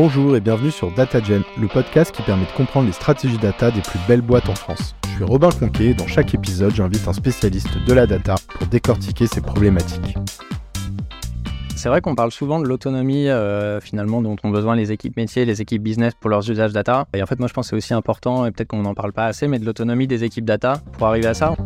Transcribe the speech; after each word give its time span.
Bonjour 0.00 0.36
et 0.36 0.40
bienvenue 0.40 0.70
sur 0.70 0.92
DataGen, 0.92 1.42
le 1.60 1.66
podcast 1.66 2.14
qui 2.14 2.22
permet 2.22 2.44
de 2.44 2.52
comprendre 2.52 2.86
les 2.86 2.92
stratégies 2.92 3.36
data 3.36 3.72
des 3.72 3.80
plus 3.80 3.98
belles 4.06 4.20
boîtes 4.20 4.48
en 4.48 4.54
France. 4.54 4.94
Je 5.02 5.16
suis 5.16 5.24
Robin 5.24 5.50
Conquet 5.50 5.86
et 5.86 5.94
dans 5.94 6.06
chaque 6.06 6.32
épisode, 6.34 6.72
j'invite 6.72 7.08
un 7.08 7.12
spécialiste 7.12 7.76
de 7.84 7.92
la 7.92 8.06
data 8.06 8.36
pour 8.48 8.68
décortiquer 8.68 9.26
ces 9.26 9.40
problématiques. 9.40 10.16
C'est 11.74 11.88
vrai 11.88 12.00
qu'on 12.00 12.14
parle 12.14 12.30
souvent 12.30 12.60
de 12.60 12.68
l'autonomie 12.68 13.28
euh, 13.28 13.80
finalement 13.80 14.22
dont 14.22 14.36
ont 14.44 14.50
besoin 14.50 14.76
les 14.76 14.92
équipes 14.92 15.16
métiers, 15.16 15.44
les 15.44 15.62
équipes 15.62 15.82
business 15.82 16.14
pour 16.14 16.30
leurs 16.30 16.48
usages 16.48 16.72
data. 16.72 17.08
Et 17.12 17.20
en 17.20 17.26
fait, 17.26 17.40
moi 17.40 17.48
je 17.48 17.54
pense 17.54 17.66
que 17.66 17.70
c'est 17.70 17.76
aussi 17.76 17.92
important, 17.92 18.46
et 18.46 18.52
peut-être 18.52 18.68
qu'on 18.68 18.82
n'en 18.82 18.94
parle 18.94 19.12
pas 19.12 19.26
assez, 19.26 19.48
mais 19.48 19.58
de 19.58 19.64
l'autonomie 19.64 20.06
des 20.06 20.22
équipes 20.22 20.44
data 20.44 20.80
pour 20.92 21.08
arriver 21.08 21.26
à 21.26 21.34
ça. 21.34 21.56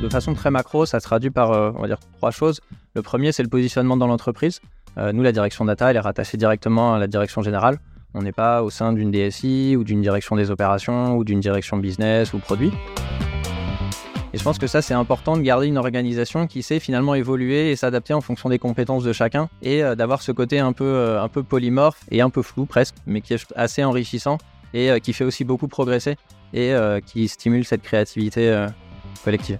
De 0.00 0.08
façon 0.08 0.32
très 0.32 0.50
macro, 0.50 0.86
ça 0.86 0.98
se 0.98 1.04
traduit 1.04 1.30
par 1.30 1.52
euh, 1.52 1.72
on 1.76 1.82
va 1.82 1.88
dire 1.88 2.00
trois 2.16 2.30
choses. 2.30 2.62
Le 2.94 3.02
premier, 3.02 3.32
c'est 3.32 3.42
le 3.42 3.50
positionnement 3.50 3.98
dans 3.98 4.06
l'entreprise. 4.06 4.62
Euh, 4.98 5.12
nous, 5.12 5.22
la 5.22 5.32
direction 5.32 5.64
data, 5.64 5.90
elle 5.90 5.96
est 5.96 6.00
rattachée 6.00 6.36
directement 6.36 6.94
à 6.94 6.98
la 6.98 7.06
direction 7.06 7.42
générale. 7.42 7.78
On 8.14 8.22
n'est 8.22 8.32
pas 8.32 8.62
au 8.62 8.70
sein 8.70 8.92
d'une 8.92 9.10
DSI 9.10 9.76
ou 9.76 9.84
d'une 9.84 10.00
direction 10.00 10.36
des 10.36 10.50
opérations 10.50 11.16
ou 11.16 11.24
d'une 11.24 11.40
direction 11.40 11.76
business 11.76 12.32
ou 12.32 12.38
produit. 12.38 12.72
Et 14.32 14.38
je 14.38 14.42
pense 14.42 14.58
que 14.58 14.66
ça, 14.66 14.80
c'est 14.82 14.94
important 14.94 15.36
de 15.36 15.42
garder 15.42 15.66
une 15.66 15.78
organisation 15.78 16.46
qui 16.46 16.62
sait 16.62 16.80
finalement 16.80 17.14
évoluer 17.14 17.70
et 17.70 17.76
s'adapter 17.76 18.14
en 18.14 18.20
fonction 18.20 18.48
des 18.48 18.58
compétences 18.58 19.04
de 19.04 19.12
chacun 19.12 19.48
et 19.62 19.82
euh, 19.82 19.94
d'avoir 19.94 20.22
ce 20.22 20.32
côté 20.32 20.58
un 20.58 20.72
peu, 20.72 20.84
euh, 20.84 21.22
un 21.22 21.28
peu 21.28 21.42
polymorphe 21.42 22.02
et 22.10 22.22
un 22.22 22.30
peu 22.30 22.42
flou 22.42 22.64
presque, 22.64 22.94
mais 23.06 23.20
qui 23.20 23.34
est 23.34 23.52
assez 23.54 23.84
enrichissant 23.84 24.38
et 24.74 25.00
qui 25.00 25.12
fait 25.12 25.24
aussi 25.24 25.44
beaucoup 25.44 25.68
progresser 25.68 26.16
et 26.52 26.74
qui 27.06 27.28
stimule 27.28 27.64
cette 27.64 27.82
créativité 27.82 28.66
collective. 29.24 29.58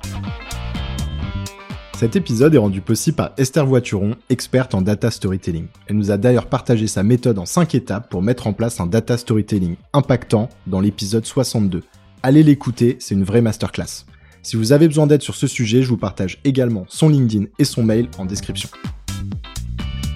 Cet 1.99 2.15
épisode 2.15 2.55
est 2.55 2.59
rendu 2.59 2.83
possible 2.83 3.17
par 3.17 3.33
Esther 3.39 3.65
Voituron, 3.65 4.17
experte 4.29 4.75
en 4.75 4.83
data 4.83 5.11
storytelling. 5.11 5.69
Elle 5.87 5.97
nous 5.97 6.11
a 6.11 6.19
d'ailleurs 6.19 6.45
partagé 6.45 6.89
sa 6.89 7.03
méthode 7.03 7.39
en 7.39 7.47
5 7.47 7.75
étapes 7.75 8.11
pour 8.11 8.21
mettre 8.21 8.47
en 8.47 8.53
place 8.53 8.81
un 8.81 8.87
data 8.87 9.17
storytelling 9.17 9.77
impactant 9.95 10.51
dans 10.67 10.81
l'épisode 10.81 11.25
62. 11.25 11.85
Allez 12.23 12.43
l'écouter, 12.43 12.99
c'est 13.01 13.15
une 13.15 13.25
vraie 13.25 13.41
masterclass. 13.41 14.05
Si 14.43 14.57
vous 14.57 14.73
avez 14.73 14.89
besoin 14.89 15.07
d'aide 15.07 15.23
sur 15.23 15.35
ce 15.35 15.47
sujet, 15.47 15.81
je 15.81 15.89
vous 15.89 15.97
partage 15.97 16.39
également 16.45 16.85
son 16.89 17.09
LinkedIn 17.09 17.47
et 17.59 17.65
son 17.65 17.83
mail 17.83 18.11
en 18.19 18.27
description. 18.27 18.69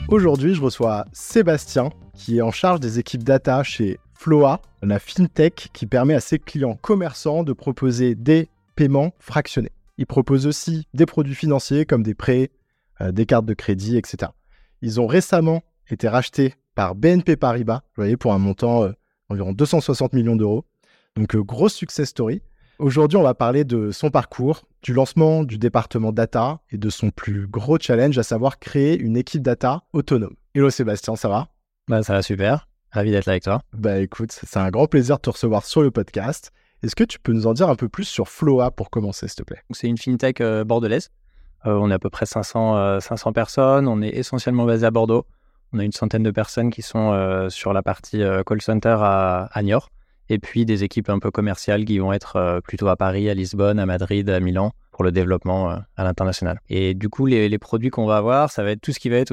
Aujourd'hui, 0.09 0.53
je 0.53 0.61
reçois 0.61 1.07
Sébastien, 1.15 1.89
qui 2.13 2.37
est 2.37 2.43
en 2.43 2.53
charge 2.53 2.81
des 2.81 2.99
équipes 2.99 3.25
data 3.25 3.63
chez 3.63 3.99
Floa, 4.13 4.61
la 4.83 4.99
fintech 4.99 5.71
qui 5.73 5.87
permet 5.87 6.13
à 6.13 6.21
ses 6.21 6.39
clients 6.39 6.77
commerçants 6.83 7.43
de 7.43 7.55
proposer 7.55 8.15
des 8.15 8.51
paiements 8.77 9.15
fractionnés. 9.19 9.73
Il 10.01 10.07
propose 10.07 10.47
aussi 10.47 10.89
des 10.95 11.05
produits 11.05 11.35
financiers 11.35 11.85
comme 11.85 12.03
des 12.03 12.15
prêts, 12.15 12.51
euh, 13.03 13.13
des 13.13 13.27
cartes 13.27 13.45
de 13.45 13.53
crédit, 13.53 13.99
etc. 13.99 14.33
Ils 14.81 14.99
ont 14.99 15.07
récemment 15.07 15.63
été 15.91 16.09
rachetés 16.09 16.55
par 16.75 16.95
BNP 16.95 17.37
Paribas, 17.37 17.83
vous 17.83 18.03
voyez, 18.03 18.17
pour 18.17 18.33
un 18.33 18.39
montant 18.39 18.85
euh, 18.85 18.93
environ 19.29 19.53
260 19.53 20.15
millions 20.15 20.37
d'euros. 20.37 20.65
Donc, 21.17 21.35
euh, 21.37 21.43
grosse 21.43 21.75
success 21.75 22.09
story. 22.09 22.41
Aujourd'hui, 22.79 23.19
on 23.19 23.23
va 23.23 23.35
parler 23.35 23.65
de 23.65 23.91
son 23.91 24.11
parcours, 24.11 24.63
du 24.83 24.95
lancement 24.95 25.45
du 25.45 25.59
département 25.59 26.13
data 26.13 26.63
et 26.71 26.79
de 26.79 26.89
son 26.89 27.11
plus 27.11 27.47
gros 27.47 27.79
challenge, 27.79 28.17
à 28.17 28.23
savoir 28.23 28.59
créer 28.59 28.99
une 28.99 29.19
équipe 29.19 29.43
data 29.43 29.83
autonome. 29.93 30.35
Hello 30.55 30.71
Sébastien, 30.71 31.15
ça 31.15 31.29
va? 31.29 31.49
Bah 31.89 32.03
ça 32.03 32.15
va 32.15 32.23
super. 32.23 32.69
Ravi 32.91 33.11
d'être 33.11 33.27
là 33.27 33.33
avec 33.33 33.43
toi. 33.43 33.61
Bah 33.75 33.99
écoute, 33.99 34.33
c'est 34.33 34.59
un 34.59 34.71
grand 34.71 34.87
plaisir 34.87 35.17
de 35.17 35.21
te 35.21 35.29
recevoir 35.29 35.67
sur 35.67 35.83
le 35.83 35.91
podcast. 35.91 36.53
Est-ce 36.83 36.97
que 36.97 37.05
tu 37.05 37.19
peux 37.19 37.33
nous 37.33 37.47
en 37.47 37.53
dire 37.53 37.69
un 37.69 37.77
peu 37.77 37.91
plus 37.91 38.05
sur 38.05 38.29
Floa 38.29 38.71
pour 38.71 38.89
commencer, 38.89 39.29
s'il 39.29 39.37
te 39.37 39.43
plaît? 39.43 39.61
C'est 39.71 39.87
une 39.87 39.99
fintech 39.99 40.41
euh, 40.41 40.65
bordelaise. 40.65 41.11
Euh, 41.67 41.75
on 41.75 41.91
est 41.91 41.95
à 41.95 41.99
peu 41.99 42.09
près 42.09 42.25
500, 42.25 43.01
500 43.01 43.31
euh, 43.31 43.33
personnes. 43.33 43.87
On 43.87 44.01
est 44.01 44.17
essentiellement 44.17 44.65
basé 44.65 44.87
à 44.87 44.91
Bordeaux. 44.91 45.27
On 45.75 45.79
a 45.79 45.85
une 45.85 45.93
centaine 45.93 46.23
de 46.23 46.31
personnes 46.31 46.71
qui 46.71 46.81
sont 46.83 47.49
sur 47.49 47.73
la 47.73 47.83
partie 47.83 48.23
call 48.45 48.61
center 48.61 48.97
à, 48.99 49.45
à 49.53 49.63
Niort 49.63 49.91
et 50.29 50.41
puis 50.41 50.65
des 50.65 50.83
équipes 50.83 51.11
un 51.11 51.21
peu 51.21 51.31
commerciales 51.31 51.85
qui 51.85 52.01
vont 52.01 52.13
être 52.13 52.61
plutôt 52.65 52.89
à 52.89 52.97
Paris, 52.97 53.31
à 53.31 53.35
Lisbonne, 53.35 53.79
à 53.79 53.87
Madrid, 53.87 54.29
à 54.31 54.41
Milan 54.41 54.73
pour 54.91 55.05
le 55.05 55.13
développement 55.13 55.71
à 55.97 56.03
l'international. 56.03 56.61
Et 56.71 56.95
du 56.95 57.09
coup, 57.09 57.27
les, 57.27 57.57
produits 57.59 57.91
qu'on 57.91 58.05
va 58.05 58.17
avoir, 58.17 58.51
ça 58.51 58.65
va 58.65 58.73
être 58.73 58.81
tout 58.81 58.91
ce 58.91 58.99
qui 58.99 59.11
va 59.11 59.19
être 59.19 59.33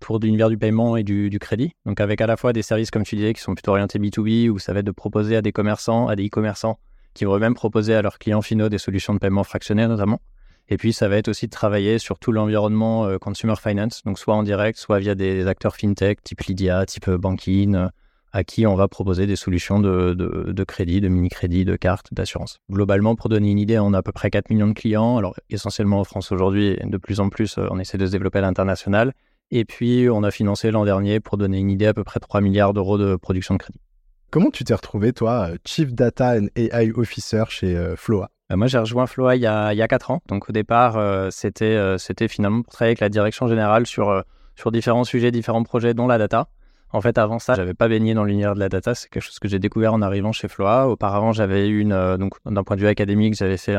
pour 0.00 0.18
l'univers 0.18 0.50
du 0.50 0.58
paiement 0.58 0.96
et 0.96 1.04
du, 1.04 1.38
crédit. 1.40 1.72
Donc 1.86 2.00
avec 2.00 2.20
à 2.20 2.26
la 2.26 2.36
fois 2.36 2.52
des 2.52 2.62
services, 2.62 2.90
comme 2.90 3.04
tu 3.04 3.16
disais, 3.16 3.32
qui 3.32 3.40
sont 3.40 3.54
plutôt 3.54 3.70
orientés 3.70 3.98
B2B, 3.98 4.50
où 4.50 4.58
ça 4.58 4.74
va 4.74 4.80
être 4.80 4.86
de 4.86 4.92
proposer 4.92 5.36
à 5.36 5.42
des 5.42 5.52
commerçants, 5.52 6.08
à 6.08 6.16
des 6.16 6.26
e-commerçants, 6.26 6.78
qui 7.18 7.24
vont 7.24 7.36
eux-mêmes 7.36 7.54
proposer 7.54 7.94
à 7.94 8.02
leurs 8.02 8.18
clients 8.18 8.42
finaux 8.42 8.68
des 8.68 8.78
solutions 8.78 9.12
de 9.12 9.18
paiement 9.18 9.42
fractionné 9.42 9.86
notamment. 9.88 10.20
Et 10.68 10.76
puis, 10.76 10.92
ça 10.92 11.08
va 11.08 11.16
être 11.16 11.28
aussi 11.28 11.46
de 11.46 11.50
travailler 11.50 11.98
sur 11.98 12.18
tout 12.18 12.30
l'environnement 12.30 13.06
euh, 13.06 13.18
consumer 13.18 13.56
finance, 13.56 14.02
donc 14.04 14.18
soit 14.18 14.34
en 14.34 14.42
direct, 14.42 14.78
soit 14.78 14.98
via 14.98 15.14
des 15.14 15.46
acteurs 15.46 15.76
fintech 15.76 16.22
type 16.22 16.42
Lydia, 16.42 16.86
type 16.86 17.10
Banking, 17.10 17.88
à 18.32 18.44
qui 18.44 18.66
on 18.66 18.74
va 18.74 18.86
proposer 18.86 19.26
des 19.26 19.34
solutions 19.34 19.80
de, 19.80 20.64
crédit, 20.64 21.00
de 21.00 21.08
mini-crédit, 21.08 21.64
de 21.64 21.74
cartes, 21.74 22.12
d'assurance. 22.12 22.60
Globalement, 22.70 23.16
pour 23.16 23.30
donner 23.30 23.50
une 23.50 23.58
idée, 23.58 23.78
on 23.78 23.94
a 23.94 23.98
à 23.98 24.02
peu 24.02 24.12
près 24.12 24.30
4 24.30 24.50
millions 24.50 24.68
de 24.68 24.74
clients, 24.74 25.16
alors 25.16 25.34
essentiellement 25.50 26.00
en 26.00 26.04
France 26.04 26.30
aujourd'hui, 26.30 26.78
de 26.84 26.98
plus 26.98 27.18
en 27.18 27.30
plus, 27.30 27.58
euh, 27.58 27.66
on 27.70 27.78
essaie 27.80 27.98
de 27.98 28.06
se 28.06 28.12
développer 28.12 28.38
à 28.38 28.42
l'international. 28.42 29.12
Et 29.50 29.64
puis, 29.64 30.08
on 30.10 30.22
a 30.22 30.30
financé 30.30 30.70
l'an 30.70 30.84
dernier, 30.84 31.18
pour 31.18 31.38
donner 31.38 31.58
une 31.58 31.70
idée, 31.70 31.86
à 31.86 31.94
peu 31.94 32.04
près 32.04 32.20
3 32.20 32.42
milliards 32.42 32.74
d'euros 32.74 32.98
de 32.98 33.16
production 33.16 33.54
de 33.54 33.58
crédit. 33.58 33.80
Comment 34.30 34.50
tu 34.50 34.64
t'es 34.64 34.74
retrouvé, 34.74 35.12
toi, 35.12 35.48
euh, 35.50 35.56
Chief 35.64 35.92
Data 35.92 36.36
and 36.38 36.46
AI 36.54 36.92
Officer 36.94 37.44
chez 37.48 37.76
euh, 37.76 37.96
Floa? 37.96 38.30
Bah, 38.50 38.56
moi, 38.56 38.66
j'ai 38.66 38.78
rejoint 38.78 39.06
Floa 39.06 39.36
il 39.36 39.42
y, 39.42 39.46
a, 39.46 39.72
il 39.72 39.86
4 39.86 40.10
ans. 40.10 40.20
Donc, 40.28 40.48
au 40.48 40.52
départ, 40.52 40.98
c'était, 41.32 41.96
c'était 41.98 42.28
finalement 42.28 42.62
pour 42.62 42.72
travailler 42.72 42.90
avec 42.90 43.00
la 43.00 43.08
direction 43.08 43.46
générale 43.46 43.86
sur, 43.86 44.24
sur 44.56 44.72
différents 44.72 45.04
sujets, 45.04 45.30
différents 45.30 45.62
projets, 45.62 45.94
dont 45.94 46.06
la 46.06 46.18
data. 46.18 46.48
En 46.90 47.00
fait, 47.02 47.18
avant 47.18 47.38
ça, 47.38 47.54
j'avais 47.54 47.74
pas 47.74 47.88
baigné 47.88 48.14
dans 48.14 48.24
l'univers 48.24 48.54
de 48.54 48.60
la 48.60 48.68
data. 48.68 48.94
C'est 48.94 49.10
quelque 49.10 49.22
chose 49.22 49.38
que 49.38 49.48
j'ai 49.48 49.58
découvert 49.58 49.92
en 49.92 50.00
arrivant 50.00 50.32
chez 50.32 50.48
Floa. 50.48 50.88
Auparavant, 50.88 51.32
j'avais 51.32 51.68
une, 51.68 51.92
euh, 51.92 52.16
donc 52.16 52.34
d'un 52.46 52.64
point 52.64 52.76
de 52.76 52.80
vue 52.80 52.88
académique, 52.88 53.34
j'avais 53.34 53.58
fait 53.58 53.76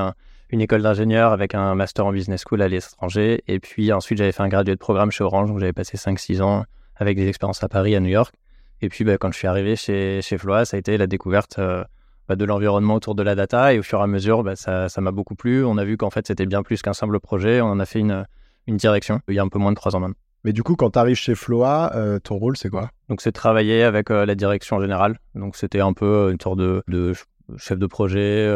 une 0.51 0.61
école 0.61 0.83
d'ingénieur 0.83 1.31
avec 1.31 1.55
un 1.55 1.73
master 1.73 2.05
en 2.05 2.11
business 2.11 2.43
school 2.47 2.61
à 2.61 2.67
l'étranger. 2.67 3.43
Et 3.47 3.59
puis 3.59 3.91
ensuite, 3.91 4.19
j'avais 4.19 4.31
fait 4.31 4.43
un 4.43 4.47
gradué 4.47 4.75
de 4.75 4.79
programme 4.79 5.11
chez 5.11 5.23
Orange, 5.23 5.49
où 5.49 5.59
j'avais 5.59 5.73
passé 5.73 5.97
5-6 5.97 6.41
ans 6.41 6.65
avec 6.95 7.17
des 7.17 7.27
expériences 7.27 7.63
à 7.63 7.67
Paris, 7.67 7.95
à 7.95 7.99
New 7.99 8.09
York. 8.09 8.33
Et 8.81 8.89
puis, 8.89 9.03
bah, 9.03 9.17
quand 9.17 9.31
je 9.31 9.37
suis 9.37 9.47
arrivé 9.47 9.75
chez, 9.75 10.21
chez 10.21 10.37
Floa, 10.37 10.65
ça 10.65 10.77
a 10.77 10.79
été 10.79 10.97
la 10.97 11.07
découverte 11.07 11.59
euh, 11.59 11.83
bah, 12.27 12.35
de 12.35 12.45
l'environnement 12.45 12.95
autour 12.95 13.15
de 13.15 13.23
la 13.23 13.35
data. 13.35 13.73
Et 13.73 13.79
au 13.79 13.83
fur 13.83 13.99
et 13.99 14.03
à 14.03 14.07
mesure, 14.07 14.43
bah, 14.43 14.55
ça, 14.55 14.89
m'a 14.97 15.11
beaucoup 15.11 15.35
plu. 15.35 15.65
On 15.65 15.77
a 15.77 15.83
vu 15.83 15.97
qu'en 15.97 16.09
fait, 16.09 16.27
c'était 16.27 16.45
bien 16.45 16.63
plus 16.63 16.81
qu'un 16.81 16.93
simple 16.93 17.19
projet. 17.19 17.61
On 17.61 17.67
en 17.67 17.79
a 17.79 17.85
fait 17.85 17.99
une, 17.99 18.25
une 18.67 18.77
direction 18.77 19.19
il 19.27 19.35
y 19.35 19.39
a 19.39 19.43
un 19.43 19.49
peu 19.49 19.59
moins 19.59 19.71
de 19.71 19.75
trois 19.75 19.95
ans 19.95 19.99
maintenant. 19.99 20.15
Mais 20.45 20.53
du 20.53 20.63
coup, 20.63 20.77
quand 20.77 20.91
tu 20.91 20.99
arrives 20.99 21.17
chez 21.17 21.35
Floa, 21.35 21.91
euh, 21.95 22.17
ton 22.19 22.37
rôle, 22.37 22.55
c'est 22.55 22.69
quoi? 22.69 22.91
Donc, 23.09 23.19
c'est 23.19 23.33
travailler 23.33 23.83
avec 23.83 24.09
euh, 24.09 24.25
la 24.25 24.35
direction 24.35 24.79
générale. 24.79 25.19
Donc, 25.35 25.57
c'était 25.57 25.81
un 25.81 25.91
peu 25.91 26.31
une 26.31 26.39
sorte 26.39 26.57
de, 26.57 27.13
chef 27.57 27.77
de 27.77 27.87
projet, 27.87 28.47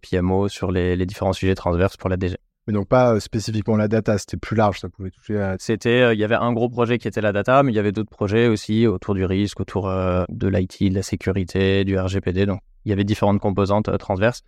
PMO 0.00 0.48
sur 0.48 0.72
les, 0.72 1.04
différents 1.04 1.34
sujets 1.34 1.54
transverses 1.54 1.98
pour 1.98 2.08
la 2.08 2.16
DG. 2.16 2.36
Mais 2.66 2.72
donc, 2.72 2.88
pas 2.88 3.20
spécifiquement 3.20 3.76
la 3.76 3.88
data, 3.88 4.18
c'était 4.18 4.36
plus 4.36 4.56
large, 4.56 4.80
ça 4.80 4.88
pouvait 4.88 5.10
toucher 5.10 5.40
à... 5.40 5.56
C'était, 5.58 6.14
il 6.14 6.18
y 6.18 6.24
avait 6.24 6.34
un 6.34 6.52
gros 6.52 6.68
projet 6.68 6.98
qui 6.98 7.06
était 7.06 7.20
la 7.20 7.32
data, 7.32 7.62
mais 7.62 7.72
il 7.72 7.76
y 7.76 7.78
avait 7.78 7.92
d'autres 7.92 8.10
projets 8.10 8.48
aussi 8.48 8.86
autour 8.86 9.14
du 9.14 9.24
risque, 9.24 9.60
autour 9.60 9.86
de 9.86 10.48
l'IT, 10.48 10.90
de 10.90 10.94
la 10.94 11.02
sécurité, 11.02 11.84
du 11.84 11.96
RGPD. 11.98 12.44
Donc, 12.46 12.60
il 12.84 12.90
y 12.90 12.92
avait 12.92 13.04
différentes 13.04 13.38
composantes 13.38 13.96
transverses. 13.98 14.42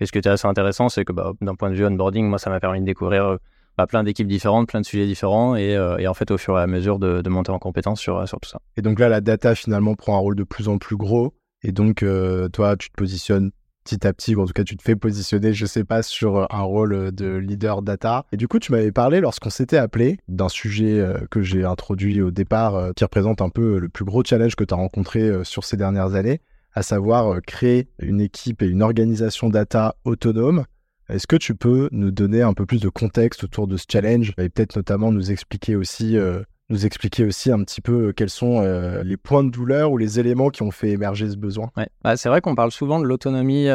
Et 0.00 0.06
ce 0.06 0.12
qui 0.12 0.18
était 0.18 0.28
assez 0.28 0.46
intéressant, 0.46 0.90
c'est 0.90 1.04
que 1.04 1.12
bah, 1.12 1.32
d'un 1.40 1.54
point 1.54 1.70
de 1.70 1.74
vue 1.74 1.86
onboarding, 1.86 2.28
moi, 2.28 2.38
ça 2.38 2.50
m'a 2.50 2.60
permis 2.60 2.80
de 2.80 2.84
découvrir 2.84 3.38
plein 3.86 4.04
d'équipes 4.04 4.28
différentes, 4.28 4.68
plein 4.68 4.80
de 4.80 4.86
sujets 4.86 5.06
différents, 5.06 5.54
euh, 5.56 5.96
et, 5.98 6.06
en 6.06 6.14
fait, 6.14 6.30
au 6.30 6.38
fur 6.38 6.58
et 6.58 6.62
à 6.62 6.66
mesure 6.66 6.98
de, 6.98 7.28
monter 7.28 7.52
en 7.52 7.58
compétence 7.58 8.00
sur, 8.00 8.26
sur 8.28 8.40
tout 8.40 8.48
ça. 8.48 8.60
Et 8.76 8.82
donc 8.82 8.98
là, 8.98 9.08
la 9.08 9.20
data 9.20 9.54
finalement 9.54 9.94
prend 9.94 10.16
un 10.16 10.20
rôle 10.20 10.36
de 10.36 10.44
plus 10.44 10.68
en 10.68 10.78
plus 10.78 10.96
gros, 10.96 11.34
et 11.62 11.72
donc 11.72 12.02
euh, 12.02 12.48
toi, 12.48 12.76
tu 12.76 12.90
te 12.90 12.94
positionnes 12.94 13.50
petit 13.84 14.06
à 14.06 14.12
petit, 14.12 14.34
ou 14.34 14.42
en 14.42 14.46
tout 14.46 14.52
cas, 14.52 14.64
tu 14.64 14.76
te 14.76 14.82
fais 14.82 14.96
positionner, 14.96 15.52
je 15.52 15.66
sais 15.66 15.84
pas, 15.84 16.02
sur 16.02 16.46
un 16.52 16.62
rôle 16.62 17.12
de 17.12 17.36
leader 17.36 17.82
data. 17.82 18.26
Et 18.32 18.36
du 18.36 18.48
coup, 18.48 18.58
tu 18.58 18.72
m'avais 18.72 18.92
parlé 18.92 19.20
lorsqu'on 19.20 19.50
s'était 19.50 19.76
appelé 19.76 20.18
d'un 20.28 20.48
sujet 20.48 21.00
euh, 21.00 21.18
que 21.30 21.42
j'ai 21.42 21.64
introduit 21.64 22.20
au 22.22 22.30
départ, 22.30 22.92
qui 22.94 23.04
représente 23.04 23.40
un 23.40 23.48
peu 23.48 23.78
le 23.78 23.88
plus 23.88 24.04
gros 24.04 24.22
challenge 24.24 24.56
que 24.56 24.64
tu 24.64 24.74
as 24.74 24.76
rencontré 24.76 25.44
sur 25.44 25.64
ces 25.64 25.76
dernières 25.76 26.14
années, 26.14 26.40
à 26.74 26.82
savoir 26.82 27.40
créer 27.42 27.88
une 27.98 28.20
équipe 28.20 28.62
et 28.62 28.66
une 28.66 28.82
organisation 28.82 29.48
data 29.48 29.96
autonome 30.04 30.64
est-ce 31.12 31.26
que 31.26 31.36
tu 31.36 31.54
peux 31.54 31.90
nous 31.92 32.10
donner 32.10 32.40
un 32.40 32.54
peu 32.54 32.64
plus 32.64 32.80
de 32.80 32.88
contexte 32.88 33.44
autour 33.44 33.66
de 33.66 33.76
ce 33.76 33.84
challenge 33.90 34.32
et 34.38 34.48
peut-être 34.48 34.76
notamment 34.76 35.12
nous 35.12 35.30
expliquer 35.30 35.76
aussi, 35.76 36.16
euh, 36.16 36.42
nous 36.72 36.86
expliquer 36.86 37.24
aussi 37.24 37.52
un 37.52 37.62
petit 37.62 37.80
peu 37.80 38.08
euh, 38.08 38.12
quels 38.12 38.30
sont 38.30 38.62
euh, 38.62 39.02
les 39.04 39.16
points 39.16 39.44
de 39.44 39.50
douleur 39.50 39.92
ou 39.92 39.98
les 39.98 40.18
éléments 40.18 40.50
qui 40.50 40.62
ont 40.62 40.70
fait 40.70 40.90
émerger 40.90 41.28
ce 41.30 41.36
besoin. 41.36 41.70
Bah, 42.02 42.16
c'est 42.16 42.28
vrai 42.28 42.40
qu'on 42.40 42.54
parle 42.54 42.72
souvent 42.72 42.98
de 42.98 43.04
l'autonomie 43.04 43.68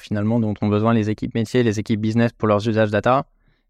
finalement 0.00 0.40
dont 0.40 0.54
ont 0.60 0.68
besoin 0.68 0.92
les 0.92 1.10
équipes 1.10 1.34
métiers, 1.34 1.62
les 1.62 1.78
équipes 1.78 2.00
business 2.00 2.32
pour 2.32 2.48
leurs 2.48 2.68
usages 2.68 2.90
data. 2.90 3.24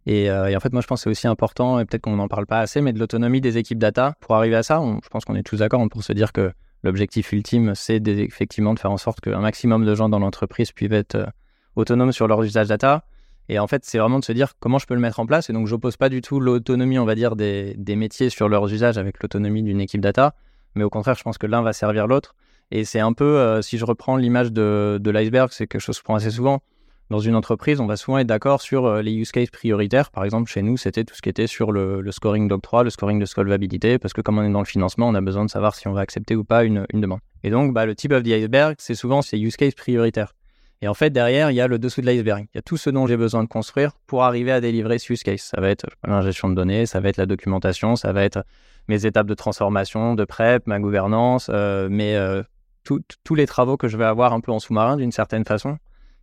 Et, 0.07 0.31
en 0.31 0.61
fait, 0.61 0.73
moi, 0.73 0.81
je 0.81 0.87
pense 0.87 1.01
que 1.01 1.03
c'est 1.05 1.11
aussi 1.11 1.29
important, 1.29 1.79
et 1.79 1.85
peut-être 1.85 2.03
qu'on 2.03 2.17
n'en 2.17 2.27
parle 2.27 2.47
pas 2.47 2.61
assez, 2.61 2.81
mais 2.81 2.93
de 2.93 2.99
l'autonomie 2.99 3.41
des 3.41 3.59
équipes 3.59 3.79
data. 3.79 4.15
Pour 4.21 4.35
arriver 4.35 4.57
à 4.57 4.63
ça, 4.63 4.81
je 5.03 5.09
pense 5.09 5.25
qu'on 5.25 5.37
est 5.37 5.43
tous 5.43 5.59
d'accord 5.59 5.87
pour 5.91 6.03
se 6.03 6.13
dire 6.13 6.33
que 6.33 6.53
l'objectif 6.83 7.33
ultime, 7.33 7.75
c'est 7.75 8.07
effectivement 8.09 8.75
de 8.75 8.79
faire 8.79 8.91
en 8.91 8.97
sorte 8.97 9.21
qu'un 9.21 9.41
maximum 9.41 9.85
de 9.85 9.95
gens 9.95 10.09
dans 10.09 10.19
l'entreprise 10.19 10.73
puissent 10.73 10.93
être 10.93 11.29
autonomes 11.77 12.13
sur 12.13 12.27
leurs 12.29 12.43
usages 12.43 12.69
data. 12.69 13.05
Et 13.51 13.59
en 13.59 13.67
fait, 13.67 13.85
c'est 13.85 13.99
vraiment 13.99 14.21
de 14.21 14.25
se 14.25 14.33
dire 14.33 14.53
comment 14.61 14.79
je 14.79 14.87
peux 14.87 14.95
le 14.95 15.01
mettre 15.01 15.21
en 15.21 15.27
place. 15.27 15.51
Et 15.51 15.53
donc, 15.53 15.67
je 15.67 15.75
n'oppose 15.75 15.97
pas 15.97 16.09
du 16.09 16.21
tout 16.21 16.39
l'autonomie, 16.39 16.99
on 16.99 17.05
va 17.05 17.15
dire, 17.15 17.35
des, 17.35 17.75
métiers 17.97 18.31
sur 18.31 18.49
leurs 18.49 18.73
usages 18.73 18.97
avec 18.97 19.21
l'autonomie 19.23 19.63
d'une 19.63 19.81
équipe 19.81 20.01
data. 20.01 20.35
mais 20.77 20.85
au 20.85 20.91
contraire, 20.91 21.17
je 21.17 21.23
pense 21.25 21.37
que 21.37 21.47
l'un 21.47 21.61
va 21.61 21.73
servir 21.73 22.07
l'autre. 22.07 22.35
Et 22.71 22.85
c'est 22.85 23.01
un 23.01 23.13
peu, 23.13 23.61
si 23.61 23.77
je 23.77 23.85
reprends 23.85 24.17
l'image 24.17 24.53
de, 24.53 25.01
l'iceberg, 25.05 25.51
c'est 25.51 25.67
quelque 25.67 25.81
chose 25.81 25.97
que 25.97 26.01
je 26.01 26.05
prends 26.05 26.15
assez 26.15 26.31
souvent 26.31 26.63
dans 27.11 27.19
une 27.19 27.35
entreprise, 27.35 27.81
on 27.81 27.87
va 27.87 27.97
souvent 27.97 28.19
être 28.19 28.29
d'accord 28.29 28.63
sur 28.63 28.87
euh, 28.87 29.03
les 29.03 29.13
use 29.13 29.33
cases 29.33 29.51
prioritaires. 29.51 30.13
Par 30.13 30.25
exemple, 30.25 30.49
chez 30.49 30.63
nous, 30.63 30.77
c'était 30.77 31.03
tout 31.03 31.15
ce 31.15 31.21
qui 31.21 31.29
était 31.29 31.49
sur 31.49 31.73
le, 31.73 32.09
scoring 32.13 32.47
d'octroi, 32.47 32.85
le 32.85 32.91
scoring 32.91 33.19
de 33.19 33.27
solvabilité, 33.27 33.99
parce 33.99 34.15
que 34.15 34.21
comme 34.21 34.39
on 34.39 34.45
est 34.45 34.53
dans 34.53 34.61
le 34.61 34.65
financement, 34.65 35.09
on 35.09 35.15
a 35.15 35.21
besoin 35.21 35.45
de 35.45 35.51
savoir 35.51 35.75
si 35.75 35.89
on 35.89 35.93
va 35.93 36.03
accepter 36.03 36.37
ou 36.37 36.45
pas 36.45 36.63
une, 36.63 36.87
demande. 36.95 37.19
Et 37.43 37.51
donc, 37.51 37.75
bah, 37.75 37.85
le 37.85 37.97
type 37.97 38.13
of 38.13 38.23
the 38.23 38.29
iceberg, 38.29 38.77
c'est 38.79 38.95
souvent 38.95 39.23
ces 39.23 39.39
use 39.39 39.57
cases 39.57 39.75
prioritaires. 39.75 40.35
Et 40.83 40.89
en 40.89 40.95
fait, 40.95 41.11
derrière, 41.11 41.51
il 41.51 41.55
y 41.55 41.61
a 41.61 41.67
le 41.67 41.79
dessous 41.79 42.01
de 42.01 42.07
l'iceberg. 42.07 42.47
Il 42.55 42.57
y 42.57 42.59
a 42.59 42.63
tout 42.63 42.79
ce 42.79 42.89
dont 42.89 43.07
j'ai 43.07 43.17
besoin 43.17 43.43
de 43.43 43.49
construire 43.49 43.93
pour 44.07 44.25
arriver 44.25 44.51
à 44.51 44.61
délivrer 44.61 44.99
ce 44.99 45.13
use 45.13 45.23
case. 45.23 45.43
Ça 45.43 45.61
va 45.61 45.69
être 45.69 45.87
l'ingestion 46.07 46.49
de 46.49 46.55
données, 46.55 46.87
ça 46.87 47.01
va 47.01 47.11
être 47.11 47.19
la 47.19 47.27
documentation, 47.27 47.97
ça 47.97 48.13
va 48.13 48.23
être 48.25 48.45
mes 48.89 49.05
étapes 49.05 49.27
de 49.27 49.35
transformation, 49.35 50.15
de 50.15 50.25
prep, 50.25 50.67
ma 50.67 50.81
gouvernance, 50.81 51.51
euh, 51.53 51.89
mais 51.91 52.17
euh, 52.17 52.43
tous 52.83 53.35
les 53.35 53.47
travaux 53.47 53.77
que 53.77 53.89
je 53.89 53.97
vais 53.99 54.07
avoir 54.07 54.33
un 54.33 54.41
peu 54.41 54.53
en 54.53 54.59
sous-marin 54.59 54.97
d'une 54.97 55.13
certaine 55.13 55.45
façon 55.45 55.79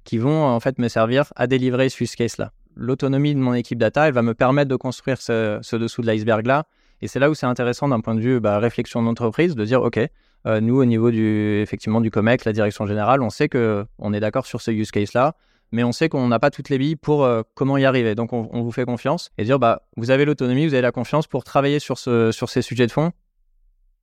qui 0.07 0.18
vont 0.18 0.45
en 0.45 0.59
fait 0.62 0.80
me 0.80 0.88
servir 0.88 1.33
à 1.36 1.48
délivrer 1.48 1.89
ce 1.89 2.01
use 2.01 2.15
case-là. 2.15 2.54
L'autonomie 2.75 3.36
de 3.36 3.39
mon 3.39 3.54
équipe 3.54 3.77
data, 3.77 4.07
elle 4.07 4.13
va 4.13 4.21
me 4.21 4.33
permettre 4.33 4.69
de 4.69 4.75
construire 4.77 5.21
ce, 5.21 5.75
dessous 5.75 6.01
de 6.01 6.07
l'iceberg-là. 6.07 6.63
Et 7.01 7.09
c'est 7.09 7.19
là 7.19 7.30
où 7.30 7.36
c'est 7.36 7.45
intéressant 7.45 7.89
d'un 7.89 8.00
point 8.00 8.15
de 8.15 8.21
vue 8.21 8.39
bah, 8.39 8.57
réflexion 8.57 9.04
d'entreprise 9.04 9.56
de 9.56 9.65
dire, 9.65 9.81
OK, 9.81 10.00
euh, 10.47 10.61
nous, 10.61 10.79
au 10.79 10.85
niveau 10.85 11.11
du, 11.11 11.59
effectivement, 11.61 11.99
du 11.99 12.09
COMEX, 12.09 12.45
la 12.45 12.53
direction 12.53 12.85
générale, 12.85 13.21
on 13.21 13.29
sait 13.29 13.49
qu'on 13.49 14.13
est 14.13 14.19
d'accord 14.19 14.45
sur 14.45 14.61
ce 14.61 14.71
use 14.71 14.91
case-là, 14.91 15.35
mais 15.73 15.83
on 15.83 15.91
sait 15.91 16.07
qu'on 16.07 16.27
n'a 16.27 16.39
pas 16.39 16.51
toutes 16.51 16.69
les 16.69 16.77
billes 16.77 16.95
pour 16.95 17.25
euh, 17.25 17.41
comment 17.53 17.77
y 17.77 17.83
arriver. 17.83 18.15
Donc, 18.15 18.31
on, 18.31 18.63
vous 18.63 18.71
fait 18.71 18.85
confiance 18.85 19.31
et 19.38 19.44
dire, 19.44 19.59
bah, 19.59 19.83
vous 19.97 20.09
avez 20.09 20.23
l'autonomie, 20.23 20.65
vous 20.65 20.73
avez 20.73 20.81
la 20.81 20.94
confiance 20.94 21.27
pour 21.27 21.44
travailler 21.44 21.79
sur, 21.79 21.97
ce, 21.97 22.31
sur 22.31 22.49
ces 22.49 22.61
sujets 22.61 22.88
de 22.88 22.91
fond 22.91 23.11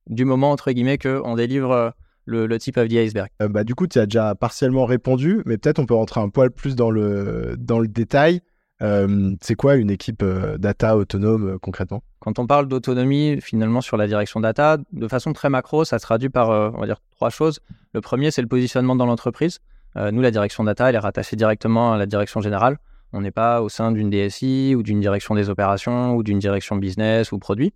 du 0.07 0.23
moment, 0.23 0.51
entre 0.51 0.71
guillemets, 0.71 0.99
qu'on 0.99 1.33
délivre 1.33 1.71
euh, 1.71 1.89
le, 2.25 2.59
type 2.59 2.77
of 2.77 2.87
the 2.89 2.93
iceberg 2.93 3.29
bah, 3.39 3.63
Du 3.63 3.73
coup, 3.73 3.87
tu 3.87 3.97
as 3.97 4.05
déjà 4.05 4.35
partiellement 4.35 4.85
répondu, 4.85 5.41
mais 5.47 5.57
peut-être 5.57 5.79
on 5.79 5.87
peut 5.87 5.95
rentrer 5.95 6.21
un 6.21 6.29
poil 6.29 6.51
plus 6.51 6.75
dans 6.75 6.91
le, 6.91 7.55
dans 7.57 7.79
le 7.79 7.87
détail. 7.87 8.41
Euh, 8.81 9.35
c'est 9.41 9.55
quoi 9.55 9.75
une 9.75 9.89
équipe 9.89 10.21
euh, 10.21 10.57
data 10.57 10.97
autonome 10.97 11.57
concrètement? 11.59 12.03
Quand 12.19 12.39
on 12.39 12.47
parle 12.47 12.67
d'autonomie, 12.67 13.39
finalement, 13.41 13.81
sur 13.81 13.95
la 13.97 14.07
direction 14.07 14.39
data, 14.39 14.77
de 14.91 15.07
façon 15.07 15.33
très 15.33 15.49
macro, 15.49 15.85
ça 15.85 15.99
se 15.99 16.03
traduit 16.03 16.29
par, 16.29 16.49
on 16.49 16.79
va 16.79 16.85
dire, 16.85 17.01
trois 17.11 17.29
choses. 17.29 17.59
Le 17.93 18.01
premier, 18.01 18.31
c'est 18.31 18.41
le 18.41 18.47
positionnement 18.47 18.95
dans 18.95 19.05
l'entreprise. 19.05 19.59
nous, 19.95 20.21
la 20.21 20.31
direction 20.31 20.63
data, 20.63 20.89
elle 20.89 20.95
est 20.95 20.99
rattachée 20.99 21.35
directement 21.35 21.93
à 21.93 21.97
la 21.97 22.05
direction 22.05 22.41
générale. 22.41 22.77
On 23.13 23.21
n'est 23.21 23.31
pas 23.31 23.61
au 23.61 23.69
sein 23.69 23.91
d'une 23.91 24.09
DSI 24.09 24.75
ou 24.75 24.83
d'une 24.83 24.99
direction 24.99 25.35
des 25.35 25.49
opérations 25.49 26.15
ou 26.15 26.23
d'une 26.23 26.39
direction 26.39 26.75
business 26.75 27.31
ou 27.31 27.39
produit. 27.39 27.73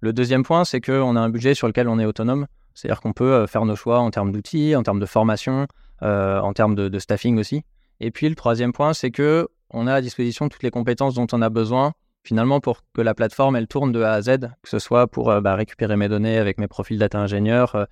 Le 0.00 0.12
deuxième 0.12 0.44
point, 0.44 0.64
c'est 0.64 0.80
qu'on 0.80 1.16
a 1.16 1.20
un 1.20 1.28
budget 1.28 1.54
sur 1.54 1.66
lequel 1.66 1.88
on 1.88 1.98
est 1.98 2.06
autonome. 2.06 2.46
C'est-à-dire 2.74 3.00
qu'on 3.00 3.12
peut 3.12 3.32
euh, 3.32 3.46
faire 3.46 3.64
nos 3.64 3.74
choix 3.74 3.98
en 3.98 4.10
termes 4.10 4.30
d'outils, 4.30 4.76
en 4.76 4.84
termes 4.84 5.00
de 5.00 5.06
formation, 5.06 5.66
euh, 6.02 6.38
en 6.40 6.52
termes 6.52 6.76
de, 6.76 6.98
staffing 7.00 7.38
aussi. 7.38 7.64
Et 7.98 8.12
puis 8.12 8.28
le 8.28 8.36
troisième 8.36 8.72
point, 8.72 8.92
c'est 8.94 9.10
que 9.10 9.48
on 9.70 9.86
a 9.86 9.94
à 9.94 10.00
disposition 10.00 10.48
toutes 10.48 10.62
les 10.62 10.70
compétences 10.70 11.14
dont 11.14 11.26
on 11.32 11.42
a 11.42 11.50
besoin 11.50 11.92
finalement 12.24 12.60
pour 12.60 12.80
que 12.92 13.00
la 13.00 13.14
plateforme 13.14 13.56
elle 13.56 13.68
tourne 13.68 13.92
de 13.92 14.02
A 14.02 14.12
à 14.12 14.22
Z, 14.22 14.38
que 14.62 14.68
ce 14.68 14.78
soit 14.78 15.06
pour 15.06 15.30
euh, 15.30 15.40
bah, 15.40 15.54
récupérer 15.54 15.96
mes 15.96 16.08
données 16.08 16.38
avec 16.38 16.58
mes 16.58 16.68
profils 16.68 16.98
data 16.98 17.18
ingénieur, 17.18 17.86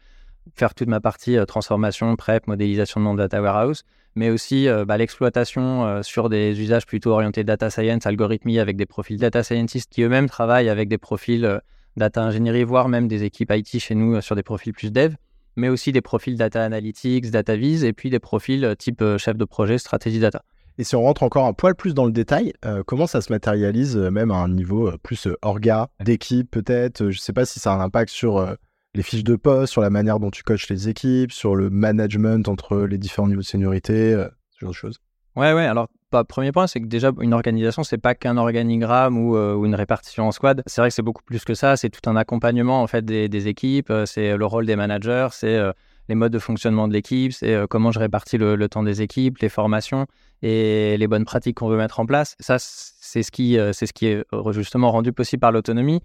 faire 0.55 0.75
toute 0.75 0.89
ma 0.89 1.01
partie 1.01 1.37
transformation, 1.47 2.15
prep, 2.17 2.47
modélisation 2.47 3.01
de 3.01 3.05
mon 3.07 3.15
data 3.15 3.41
warehouse, 3.41 3.83
mais 4.15 4.31
aussi 4.31 4.69
bah, 4.87 4.97
l'exploitation 4.97 6.03
sur 6.03 6.29
des 6.29 6.61
usages 6.61 6.87
plutôt 6.87 7.11
orientés 7.11 7.45
data 7.45 7.69
science, 7.69 8.07
algorithmie 8.07 8.59
avec 8.59 8.77
des 8.77 8.87
profils 8.87 9.19
data 9.19 9.43
scientists 9.43 9.93
qui 9.93 10.03
eux-mêmes 10.03 10.29
travaillent 10.29 10.69
avec 10.69 10.89
des 10.89 10.99
profils 10.99 11.61
data 11.97 12.23
ingénierie, 12.23 12.65
voire 12.65 12.89
même 12.89 13.09
des 13.09 13.25
équipes 13.25 13.53
IT 13.53 13.81
chez 13.81 13.95
nous 13.95 14.17
euh, 14.17 14.21
sur 14.21 14.37
des 14.37 14.43
profils 14.43 14.73
plus 14.73 14.93
dev, 14.93 15.15
mais 15.57 15.69
aussi 15.69 15.93
des 15.93 16.03
profils 16.03 16.37
data 16.37 16.63
analytics, 16.63 17.31
data 17.31 17.57
vis, 17.57 17.85
et 17.85 17.93
puis 17.93 18.11
des 18.11 18.19
profils 18.19 18.65
euh, 18.65 18.75
type 18.75 19.03
euh, 19.03 19.19
chef 19.19 19.37
de 19.37 19.45
projet, 19.45 19.79
stratégie 19.79 20.21
data. 20.21 20.43
Et 20.79 20.85
si 20.85 20.95
on 20.97 21.03
rentre 21.03 21.23
encore 21.23 21.47
un 21.47 21.53
poil 21.53 21.75
plus 21.75 21.95
dans 21.95 22.05
le 22.05 22.13
détail, 22.13 22.53
comment 22.87 23.07
ça 23.07 23.21
se 23.21 23.33
matérialise 23.33 23.97
même 23.97 24.31
à 24.31 24.37
un 24.37 24.49
niveau 24.49 24.93
plus 25.03 25.29
orga, 25.43 25.89
d'équipe 26.05 26.51
peut-être 26.51 27.11
Je 27.11 27.17
ne 27.17 27.21
sais 27.21 27.33
pas 27.33 27.47
si 27.47 27.61
ça 27.61 27.73
a 27.73 27.77
un 27.77 27.81
impact 27.81 28.11
sur 28.11 28.57
les 28.95 29.03
fiches 29.03 29.25
de 29.25 29.37
poste, 29.37 29.73
sur 29.73 29.81
la 29.81 29.91
manière 29.91 30.21
dont 30.21 30.31
tu 30.31 30.43
coaches 30.43 30.69
les 30.69 30.89
équipes, 30.89 31.33
sur 31.33 31.57
le 31.57 31.71
management 31.71 32.49
entre 32.49 32.81
les 32.83 32.99
différents 32.99 33.29
niveaux 33.29 33.41
de 33.41 33.47
seniorité, 33.47 34.13
ce 34.51 34.59
genre 34.61 34.71
de 34.71 34.75
choses? 34.75 35.01
Ouais, 35.37 35.53
ouais. 35.53 35.67
Alors, 35.67 35.89
bah, 36.11 36.25
premier 36.25 36.51
point, 36.51 36.67
c'est 36.67 36.81
que 36.81 36.87
déjà, 36.87 37.13
une 37.21 37.35
organisation, 37.35 37.83
c'est 37.83 37.99
pas 37.99 38.15
qu'un 38.15 38.39
organigramme 38.39 39.19
euh, 39.35 39.55
ou, 39.55 39.67
une 39.67 39.75
répartition 39.75 40.27
en 40.27 40.33
squad. 40.33 40.63
C'est 40.67 40.81
vrai 40.81 40.89
que 40.89 40.95
c'est 40.95 41.03
beaucoup 41.03 41.23
plus 41.23 41.45
que 41.45 41.53
ça. 41.53 41.77
C'est 41.77 41.91
tout 41.91 42.09
un 42.09 42.17
accompagnement 42.17 42.81
en 42.83 42.87
fait 42.87 43.05
des, 43.05 43.49
équipes. 43.49 43.91
Euh, 43.91 44.07
c'est 44.07 44.37
le 44.37 44.47
rôle 44.47 44.65
des 44.65 44.77
managers. 44.77 45.29
C'est 45.33 45.57
euh, 45.57 45.73
les 46.09 46.15
modes 46.15 46.33
de 46.33 46.39
fonctionnement 46.39 46.89
de 46.89 46.93
l'équipe. 46.93 47.33
C'est 47.33 47.57
comment 47.69 47.91
je 47.91 47.99
répartis 47.99 48.39
le, 48.39 48.69
temps 48.69 48.83
des 48.83 49.03
équipes, 49.03 49.39
les 49.39 49.49
formations 49.49 50.07
et 50.43 50.97
les 50.99 51.07
bonnes 51.07 51.25
pratiques 51.25 51.57
qu'on 51.57 51.69
veut 51.69 51.77
mettre 51.77 52.01
en 52.01 52.07
place. 52.07 52.37
Ça, 52.41 52.57
c'est 52.59 53.23
ce 53.23 53.31
qui, 53.31 53.59
c'est 53.73 53.87
ce 53.87 53.93
qui 53.93 54.07
est 54.07 54.25
justement 54.51 54.91
rendu 54.91 55.13
possible 55.13 55.41
par 55.41 55.53
l'autonomie. 55.53 56.03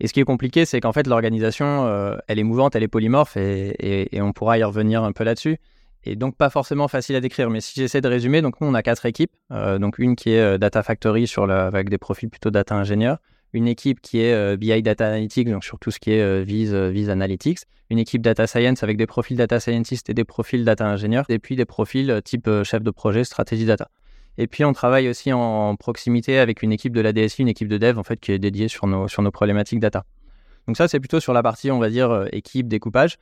Et 0.00 0.08
ce 0.08 0.12
qui 0.12 0.20
est 0.20 0.24
compliqué, 0.24 0.66
c'est 0.66 0.80
qu'en 0.80 0.92
fait, 0.92 1.06
l'organisation, 1.06 2.18
elle 2.28 2.38
est 2.38 2.44
mouvante, 2.44 2.76
elle 2.76 2.82
est 2.82 2.88
polymorphe 2.88 3.36
et 3.36 4.20
on 4.20 4.32
pourra 4.32 4.58
y 4.58 4.64
revenir 4.64 5.02
un 5.04 5.12
peu 5.12 5.24
là-dessus 5.24 5.58
et 6.06 6.16
donc 6.16 6.36
pas 6.36 6.48
forcément 6.50 6.88
facile 6.88 7.16
à 7.16 7.20
décrire. 7.20 7.50
Mais 7.50 7.60
si 7.60 7.74
j'essaie 7.78 8.00
de 8.00 8.08
résumer, 8.08 8.40
donc 8.40 8.60
nous 8.60 8.68
on 8.68 8.74
a 8.74 8.82
quatre 8.82 9.04
équipes, 9.06 9.32
euh, 9.52 9.78
donc 9.78 9.98
une 9.98 10.16
qui 10.16 10.30
est 10.30 10.40
euh, 10.40 10.58
Data 10.58 10.82
Factory 10.82 11.30
avec 11.36 11.88
des 11.88 11.98
profils 11.98 12.30
plutôt 12.30 12.50
data 12.50 12.74
ingénieur, 12.74 13.18
une 13.56 13.68
équipe 13.68 14.00
qui 14.00 14.20
est 14.20 14.32
euh, 14.32 14.56
BI 14.56 14.82
Data 14.82 15.06
Analytics, 15.06 15.50
donc 15.50 15.64
sur 15.64 15.78
tout 15.78 15.90
ce 15.90 15.98
qui 15.98 16.12
est 16.12 16.44
Vise, 16.44 16.74
Vise 16.74 17.10
Analytics, 17.10 17.60
une 17.90 17.98
équipe 17.98 18.22
Data 18.22 18.46
Science 18.46 18.82
avec 18.82 18.96
des 18.96 19.06
profils 19.06 19.36
Data 19.36 19.60
Scientist 19.60 20.08
et 20.10 20.14
des 20.14 20.24
profils 20.24 20.64
Data 20.64 20.86
Ingénieur, 20.86 21.24
et 21.28 21.38
puis 21.38 21.56
des 21.56 21.64
profils 21.64 22.20
type 22.24 22.48
chef 22.62 22.82
de 22.82 22.90
projet, 22.90 23.24
stratégie 23.24 23.64
data. 23.64 23.88
Et 24.38 24.46
puis 24.46 24.64
on 24.64 24.72
travaille 24.72 25.08
aussi 25.08 25.32
en, 25.32 25.76
proximité 25.76 26.38
avec 26.38 26.62
une 26.62 26.72
équipe 26.72 26.94
de 26.94 27.00
la 27.00 27.12
DSI, 27.12 27.42
une 27.42 27.48
équipe 27.48 27.68
de 27.68 27.78
dev 27.78 27.98
en 27.98 28.02
fait 28.02 28.20
qui 28.20 28.32
est 28.32 28.38
dédiée 28.38 28.68
sur 28.68 28.86
nos, 28.86 29.08
sur 29.08 29.22
nos 29.22 29.30
problématiques 29.30 29.80
data. 29.80 30.04
Donc 30.66 30.76
ça 30.76 30.88
c'est 30.88 31.00
plutôt 31.00 31.20
sur 31.20 31.32
la 31.32 31.42
partie 31.42 31.70
on 31.70 31.78
va 31.78 31.88
dire 31.88 32.26
équipe 32.32 32.68
découpage. 32.68 33.16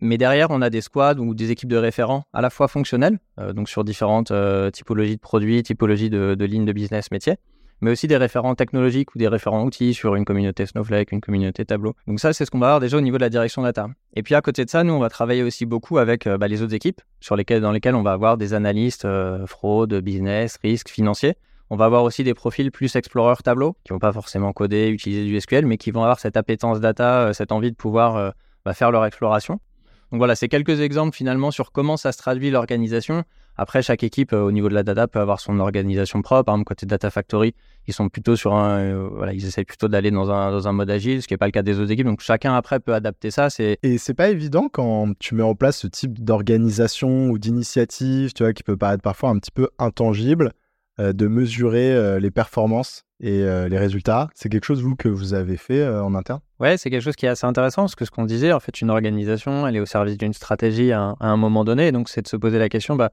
Mais 0.00 0.18
derrière, 0.18 0.50
on 0.50 0.62
a 0.62 0.70
des 0.70 0.80
squads 0.80 1.18
ou 1.18 1.34
des 1.34 1.50
équipes 1.50 1.68
de 1.68 1.76
référents 1.76 2.24
à 2.32 2.40
la 2.40 2.50
fois 2.50 2.68
fonctionnelles, 2.68 3.18
euh, 3.38 3.52
donc 3.52 3.68
sur 3.68 3.84
différentes 3.84 4.30
euh, 4.30 4.70
typologies 4.70 5.16
de 5.16 5.20
produits, 5.20 5.62
typologies 5.62 6.10
de, 6.10 6.36
lignes 6.44 6.64
de 6.64 6.72
business 6.72 7.10
métier, 7.10 7.34
mais 7.80 7.90
aussi 7.90 8.06
des 8.06 8.16
référents 8.16 8.54
technologiques 8.54 9.14
ou 9.14 9.18
des 9.18 9.28
référents 9.28 9.64
outils 9.64 9.94
sur 9.94 10.14
une 10.14 10.24
communauté 10.24 10.66
Snowflake, 10.66 11.12
une 11.12 11.20
communauté 11.20 11.64
Tableau. 11.64 11.94
Donc 12.06 12.20
ça, 12.20 12.32
c'est 12.32 12.44
ce 12.44 12.50
qu'on 12.50 12.58
va 12.58 12.66
avoir 12.66 12.80
déjà 12.80 12.96
au 12.96 13.00
niveau 13.00 13.16
de 13.16 13.22
la 13.22 13.30
direction 13.30 13.62
data. 13.62 13.88
Et 14.14 14.22
puis 14.22 14.34
à 14.34 14.40
côté 14.40 14.64
de 14.64 14.70
ça, 14.70 14.84
nous, 14.84 14.92
on 14.92 14.98
va 14.98 15.08
travailler 15.08 15.42
aussi 15.42 15.66
beaucoup 15.66 15.98
avec 15.98 16.26
euh, 16.26 16.38
bah, 16.38 16.48
les 16.48 16.62
autres 16.62 16.74
équipes 16.74 17.00
sur 17.20 17.36
lesquelles, 17.36 17.60
dans 17.60 17.72
lesquelles 17.72 17.94
on 17.94 18.02
va 18.02 18.12
avoir 18.12 18.36
des 18.36 18.54
analystes 18.54 19.06
fraude, 19.46 19.94
business, 19.94 20.58
risque, 20.62 20.88
financier. 20.88 21.34
On 21.70 21.76
va 21.76 21.84
avoir 21.84 22.02
aussi 22.04 22.24
des 22.24 22.34
profils 22.34 22.70
plus 22.70 22.96
explorer 22.96 23.36
tableau, 23.44 23.76
qui 23.84 23.92
vont 23.92 23.98
pas 23.98 24.12
forcément 24.12 24.52
coder, 24.52 24.88
utiliser 24.88 25.24
du 25.24 25.38
SQL, 25.38 25.66
mais 25.66 25.76
qui 25.76 25.90
vont 25.90 26.02
avoir 26.02 26.18
cette 26.18 26.36
appétence 26.36 26.80
data, 26.80 27.34
cette 27.34 27.52
envie 27.52 27.70
de 27.70 27.76
pouvoir 27.76 28.32
bah, 28.64 28.72
faire 28.72 28.90
leur 28.90 29.04
exploration. 29.04 29.60
Donc 30.10 30.18
voilà, 30.18 30.34
c'est 30.34 30.48
quelques 30.48 30.80
exemples 30.80 31.14
finalement 31.14 31.50
sur 31.50 31.72
comment 31.72 31.96
ça 31.96 32.12
se 32.12 32.18
traduit 32.18 32.50
l'organisation. 32.50 33.24
Après, 33.60 33.82
chaque 33.82 34.04
équipe 34.04 34.32
euh, 34.32 34.42
au 34.42 34.52
niveau 34.52 34.68
de 34.68 34.74
la 34.74 34.84
data 34.84 35.08
peut 35.08 35.18
avoir 35.18 35.40
son 35.40 35.58
organisation 35.58 36.22
propre. 36.22 36.44
Par 36.44 36.54
exemple, 36.54 36.68
côté 36.68 36.86
Data 36.86 37.10
Factory, 37.10 37.54
ils 37.88 37.92
sont 37.92 38.08
plutôt 38.08 38.36
sur 38.36 38.54
un, 38.54 38.78
euh, 38.78 39.08
voilà, 39.12 39.32
ils 39.32 39.44
essayent 39.44 39.64
plutôt 39.64 39.88
d'aller 39.88 40.12
dans 40.12 40.30
un, 40.30 40.52
dans 40.52 40.68
un 40.68 40.72
mode 40.72 40.88
agile, 40.90 41.20
ce 41.22 41.26
qui 41.26 41.34
n'est 41.34 41.38
pas 41.38 41.46
le 41.46 41.52
cas 41.52 41.62
des 41.62 41.80
autres 41.80 41.90
équipes. 41.90 42.06
Donc 42.06 42.20
chacun 42.20 42.54
après 42.54 42.78
peut 42.78 42.94
adapter 42.94 43.32
ça. 43.32 43.50
C'est 43.50 43.78
et 43.82 43.98
c'est 43.98 44.14
pas 44.14 44.30
évident 44.30 44.68
quand 44.72 45.12
tu 45.18 45.34
mets 45.34 45.42
en 45.42 45.56
place 45.56 45.78
ce 45.78 45.88
type 45.88 46.22
d'organisation 46.24 47.30
ou 47.30 47.38
d'initiative, 47.38 48.32
tu 48.32 48.44
vois, 48.44 48.52
qui 48.52 48.62
peut 48.62 48.76
paraître 48.76 49.02
parfois 49.02 49.30
un 49.30 49.38
petit 49.40 49.50
peu 49.50 49.68
intangible, 49.80 50.52
de 50.98 51.26
mesurer 51.28 52.18
les 52.20 52.30
performances 52.30 53.04
et 53.20 53.42
les 53.42 53.78
résultats. 53.78 54.28
C'est 54.34 54.48
quelque 54.48 54.64
chose 54.64 54.82
vous 54.82 54.96
que 54.96 55.08
vous 55.08 55.34
avez 55.34 55.56
fait 55.56 55.86
en 55.86 56.14
interne? 56.14 56.40
Ouais, 56.60 56.76
c'est 56.76 56.90
quelque 56.90 57.02
chose 57.02 57.16
qui 57.16 57.26
est 57.26 57.28
assez 57.28 57.46
intéressant 57.46 57.82
parce 57.82 57.94
que 57.94 58.04
ce 58.04 58.10
qu'on 58.10 58.24
disait, 58.24 58.52
en 58.52 58.60
fait, 58.60 58.80
une 58.80 58.90
organisation, 58.90 59.66
elle 59.66 59.76
est 59.76 59.80
au 59.80 59.86
service 59.86 60.18
d'une 60.18 60.32
stratégie 60.32 60.92
à 60.92 61.14
un, 61.20 61.36
moment 61.36 61.64
donné. 61.64 61.92
Donc, 61.92 62.08
c'est 62.08 62.22
de 62.22 62.28
se 62.28 62.36
poser 62.36 62.58
la 62.58 62.68
question, 62.68 62.96
bah, 62.96 63.10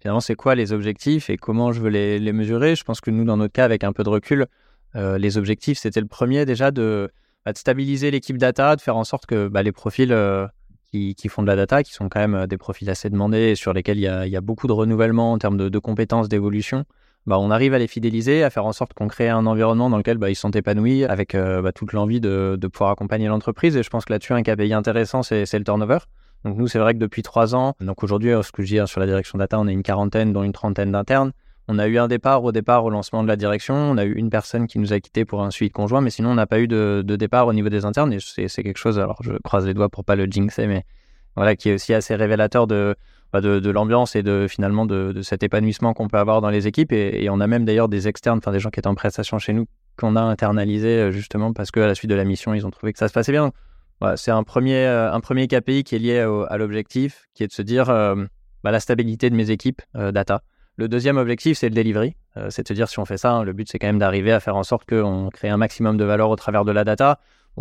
finalement, 0.00 0.20
c'est 0.20 0.34
quoi 0.34 0.54
les 0.54 0.72
objectifs 0.72 1.30
et 1.30 1.36
comment 1.36 1.72
je 1.72 1.80
veux 1.80 1.90
les, 1.90 2.32
mesurer? 2.32 2.74
Je 2.74 2.84
pense 2.84 3.00
que 3.00 3.10
nous, 3.10 3.24
dans 3.24 3.36
notre 3.36 3.52
cas, 3.52 3.64
avec 3.64 3.84
un 3.84 3.92
peu 3.92 4.02
de 4.02 4.08
recul, 4.08 4.46
euh, 4.96 5.18
les 5.18 5.38
objectifs, 5.38 5.78
c'était 5.78 6.00
le 6.00 6.06
premier 6.06 6.44
déjà 6.44 6.70
de, 6.70 7.10
bah, 7.44 7.52
de 7.52 7.58
stabiliser 7.58 8.10
l'équipe 8.10 8.38
data, 8.38 8.74
de 8.74 8.80
faire 8.80 8.96
en 8.96 9.04
sorte 9.04 9.26
que 9.26 9.46
bah, 9.48 9.62
les 9.62 9.72
profils 9.72 10.12
euh, 10.12 10.46
qui, 10.90 11.14
font 11.28 11.42
de 11.42 11.46
la 11.46 11.56
data, 11.56 11.82
qui 11.84 11.92
sont 11.92 12.08
quand 12.08 12.20
même 12.20 12.34
euh, 12.34 12.46
des 12.46 12.56
profils 12.56 12.88
assez 12.90 13.10
demandés 13.10 13.50
et 13.50 13.54
sur 13.54 13.72
lesquels 13.72 13.98
il 13.98 14.02
y 14.02 14.36
a, 14.36 14.40
beaucoup 14.40 14.66
de 14.66 14.72
renouvellement 14.72 15.32
en 15.32 15.38
termes 15.38 15.70
de 15.70 15.78
compétences, 15.78 16.28
d'évolution, 16.28 16.84
bah, 17.26 17.38
on 17.38 17.50
arrive 17.50 17.74
à 17.74 17.78
les 17.78 17.86
fidéliser, 17.86 18.42
à 18.42 18.50
faire 18.50 18.64
en 18.64 18.72
sorte 18.72 18.94
qu'on 18.94 19.08
crée 19.08 19.28
un 19.28 19.44
environnement 19.46 19.90
dans 19.90 19.98
lequel 19.98 20.18
bah, 20.18 20.30
ils 20.30 20.36
sont 20.36 20.50
épanouis 20.50 21.04
avec 21.04 21.34
euh, 21.34 21.60
bah, 21.60 21.72
toute 21.72 21.92
l'envie 21.92 22.20
de, 22.20 22.58
pouvoir 22.72 22.90
accompagner 22.90 23.28
l'entreprise. 23.28 23.76
Et 23.76 23.82
je 23.82 23.90
pense 23.90 24.04
que 24.04 24.12
là-dessus, 24.12 24.32
un 24.32 24.42
KPI 24.42 24.72
intéressant, 24.72 25.22
c'est 25.22 25.52
le 25.52 25.64
turnover. 25.64 25.98
Donc 26.44 26.56
nous, 26.56 26.68
c'est 26.68 26.78
vrai 26.78 26.94
que 26.94 26.98
depuis 26.98 27.22
trois 27.22 27.54
ans, 27.54 27.74
donc 27.80 28.02
aujourd'hui, 28.02 28.30
ce 28.42 28.52
que 28.52 28.62
je 28.62 28.68
dis 28.68 28.78
hein, 28.78 28.86
sur 28.86 29.00
la 29.00 29.06
direction 29.06 29.38
data, 29.38 29.58
on 29.58 29.66
est 29.66 29.72
une 29.72 29.82
quarantaine, 29.82 30.32
dont 30.32 30.42
une 30.42 30.52
trentaine 30.52 30.92
d'internes. 30.92 31.32
On 31.70 31.78
a 31.78 31.86
eu 31.86 31.98
un 31.98 32.08
départ 32.08 32.42
au 32.44 32.50
départ 32.50 32.84
au 32.86 32.90
lancement 32.90 33.22
de 33.22 33.28
la 33.28 33.36
direction. 33.36 33.74
On 33.74 33.98
a 33.98 34.04
eu 34.06 34.14
une 34.14 34.30
personne 34.30 34.66
qui 34.66 34.78
nous 34.78 34.94
a 34.94 35.00
quitté 35.00 35.26
pour 35.26 35.42
un 35.42 35.50
suivi 35.50 35.70
conjoint, 35.70 36.00
mais 36.00 36.08
sinon 36.08 36.30
on 36.30 36.34
n'a 36.34 36.46
pas 36.46 36.60
eu 36.60 36.66
de, 36.66 37.02
départ 37.02 37.46
au 37.46 37.52
niveau 37.52 37.68
des 37.68 37.84
internes. 37.84 38.10
Et 38.14 38.20
c'est 38.20 38.62
quelque 38.62 38.78
chose. 38.78 38.98
Alors 38.98 39.18
je 39.22 39.32
croise 39.44 39.66
les 39.66 39.74
doigts 39.74 39.90
pour 39.90 40.02
pas 40.02 40.16
le 40.16 40.24
jinxer, 40.24 40.66
mais 40.66 40.84
voilà, 41.36 41.56
qui 41.56 41.68
est 41.68 41.74
aussi 41.74 41.92
assez 41.92 42.14
révélateur 42.14 42.66
de 42.66 42.96
bah, 43.32 43.40
de, 43.40 43.70
l'ambiance 43.70 44.16
et 44.16 44.22
de 44.22 44.46
finalement 44.48 44.86
de, 44.86 45.20
cet 45.22 45.42
épanouissement 45.42 45.94
qu'on 45.94 46.08
peut 46.08 46.18
avoir 46.18 46.40
dans 46.40 46.50
les 46.50 46.66
équipes. 46.66 46.92
Et, 46.92 47.28
on 47.30 47.40
a 47.40 47.46
même 47.46 47.64
d'ailleurs 47.64 47.88
des 47.88 48.08
externes, 48.08 48.38
enfin 48.38 48.52
des 48.52 48.60
gens 48.60 48.70
qui 48.70 48.80
étaient 48.80 48.88
en 48.88 48.94
prestation 48.94 49.38
chez 49.38 49.52
nous, 49.52 49.66
qu'on 49.96 50.16
a 50.16 50.22
internalisé 50.22 50.88
euh, 50.88 51.10
justement 51.10 51.52
parce 51.52 51.70
qu'à 51.70 51.86
la 51.86 51.94
suite 51.94 52.10
de 52.10 52.14
la 52.14 52.24
mission, 52.24 52.54
ils 52.54 52.66
ont 52.66 52.70
trouvé 52.70 52.92
que 52.92 52.98
ça 52.98 53.08
se 53.08 53.12
passait 53.12 53.32
bien. 53.32 53.52
c'est 54.16 54.30
un 54.30 54.42
premier, 54.42 54.86
euh, 54.86 55.12
un 55.12 55.20
premier 55.20 55.48
KPI 55.48 55.84
qui 55.84 55.96
est 55.96 55.98
lié 55.98 56.18
à 56.18 56.56
l'objectif, 56.56 57.26
qui 57.34 57.42
est 57.44 57.48
de 57.48 57.52
se 57.52 57.62
dire 57.62 57.86
bah, 57.86 58.70
la 58.70 58.80
stabilité 58.80 59.30
de 59.30 59.34
mes 59.34 59.50
équipes 59.50 59.82
data. 59.94 60.42
Le 60.78 60.86
deuxième 60.86 61.16
objectif, 61.16 61.58
c'est 61.58 61.68
le 61.68 61.74
delivery. 61.74 62.14
Euh, 62.36 62.50
c'est 62.50 62.62
de 62.62 62.68
se 62.68 62.72
dire, 62.72 62.88
si 62.88 63.00
on 63.00 63.04
fait 63.04 63.16
ça, 63.16 63.32
hein, 63.32 63.42
le 63.42 63.52
but, 63.52 63.68
c'est 63.68 63.80
quand 63.80 63.88
même 63.88 63.98
d'arriver 63.98 64.32
à 64.32 64.38
faire 64.38 64.54
en 64.54 64.62
sorte 64.62 64.88
qu'on 64.88 65.28
crée 65.28 65.48
un 65.48 65.56
maximum 65.56 65.96
de 65.96 66.04
valeur 66.04 66.30
au 66.30 66.36
travers 66.36 66.64
de 66.64 66.70
la 66.70 66.84
data. 66.84 67.18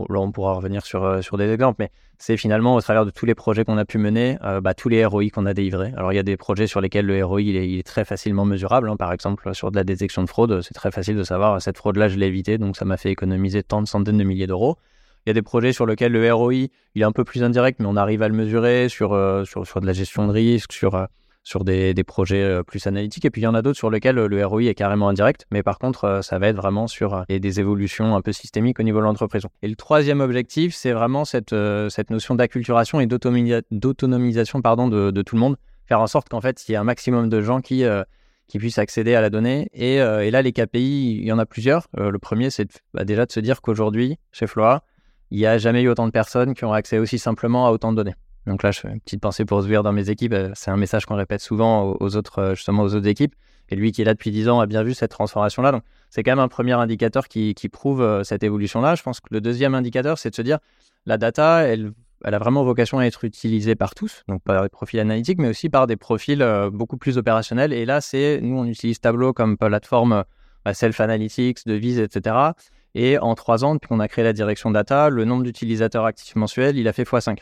Là, 0.10 0.20
on 0.20 0.32
pourra 0.32 0.54
revenir 0.54 0.86
sur, 0.86 1.04
euh, 1.04 1.22
sur 1.22 1.38
des 1.38 1.50
exemples, 1.50 1.78
mais 1.80 1.92
c'est 2.18 2.38
finalement 2.38 2.76
au 2.76 2.82
travers 2.82 3.06
de 3.06 3.12
tous 3.12 3.26
les 3.26 3.36
projets 3.36 3.64
qu'on 3.64 3.78
a 3.78 3.86
pu 3.86 3.98
mener, 3.98 4.38
euh, 4.44 4.62
bah, 4.62 4.74
tous 4.74 4.90
les 4.90 5.06
ROI 5.06 5.30
qu'on 5.30 5.46
a 5.46 5.54
délivrés. 5.54 5.94
Alors, 5.98 6.14
il 6.14 6.16
y 6.16 6.20
a 6.20 6.24
des 6.24 6.38
projets 6.38 6.68
sur 6.68 6.82
lesquels 6.82 7.06
le 7.06 7.24
ROI 7.24 7.42
il 7.42 7.56
est, 7.56 7.84
très 7.86 8.06
facilement 8.06 8.46
mesurable. 8.46 8.90
Hein. 8.90 8.98
Par 8.98 9.12
exemple, 9.14 9.54
sur 9.54 9.72
de 9.72 9.76
la 9.76 9.84
détection 9.84 10.24
de 10.24 10.30
fraude, 10.30 10.62
c'est 10.62 10.74
très 10.74 10.92
facile 10.92 11.16
de 11.16 11.24
savoir 11.24 11.62
cette 11.62 11.78
fraude-là, 11.78 12.08
je 12.08 12.18
l'ai 12.18 12.28
évitée, 12.28 12.58
donc 12.58 12.76
ça 12.76 12.86
m'a 12.86 12.98
fait 12.98 13.12
économiser 13.12 13.64
tant 13.64 13.82
de 13.82 13.88
centaines 13.88 14.18
de 14.18 14.24
milliers 14.24 14.48
d'euros. 14.48 14.78
Il 15.26 15.30
y 15.30 15.32
a 15.32 15.34
des 15.34 15.42
projets 15.42 15.74
sur 15.74 15.86
lesquels 15.86 16.12
le 16.12 16.34
ROI 16.34 16.54
il 16.54 16.70
est 17.02 17.04
un 17.04 17.12
peu 17.12 17.24
plus 17.24 17.44
indirect, 17.44 17.80
mais 17.80 17.88
on 17.88 17.98
arrive 17.98 18.22
à 18.22 18.28
le 18.28 18.34
mesurer 18.34 18.88
sur, 18.88 19.10
sur, 19.46 19.68
sur 19.68 19.82
de 19.82 19.86
la 19.86 19.94
gestion 19.94 20.26
de 20.26 20.32
risque, 20.32 20.72
sur 20.72 21.08
sur 21.48 21.64
des, 21.64 21.94
projets 22.06 22.44
euh, 22.44 22.62
plus 22.62 22.88
analytiques. 22.88 23.24
Et 23.24 23.30
puis 23.30 23.42
il 23.42 23.46
y 23.46 23.48
en 23.48 23.56
a 23.56 23.62
d'autres 23.62 23.78
sur 23.78 23.90
lesquels 23.90 24.18
euh, 24.18 24.28
le 24.28 24.46
ROI 24.46 24.64
est 24.64 24.76
carrément 24.76 25.08
indirect, 25.08 25.46
mais 25.50 25.64
par 25.64 25.80
contre, 25.80 26.04
euh, 26.04 26.22
ça 26.22 26.40
va 26.40 26.50
être 26.50 26.58
vraiment 26.58 26.88
sur 26.88 27.24
des 27.30 27.60
évolutions 27.62 28.18
un 28.18 28.22
peu 28.22 28.34
systémiques 28.34 28.82
au 28.82 28.84
niveau 28.84 29.00
de 29.00 29.06
l'entreprise. 29.06 29.44
Et 29.62 29.70
le 29.70 29.78
troisième 29.78 30.20
objectif, 30.20 30.76
c'est 30.76 30.92
vraiment 30.92 31.24
cette, 31.24 31.56
cette 31.90 32.10
notion 32.10 32.36
d'acculturation 32.36 33.00
et 33.00 33.08
d'autonomisation 33.08 34.62
pardon, 34.62 34.90
de, 34.90 35.22
tout 35.22 35.36
le 35.36 35.40
monde. 35.40 35.58
Faire 35.86 36.02
en 36.02 36.08
sorte 36.08 36.28
qu'en 36.28 36.42
fait, 36.42 36.68
il 36.68 36.72
y 36.72 36.76
ait 36.76 36.78
un 36.78 36.84
maximum 36.84 37.30
de 37.30 37.42
gens 37.42 37.62
qui, 37.62 37.86
qui 38.48 38.60
puissent 38.60 38.78
accéder 38.78 39.16
à 39.16 39.22
la 39.22 39.30
donnée. 39.30 39.70
Et, 39.74 39.98
là, 39.98 40.42
les 40.42 40.52
KPI, 40.52 41.18
il 41.20 41.26
y 41.26 41.32
en 41.32 41.40
a 41.40 41.46
plusieurs. 41.46 41.88
le 41.98 42.18
premier, 42.20 42.50
c'est 42.50 42.82
bah, 42.94 43.06
déjà 43.06 43.26
de 43.26 43.32
se 43.32 43.40
dire 43.40 43.62
qu'aujourd'hui, 43.62 44.18
chez 44.32 44.48
Flora, 44.48 44.84
il 45.32 45.38
n'y 45.38 45.46
a 45.46 45.58
jamais 45.58 45.82
eu 45.82 45.90
autant 45.90 46.08
de 46.08 46.12
personnes 46.12 46.54
qui 46.54 46.66
ont 46.66 46.74
accès 46.74 46.98
aussi 46.98 47.20
simplement 47.20 47.68
à 47.68 47.72
autant 47.72 47.92
de 47.92 47.98
données. 47.98 48.16
Donc 48.48 48.64
là, 48.64 48.72
je 48.72 48.80
fais 48.80 48.88
une 48.88 49.02
petite 49.02 49.20
pensée 49.20 49.44
pour 49.44 49.62
Zouir 49.62 49.84
dans 49.84 49.92
mes 49.92 50.10
équipes. 50.10 50.34
Euh, 50.34 50.52
c'est 50.56 50.72
un 50.72 50.78
message 50.78 51.06
qu'on 51.06 51.16
répète 51.16 51.42
souvent 51.42 51.98
aux 52.00 52.16
autres, 52.16 52.40
euh, 52.40 52.56
justement 52.56 52.84
aux 52.84 52.96
autres 52.96 53.08
équipes. 53.08 53.36
Et 53.70 53.76
lui 53.76 53.92
qui 53.92 54.02
est 54.02 54.06
là 54.06 54.14
depuis 54.14 54.32
10 54.32 54.48
ans 54.48 54.62
a 54.62 54.66
bien 54.66 54.84
vu 54.84 54.94
cette 54.94 55.12
transformation-là. 55.12 55.74
Donc 55.74 55.84
c'est 56.10 56.24
quand 56.24 56.32
même 56.32 56.40
un 56.40 56.48
premier 56.48 56.72
indicateur 56.72 57.28
qui, 57.28 57.54
prouve 57.72 58.02
euh, 58.02 58.24
cette 58.24 58.44
évolution-là. 58.44 58.96
Je 58.96 59.04
pense 59.04 59.20
que 59.20 59.28
le 59.32 59.42
deuxième 59.42 59.76
indicateur, 59.76 60.18
c'est 60.18 60.30
de 60.30 60.36
se 60.36 60.42
dire 60.42 60.60
la 61.06 61.18
data, 61.18 61.64
elle, 61.64 61.92
a 62.24 62.40
vraiment 62.40 62.64
vocation 62.64 63.00
à 63.00 63.06
être 63.06 63.26
utilisée 63.26 63.76
par 63.76 63.94
tous, 63.94 64.24
donc 64.30 64.42
par 64.44 64.64
des 64.64 64.70
profils 64.70 65.00
analytiques, 65.00 65.40
mais 65.40 65.50
aussi 65.50 65.70
par 65.70 65.86
des 65.86 65.98
profils 65.98 66.44
beaucoup 66.72 66.98
plus 66.98 67.18
opérationnels. 67.18 67.74
Et 67.74 67.86
là, 67.86 68.00
c'est 68.02 68.40
nous, 68.42 68.58
on 68.58 68.66
utilise 68.66 69.00
Tableau 69.00 69.34
comme 69.34 69.58
plateforme 69.58 70.24
bah, 70.66 70.74
self-analytics, 70.74 71.66
de 71.66 71.74
vise, 71.74 72.00
etc. 72.00 72.36
Et 72.96 73.20
en 73.20 73.36
trois 73.36 73.64
ans, 73.64 73.76
depuis 73.76 73.88
qu'on 73.88 74.00
a 74.00 74.08
créé 74.08 74.24
la 74.24 74.34
direction 74.34 74.72
data, 74.72 75.10
le 75.10 75.26
nombre 75.26 75.44
d'utilisateurs 75.44 76.06
actifs 76.06 76.36
mensuels, 76.36 76.78
il 76.78 76.88
a 76.88 76.94
fait 76.94 77.04
x5 77.04 77.38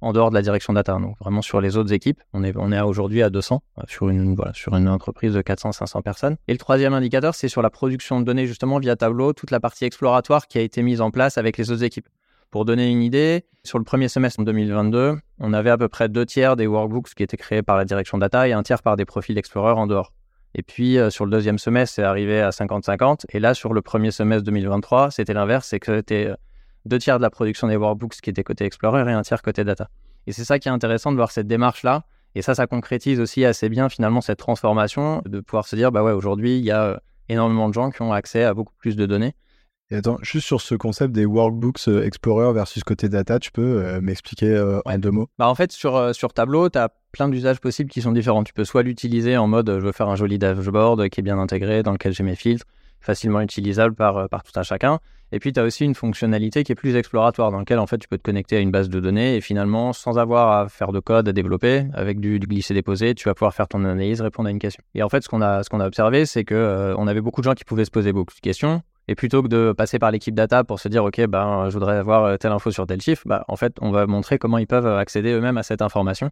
en 0.00 0.12
dehors 0.12 0.30
de 0.30 0.34
la 0.34 0.42
direction 0.42 0.72
data. 0.72 0.94
Donc 0.94 1.16
vraiment 1.20 1.42
sur 1.42 1.60
les 1.60 1.76
autres 1.76 1.92
équipes, 1.92 2.20
on 2.32 2.42
est, 2.42 2.54
on 2.56 2.72
est 2.72 2.80
aujourd'hui 2.80 3.22
à 3.22 3.30
200 3.30 3.62
euh, 3.78 3.82
sur 3.88 4.08
une, 4.08 4.34
voilà, 4.34 4.52
sur 4.54 4.74
une 4.74 4.88
entreprise 4.88 5.34
de 5.34 5.42
400-500 5.42 6.02
personnes. 6.02 6.36
Et 6.48 6.52
le 6.52 6.58
troisième 6.58 6.94
indicateur, 6.94 7.34
c'est 7.34 7.48
sur 7.48 7.62
la 7.62 7.70
production 7.70 8.20
de 8.20 8.24
données 8.24 8.46
justement 8.46 8.78
via 8.78 8.96
Tableau, 8.96 9.32
toute 9.32 9.50
la 9.50 9.60
partie 9.60 9.84
exploratoire 9.84 10.46
qui 10.46 10.58
a 10.58 10.62
été 10.62 10.82
mise 10.82 11.00
en 11.00 11.10
place 11.10 11.38
avec 11.38 11.58
les 11.58 11.70
autres 11.70 11.84
équipes. 11.84 12.08
Pour 12.50 12.64
donner 12.64 12.90
une 12.90 13.02
idée, 13.02 13.44
sur 13.62 13.78
le 13.78 13.84
premier 13.84 14.08
semestre 14.08 14.42
2022, 14.42 15.16
on 15.38 15.52
avait 15.52 15.70
à 15.70 15.78
peu 15.78 15.88
près 15.88 16.08
deux 16.08 16.26
tiers 16.26 16.56
des 16.56 16.66
workbooks 16.66 17.14
qui 17.14 17.22
étaient 17.22 17.36
créés 17.36 17.62
par 17.62 17.76
la 17.76 17.84
direction 17.84 18.18
data 18.18 18.48
et 18.48 18.52
un 18.52 18.62
tiers 18.64 18.82
par 18.82 18.96
des 18.96 19.04
profils 19.04 19.38
Explorer 19.38 19.72
en 19.72 19.86
dehors. 19.86 20.12
Et 20.54 20.62
puis 20.62 20.98
euh, 20.98 21.10
sur 21.10 21.24
le 21.24 21.30
deuxième 21.30 21.58
semestre, 21.58 21.94
c'est 21.94 22.02
arrivé 22.02 22.40
à 22.40 22.50
50-50. 22.50 23.26
Et 23.28 23.38
là, 23.38 23.54
sur 23.54 23.72
le 23.72 23.82
premier 23.82 24.10
semestre 24.10 24.44
2023, 24.44 25.12
c'était 25.12 25.32
l'inverse, 25.32 25.68
c'est 25.68 25.78
que 25.78 25.98
c'était 25.98 26.32
deux 26.86 26.98
tiers 26.98 27.18
de 27.18 27.22
la 27.22 27.30
production 27.30 27.68
des 27.68 27.76
workbooks 27.76 28.20
qui 28.20 28.30
étaient 28.30 28.44
côté 28.44 28.64
Explorer 28.64 29.10
et 29.10 29.14
un 29.14 29.22
tiers 29.22 29.42
côté 29.42 29.64
data. 29.64 29.88
Et 30.26 30.32
c'est 30.32 30.44
ça 30.44 30.58
qui 30.58 30.68
est 30.68 30.72
intéressant 30.72 31.12
de 31.12 31.16
voir 31.16 31.30
cette 31.30 31.46
démarche-là. 31.46 32.04
Et 32.34 32.42
ça, 32.42 32.54
ça 32.54 32.66
concrétise 32.66 33.20
aussi 33.20 33.44
assez 33.44 33.68
bien 33.68 33.88
finalement 33.88 34.20
cette 34.20 34.38
transformation, 34.38 35.22
de 35.26 35.40
pouvoir 35.40 35.66
se 35.66 35.74
dire, 35.74 35.90
bah 35.90 36.02
ouais, 36.04 36.12
aujourd'hui, 36.12 36.58
il 36.58 36.64
y 36.64 36.70
a 36.70 36.84
euh, 36.84 36.96
énormément 37.28 37.68
de 37.68 37.74
gens 37.74 37.90
qui 37.90 38.02
ont 38.02 38.12
accès 38.12 38.44
à 38.44 38.54
beaucoup 38.54 38.74
plus 38.78 38.94
de 38.96 39.06
données. 39.06 39.34
Et 39.92 39.96
attends, 39.96 40.18
juste 40.22 40.46
sur 40.46 40.60
ce 40.60 40.76
concept 40.76 41.12
des 41.12 41.26
workbooks 41.26 41.88
euh, 41.88 42.04
Explorer 42.04 42.52
versus 42.52 42.84
côté 42.84 43.08
data, 43.08 43.40
tu 43.40 43.50
peux 43.50 43.82
euh, 43.84 44.00
m'expliquer 44.00 44.80
en 44.84 44.98
deux 44.98 45.10
mots? 45.10 45.28
Bah 45.38 45.48
En 45.48 45.56
fait, 45.56 45.72
sur, 45.72 46.14
sur 46.14 46.32
Tableau, 46.32 46.70
tu 46.70 46.78
as 46.78 46.90
plein 47.10 47.28
d'usages 47.28 47.58
possibles 47.58 47.90
qui 47.90 48.00
sont 48.00 48.12
différents. 48.12 48.44
Tu 48.44 48.52
peux 48.52 48.64
soit 48.64 48.84
l'utiliser 48.84 49.36
en 49.36 49.48
mode 49.48 49.68
je 49.68 49.84
veux 49.84 49.92
faire 49.92 50.08
un 50.08 50.14
joli 50.14 50.38
dashboard 50.38 51.08
qui 51.08 51.20
est 51.20 51.24
bien 51.24 51.38
intégré, 51.38 51.82
dans 51.82 51.92
lequel 51.92 52.12
j'ai 52.12 52.22
mes 52.22 52.36
filtres, 52.36 52.66
facilement 53.00 53.40
utilisable 53.40 53.96
par, 53.96 54.28
par 54.28 54.44
tout 54.44 54.52
un 54.54 54.62
chacun. 54.62 55.00
Et 55.32 55.38
puis, 55.38 55.52
tu 55.52 55.60
as 55.60 55.64
aussi 55.64 55.84
une 55.84 55.94
fonctionnalité 55.94 56.64
qui 56.64 56.72
est 56.72 56.74
plus 56.74 56.96
exploratoire, 56.96 57.50
dans 57.50 57.58
laquelle 57.58 57.78
en 57.78 57.86
fait, 57.86 57.98
tu 57.98 58.08
peux 58.08 58.18
te 58.18 58.22
connecter 58.22 58.56
à 58.56 58.60
une 58.60 58.70
base 58.70 58.88
de 58.88 58.98
données 58.98 59.36
et 59.36 59.40
finalement, 59.40 59.92
sans 59.92 60.18
avoir 60.18 60.52
à 60.52 60.68
faire 60.68 60.92
de 60.92 61.00
code 61.00 61.28
à 61.28 61.32
développer, 61.32 61.86
avec 61.92 62.20
du, 62.20 62.38
glisser-déposer, 62.38 63.14
tu 63.14 63.28
vas 63.28 63.34
pouvoir 63.34 63.54
faire 63.54 63.68
ton 63.68 63.84
analyse, 63.84 64.20
répondre 64.20 64.48
à 64.48 64.50
une 64.50 64.58
question. 64.58 64.82
Et 64.94 65.02
en 65.02 65.08
fait, 65.08 65.22
ce 65.22 65.28
qu'on 65.28 65.42
a, 65.42 65.62
ce 65.62 65.68
qu'on 65.68 65.80
a 65.80 65.86
observé, 65.86 66.26
c'est 66.26 66.44
que 66.44 66.54
euh, 66.54 66.96
avait 67.10 67.20
beaucoup 67.20 67.40
de 67.40 67.44
gens 67.44 67.54
qui 67.54 67.64
pouvaient 67.64 67.84
se 67.84 67.90
poser 67.90 68.12
beaucoup 68.12 68.34
de 68.34 68.40
questions. 68.40 68.82
Et 69.08 69.14
plutôt 69.16 69.42
que 69.42 69.48
de 69.48 69.72
passer 69.72 69.98
par 69.98 70.12
l'équipe 70.12 70.34
data 70.34 70.62
pour 70.62 70.78
se 70.78 70.88
dire, 70.88 71.04
OK, 71.04 71.20
ben, 71.26 71.68
je 71.68 71.74
voudrais 71.74 71.96
avoir 71.96 72.24
euh, 72.24 72.36
telle 72.36 72.52
info 72.52 72.70
sur 72.70 72.86
tel 72.86 73.00
chiffre, 73.00 73.22
bah, 73.26 73.44
en 73.48 73.56
fait, 73.56 73.74
on 73.80 73.90
va 73.90 74.06
montrer 74.06 74.38
comment 74.38 74.58
ils 74.58 74.68
peuvent 74.68 74.86
accéder 74.86 75.32
eux-mêmes 75.32 75.58
à 75.58 75.62
cette 75.64 75.82
information. 75.82 76.30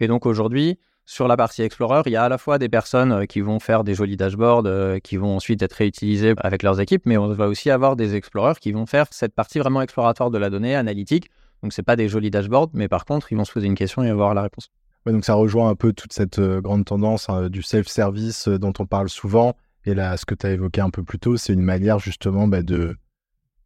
Et 0.00 0.06
donc 0.06 0.26
aujourd'hui, 0.26 0.78
sur 1.12 1.28
la 1.28 1.36
partie 1.36 1.60
Explorer, 1.60 2.00
il 2.06 2.12
y 2.12 2.16
a 2.16 2.24
à 2.24 2.28
la 2.30 2.38
fois 2.38 2.58
des 2.58 2.70
personnes 2.70 3.12
euh, 3.12 3.26
qui 3.26 3.42
vont 3.42 3.60
faire 3.60 3.84
des 3.84 3.94
jolis 3.94 4.16
dashboards 4.16 4.62
euh, 4.64 4.98
qui 4.98 5.18
vont 5.18 5.36
ensuite 5.36 5.60
être 5.62 5.74
réutilisés 5.74 6.34
avec 6.38 6.62
leurs 6.62 6.80
équipes, 6.80 7.02
mais 7.04 7.18
on 7.18 7.28
va 7.34 7.48
aussi 7.48 7.68
avoir 7.68 7.96
des 7.96 8.14
Explorers 8.14 8.58
qui 8.58 8.72
vont 8.72 8.86
faire 8.86 9.04
cette 9.10 9.34
partie 9.34 9.58
vraiment 9.58 9.82
exploratoire 9.82 10.30
de 10.30 10.38
la 10.38 10.48
donnée, 10.48 10.74
analytique. 10.74 11.28
Donc, 11.62 11.74
c'est 11.74 11.82
pas 11.82 11.96
des 11.96 12.08
jolis 12.08 12.30
dashboards, 12.30 12.70
mais 12.72 12.88
par 12.88 13.04
contre, 13.04 13.30
ils 13.30 13.34
vont 13.36 13.44
se 13.44 13.52
poser 13.52 13.66
une 13.66 13.74
question 13.74 14.02
et 14.02 14.08
avoir 14.08 14.32
la 14.32 14.40
réponse. 14.40 14.70
donc, 15.04 15.22
ça 15.26 15.34
rejoint 15.34 15.68
un 15.68 15.74
peu 15.74 15.92
toute 15.92 16.14
cette 16.14 16.38
euh, 16.38 16.62
grande 16.62 16.86
tendance 16.86 17.28
hein, 17.28 17.50
du 17.50 17.62
self-service 17.62 18.48
dont 18.48 18.72
on 18.78 18.86
parle 18.86 19.10
souvent. 19.10 19.54
Et 19.84 19.92
là, 19.92 20.16
ce 20.16 20.24
que 20.24 20.34
tu 20.34 20.46
as 20.46 20.52
évoqué 20.52 20.80
un 20.80 20.90
peu 20.90 21.02
plus 21.02 21.18
tôt, 21.18 21.36
c'est 21.36 21.52
une 21.52 21.60
manière 21.60 21.98
justement 21.98 22.48
bah, 22.48 22.62
de, 22.62 22.96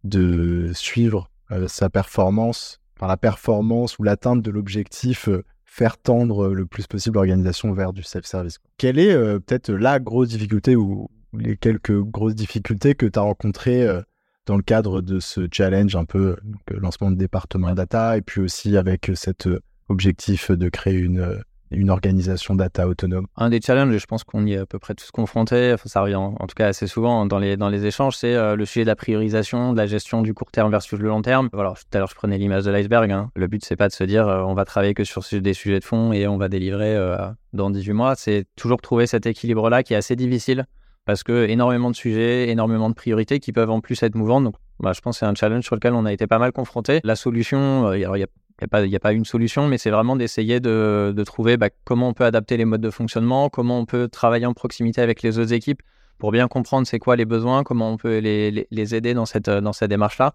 de 0.03 0.73
suivre 0.75 1.31
sa 1.69 1.91
performance, 1.91 2.81
par 2.99 3.09
la 3.09 3.17
performance 3.17 4.01
ou 4.01 4.03
l'atteinte 4.03 4.43
de 4.43 4.51
l'objectif 4.51 5.29
faire 5.77 5.99
tendre 5.99 6.49
le 6.49 6.65
plus 6.65 6.87
possible 6.87 7.17
l'organisation 7.17 7.71
vers 7.75 7.93
du 7.93 8.03
self-service. 8.03 8.61
Quelle 8.79 8.99
est 8.99 9.13
euh, 9.13 9.39
peut-être 9.39 9.71
la 9.71 9.99
grosse 9.99 10.29
difficulté 10.29 10.75
ou 10.75 11.11
les 11.35 11.59
quelques 11.59 12.01
grosses 12.01 12.35
difficultés 12.35 12.95
que 12.95 13.05
tu 13.05 13.19
as 13.19 13.23
rencontrées 13.23 13.87
euh, 13.87 14.01
dans 14.47 14.57
le 14.57 14.63
cadre 14.63 15.03
de 15.03 15.21
ce 15.21 15.47
challenge 15.53 15.95
un 15.95 16.07
peu 16.07 16.39
lancement 16.71 17.11
de 17.11 17.17
département 17.17 17.75
data 17.75 18.17
et 18.17 18.23
puis 18.23 18.41
aussi 18.41 18.79
avec 18.79 19.11
cet 19.15 19.49
euh, 19.49 19.61
objectif 19.91 20.51
de 20.51 20.71
créer 20.71 20.97
une 20.97 21.43
une 21.71 21.91
organisation 21.91 22.55
data 22.55 22.87
autonome 22.87 23.27
Un 23.37 23.51
des 23.51 23.61
challenges, 23.61 23.97
je 23.97 24.07
pense 24.07 24.25
qu'on 24.25 24.47
y 24.47 24.55
est 24.55 24.59
à 24.59 24.67
peu 24.67 24.79
près 24.79 24.95
tous 24.95 25.11
confrontés, 25.11 25.75
ça 25.85 26.03
revient 26.03 26.17
en, 26.17 26.35
tout 26.35 26.55
cas 26.55 26.69
assez 26.69 26.87
souvent 26.87 27.27
dans 27.27 27.39
les, 27.39 27.87
échanges, 27.87 28.17
c'est 28.17 28.35
euh, 28.35 28.57
le 28.57 28.65
sujet 28.65 28.85
de 28.85 28.89
la 28.89 28.97
priorisation, 28.97 29.73
de 29.73 29.77
la 29.77 29.87
gestion 29.87 30.23
du 30.23 30.35
court 30.35 30.51
terme 30.51 30.71
versus 30.71 30.99
le 30.99 31.09
long 31.09 31.23
terme. 31.23 31.49
Voilà, 31.53 31.71
tout 31.71 31.97
à 31.97 31.99
l'heure 31.99 32.09
je 32.09 32.15
prenais 32.15 32.39
l'image 32.39 32.65
de 32.65 32.71
l'iceberg. 32.71 33.11
Hein. 33.11 33.31
Le 33.35 33.47
but 33.47 33.65
c'est 33.65 33.77
pas 33.77 33.89
de 33.89 33.93
se 33.93 34.05
dire 34.05 34.29
euh, 34.29 34.43
on 34.43 34.55
va 34.55 34.65
travailler 34.65 34.95
que 34.95 35.05
sur 35.05 35.23
des 35.33 35.55
sujets 35.55 35.81
de 35.81 35.85
fond 35.85 36.13
et 36.13 36.27
on 36.27 36.37
va 36.37 36.49
délivrer 36.49 36.95
euh, 36.95 37.17
dans 37.53 37.71
18 37.71 37.93
mois. 37.93 38.15
C'est 38.17 38.47
toujours 38.57 38.81
trouver 38.81 39.07
cet 39.07 39.27
équilibre-là 39.27 39.83
qui 39.83 39.95
est 39.95 39.97
assez 39.97 40.17
difficile 40.17 40.67
parce 41.05 41.23
que 41.23 41.47
énormément 41.47 41.91
de 41.91 41.97
sujets, 41.97 42.49
énormément 42.49 42.89
de 42.89 42.95
priorités 42.95 43.39
qui 43.39 43.53
peuvent 43.53 43.71
en 43.71 43.81
plus 43.81 44.03
être 44.03 44.15
mouvantes. 44.15 44.45
Donc 44.45 44.55
bah, 44.81 44.93
je 44.93 45.01
pense 45.01 45.17
que 45.17 45.19
c'est 45.21 45.27
un 45.27 45.35
challenge 45.35 45.65
sur 45.65 45.75
lequel 45.75 45.95
on 45.95 46.05
a 46.05 46.13
été 46.13 46.27
pas 46.27 46.39
mal 46.39 46.53
confronté. 46.53 47.01
La 47.05 47.17
solution, 47.17 47.93
il 47.93 48.01
y 48.01 48.05
a 48.05 48.27
il 48.63 48.89
n'y 48.89 48.97
a, 48.97 49.01
pas 49.01 49.13
une 49.13 49.25
solution, 49.25 49.69
mais 49.69 49.77
c'est 49.77 49.91
vraiment 49.91 50.17
d'essayer 50.17 50.61
de, 50.61 51.23
trouver 51.27 51.57
bah, 51.57 51.69
comment 51.85 52.09
on 52.09 52.15
peut 52.15 52.25
adapter 52.25 52.57
les 52.57 52.65
modes 52.65 52.81
de 52.81 52.91
fonctionnement, 52.91 53.51
comment 53.51 53.79
on 53.79 53.85
peut 53.85 54.09
travailler 54.09 54.47
en 54.47 54.55
proximité 54.55 55.01
avec 55.03 55.23
les 55.23 55.39
autres 55.39 55.53
équipes 55.53 55.83
pour 56.19 56.33
bien 56.33 56.49
comprendre 56.49 56.87
c'est 56.87 56.99
quoi 56.99 57.17
les 57.17 57.27
besoins, 57.27 57.63
comment 57.63 57.91
on 57.91 57.97
peut 57.97 58.19
les, 58.19 58.95
aider 58.95 59.13
dans 59.13 59.27
cette, 59.27 59.51
dans 59.51 59.73
cette 59.73 59.91
démarche-là. 59.91 60.35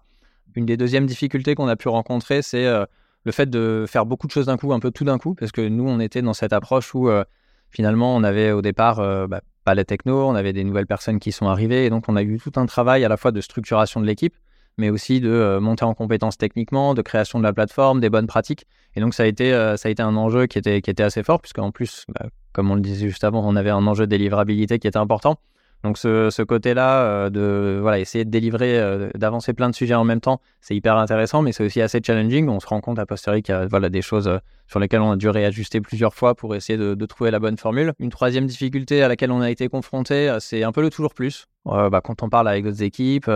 Une 0.54 0.66
des 0.66 0.76
deuxièmes 0.76 1.06
difficultés 1.06 1.54
qu'on 1.54 1.66
a 1.66 1.76
pu 1.76 1.88
rencontrer, 1.88 2.42
c'est 2.42 2.66
euh, 2.66 2.84
le 3.24 3.32
fait 3.32 3.48
de 3.48 3.86
faire 3.88 4.06
beaucoup 4.06 4.26
de 4.26 4.32
choses 4.32 4.46
d'un 4.46 4.56
coup, 4.56 4.72
un 4.72 4.80
peu 4.80 4.90
tout 4.90 5.04
d'un 5.04 5.18
coup, 5.18 5.34
parce 5.34 5.50
que 5.50 5.66
nous, 5.66 5.88
on 5.88 5.98
était 5.98 6.22
dans 6.22 6.34
cette 6.34 6.52
approche 6.52 6.94
où 6.94 7.08
euh, 7.08 7.24
finalement, 7.70 8.14
on 8.14 8.22
avait 8.22 8.52
au 8.52 8.62
départ 8.62 9.00
euh, 9.00 9.26
bah, 9.26 9.40
pas 9.64 9.74
les 9.74 9.84
techno, 9.84 10.28
on 10.28 10.34
avait 10.34 10.52
des 10.52 10.64
nouvelles 10.64 10.86
personnes 10.86 11.18
qui 11.18 11.32
sont 11.32 11.46
arrivées, 11.46 11.86
et 11.86 11.90
donc 11.90 12.04
on 12.08 12.16
a 12.16 12.22
eu 12.22 12.38
tout 12.38 12.52
un 12.56 12.66
travail 12.66 13.04
à 13.04 13.08
la 13.08 13.16
fois 13.16 13.32
de 13.32 13.40
structuration 13.40 14.00
de 14.00 14.06
l'équipe, 14.06 14.34
mais 14.78 14.90
aussi 14.90 15.20
de 15.20 15.58
monter 15.60 15.84
en 15.84 15.94
compétences 15.94 16.38
techniquement, 16.38 16.94
de 16.94 17.02
création 17.02 17.38
de 17.38 17.44
la 17.44 17.52
plateforme, 17.52 18.00
des 18.00 18.10
bonnes 18.10 18.26
pratiques. 18.26 18.66
Et 18.94 19.00
donc 19.00 19.14
ça 19.14 19.22
a 19.22 19.26
été, 19.26 19.50
ça 19.76 19.88
a 19.88 19.90
été 19.90 20.02
un 20.02 20.16
enjeu 20.16 20.46
qui 20.46 20.58
était, 20.58 20.82
qui 20.82 20.90
était 20.90 21.02
assez 21.02 21.22
fort, 21.22 21.40
puisqu'en 21.40 21.70
plus, 21.70 22.04
bah, 22.08 22.26
comme 22.52 22.70
on 22.70 22.74
le 22.74 22.80
disait 22.80 23.08
juste 23.08 23.24
avant, 23.24 23.46
on 23.46 23.56
avait 23.56 23.70
un 23.70 23.86
enjeu 23.86 24.06
de 24.06 24.10
délivrabilité 24.10 24.78
qui 24.78 24.86
était 24.86 24.98
important. 24.98 25.38
Donc 25.84 25.98
ce, 25.98 26.42
côté-là 26.42 27.02
euh, 27.02 27.30
de 27.30 27.78
voilà 27.80 27.98
essayer 27.98 28.24
de 28.24 28.30
délivrer, 28.30 28.78
euh, 28.78 29.10
d'avancer 29.14 29.52
plein 29.52 29.68
de 29.68 29.74
sujets 29.74 29.94
en 29.94 30.04
même 30.04 30.20
temps, 30.20 30.40
c'est 30.60 30.76
hyper 30.76 30.96
intéressant, 30.96 31.42
mais 31.42 31.52
c'est 31.52 31.64
aussi 31.64 31.80
assez 31.80 32.00
challenging. 32.04 32.48
On 32.48 32.60
se 32.60 32.66
rend 32.66 32.80
compte 32.80 32.98
à 32.98 33.06
posteriori 33.06 33.42
qu'il 33.42 33.54
y 33.54 33.58
a 33.58 33.66
voilà 33.66 33.88
des 33.88 34.02
choses 34.02 34.28
euh, 34.28 34.38
sur 34.68 34.78
lesquelles 34.78 35.00
on 35.00 35.12
a 35.12 35.16
dû 35.16 35.28
réajuster 35.28 35.80
plusieurs 35.80 36.14
fois 36.14 36.34
pour 36.34 36.54
essayer 36.54 36.78
de, 36.78 37.06
trouver 37.06 37.30
la 37.30 37.40
bonne 37.40 37.58
formule. 37.58 37.92
Une 37.98 38.10
troisième 38.10 38.46
difficulté 38.46 39.02
à 39.02 39.08
laquelle 39.08 39.32
on 39.32 39.40
a 39.40 39.50
été 39.50 39.68
confronté, 39.68 40.34
c'est 40.40 40.62
un 40.62 40.72
peu 40.72 40.80
le 40.80 40.88
toujours 40.88 41.14
plus. 41.14 41.46
Bah, 41.66 42.00
quand 42.02 42.22
on 42.22 42.28
parle 42.28 42.48
avec 42.48 42.64
d'autres 42.64 42.82
équipes, 42.82 43.30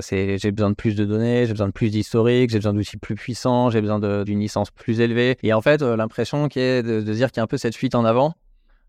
c'est 0.00 0.38
j'ai 0.38 0.50
besoin 0.50 0.70
de 0.70 0.74
plus 0.74 0.96
de 0.96 1.04
données, 1.04 1.46
j'ai 1.46 1.52
besoin 1.52 1.68
de 1.68 1.72
plus 1.72 1.90
d'historique, 1.90 2.50
j'ai 2.50 2.58
besoin 2.58 2.72
d'outils 2.72 2.96
plus 2.96 3.14
puissants, 3.14 3.70
j'ai 3.70 3.80
besoin 3.80 4.00
d'une 4.24 4.40
licence 4.40 4.70
plus 4.70 5.00
élevée. 5.00 5.36
Et 5.44 5.52
en 5.52 5.60
fait, 5.60 5.80
l'impression 5.82 6.48
qui 6.48 6.58
est 6.58 6.82
de, 6.82 7.00
de 7.02 7.12
dire 7.12 7.30
qu'il 7.30 7.38
y 7.38 7.40
a 7.40 7.44
un 7.44 7.46
peu 7.46 7.58
cette 7.58 7.76
fuite 7.76 7.94
en 7.94 8.04
avant 8.04 8.34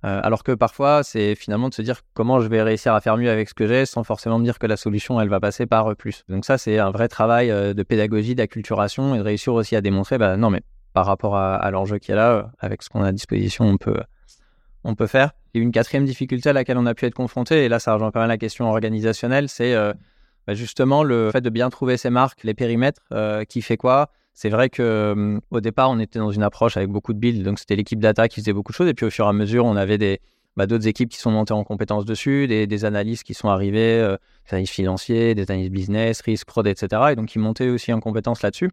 euh, 0.06 0.20
alors 0.22 0.44
que 0.44 0.52
parfois, 0.52 1.02
c'est 1.04 1.34
finalement 1.34 1.70
de 1.70 1.74
se 1.74 1.82
dire 1.82 2.02
comment 2.14 2.40
je 2.40 2.48
vais 2.48 2.62
réussir 2.62 2.94
à 2.94 3.02
faire 3.02 3.18
mieux 3.18 3.30
avec 3.30 3.50
ce 3.50 3.56
que 3.56 3.66
j'ai 3.66 3.88
sans 3.88 4.04
forcément 4.04 4.38
me 4.38 4.44
dire 4.44 4.60
que 4.60 4.68
la 4.68 4.78
solution, 4.78 5.20
elle 5.20 5.30
va 5.30 5.40
passer 5.40 5.66
par 5.66 5.92
euh, 5.92 5.96
plus. 5.96 6.24
Donc 6.30 6.46
ça, 6.46 6.60
c'est 6.60 6.78
un 6.78 6.92
vrai 6.92 7.08
travail 7.08 7.50
euh, 7.50 7.74
de 7.74 7.82
pédagogie, 7.82 8.36
d'acculturation 8.36 9.16
et 9.16 9.18
de 9.18 9.24
réussir 9.24 9.54
aussi 9.54 9.76
à 9.76 9.82
démontrer, 9.82 10.20
bah 10.20 10.38
non, 10.38 10.52
mais 10.52 10.62
par 10.94 11.08
rapport 11.08 11.36
à, 11.36 11.70
l'enjeu 11.72 11.98
qui 11.98 12.12
est 12.12 12.16
là, 12.16 12.52
avec 12.60 12.82
ce 12.82 12.90
qu'on 12.90 13.04
a 13.04 13.08
à 13.08 13.12
disposition, 13.12 13.66
on 13.66 13.78
peut, 13.78 14.00
on 14.86 14.96
peut 14.96 15.08
faire. 15.08 15.32
Et 15.54 15.60
une 15.60 15.72
quatrième 15.72 16.06
difficulté 16.06 16.50
à 16.50 16.54
laquelle 16.54 16.78
on 16.78 16.86
a 16.86 16.94
pu 16.94 17.06
être 17.06 17.16
confronté, 17.16 17.66
et 17.66 17.70
là, 17.70 17.80
ça 17.80 17.94
rejoint 17.94 18.12
quand 18.12 18.22
même 18.22 18.30
la 18.30 18.38
question 18.38 18.70
organisationnelle, 18.70 19.50
c'est 19.50 19.76
bah, 20.48 20.54
justement 20.54 21.04
le 21.04 21.32
fait 21.32 21.42
de 21.42 21.50
bien 21.50 21.70
trouver 21.70 21.98
ses 21.98 22.10
marques, 22.10 22.46
les 22.46 22.54
périmètres, 22.54 23.02
qui 23.50 23.62
fait 23.62 23.76
quoi 23.76 24.10
c'est 24.36 24.50
vrai 24.50 24.70
que 24.70 25.40
au 25.50 25.62
départ, 25.62 25.90
on 25.90 26.00
était 26.00 26.20
dans 26.20 26.32
une 26.32 26.44
approche 26.44 26.78
avec 26.78 26.90
beaucoup 26.90 27.14
de 27.14 27.20
builds, 27.20 27.44
donc 27.44 27.58
c'était 27.58 27.76
l'équipe 27.76 28.00
data 28.00 28.28
qui 28.28 28.42
faisait 28.42 28.54
beaucoup 28.54 28.72
de 28.72 28.78
choses, 28.78 28.88
et 28.88 28.94
puis 28.94 29.08
au 29.08 29.10
fur 29.10 29.26
et 29.26 29.30
à 29.30 29.34
mesure, 29.34 29.66
on 29.66 29.76
avait 29.76 29.98
des 29.98 30.20
bah, 30.56 30.68
d'autres 30.68 30.88
équipes 30.88 31.10
qui 31.10 31.18
sont 31.18 31.32
montées 31.32 31.54
en 31.54 31.64
compétences 31.64 32.06
dessus, 32.06 32.48
des, 32.48 32.66
des 32.66 32.86
analystes 32.86 33.24
qui 33.24 33.34
sont 33.34 33.50
arrivés, 33.50 34.00
euh, 34.00 34.18
des 34.46 34.54
analystes 34.54 34.74
financiers, 34.74 35.36
des 35.36 35.50
analystes 35.52 35.72
business, 35.72 36.22
risque, 36.22 36.50
fraud, 36.50 36.64
etc. 36.66 37.02
Et 37.12 37.16
donc, 37.16 37.36
ils 37.36 37.40
montaient 37.40 37.70
aussi 37.70 37.92
en 37.92 38.00
compétences 38.00 38.42
là-dessus. 38.42 38.72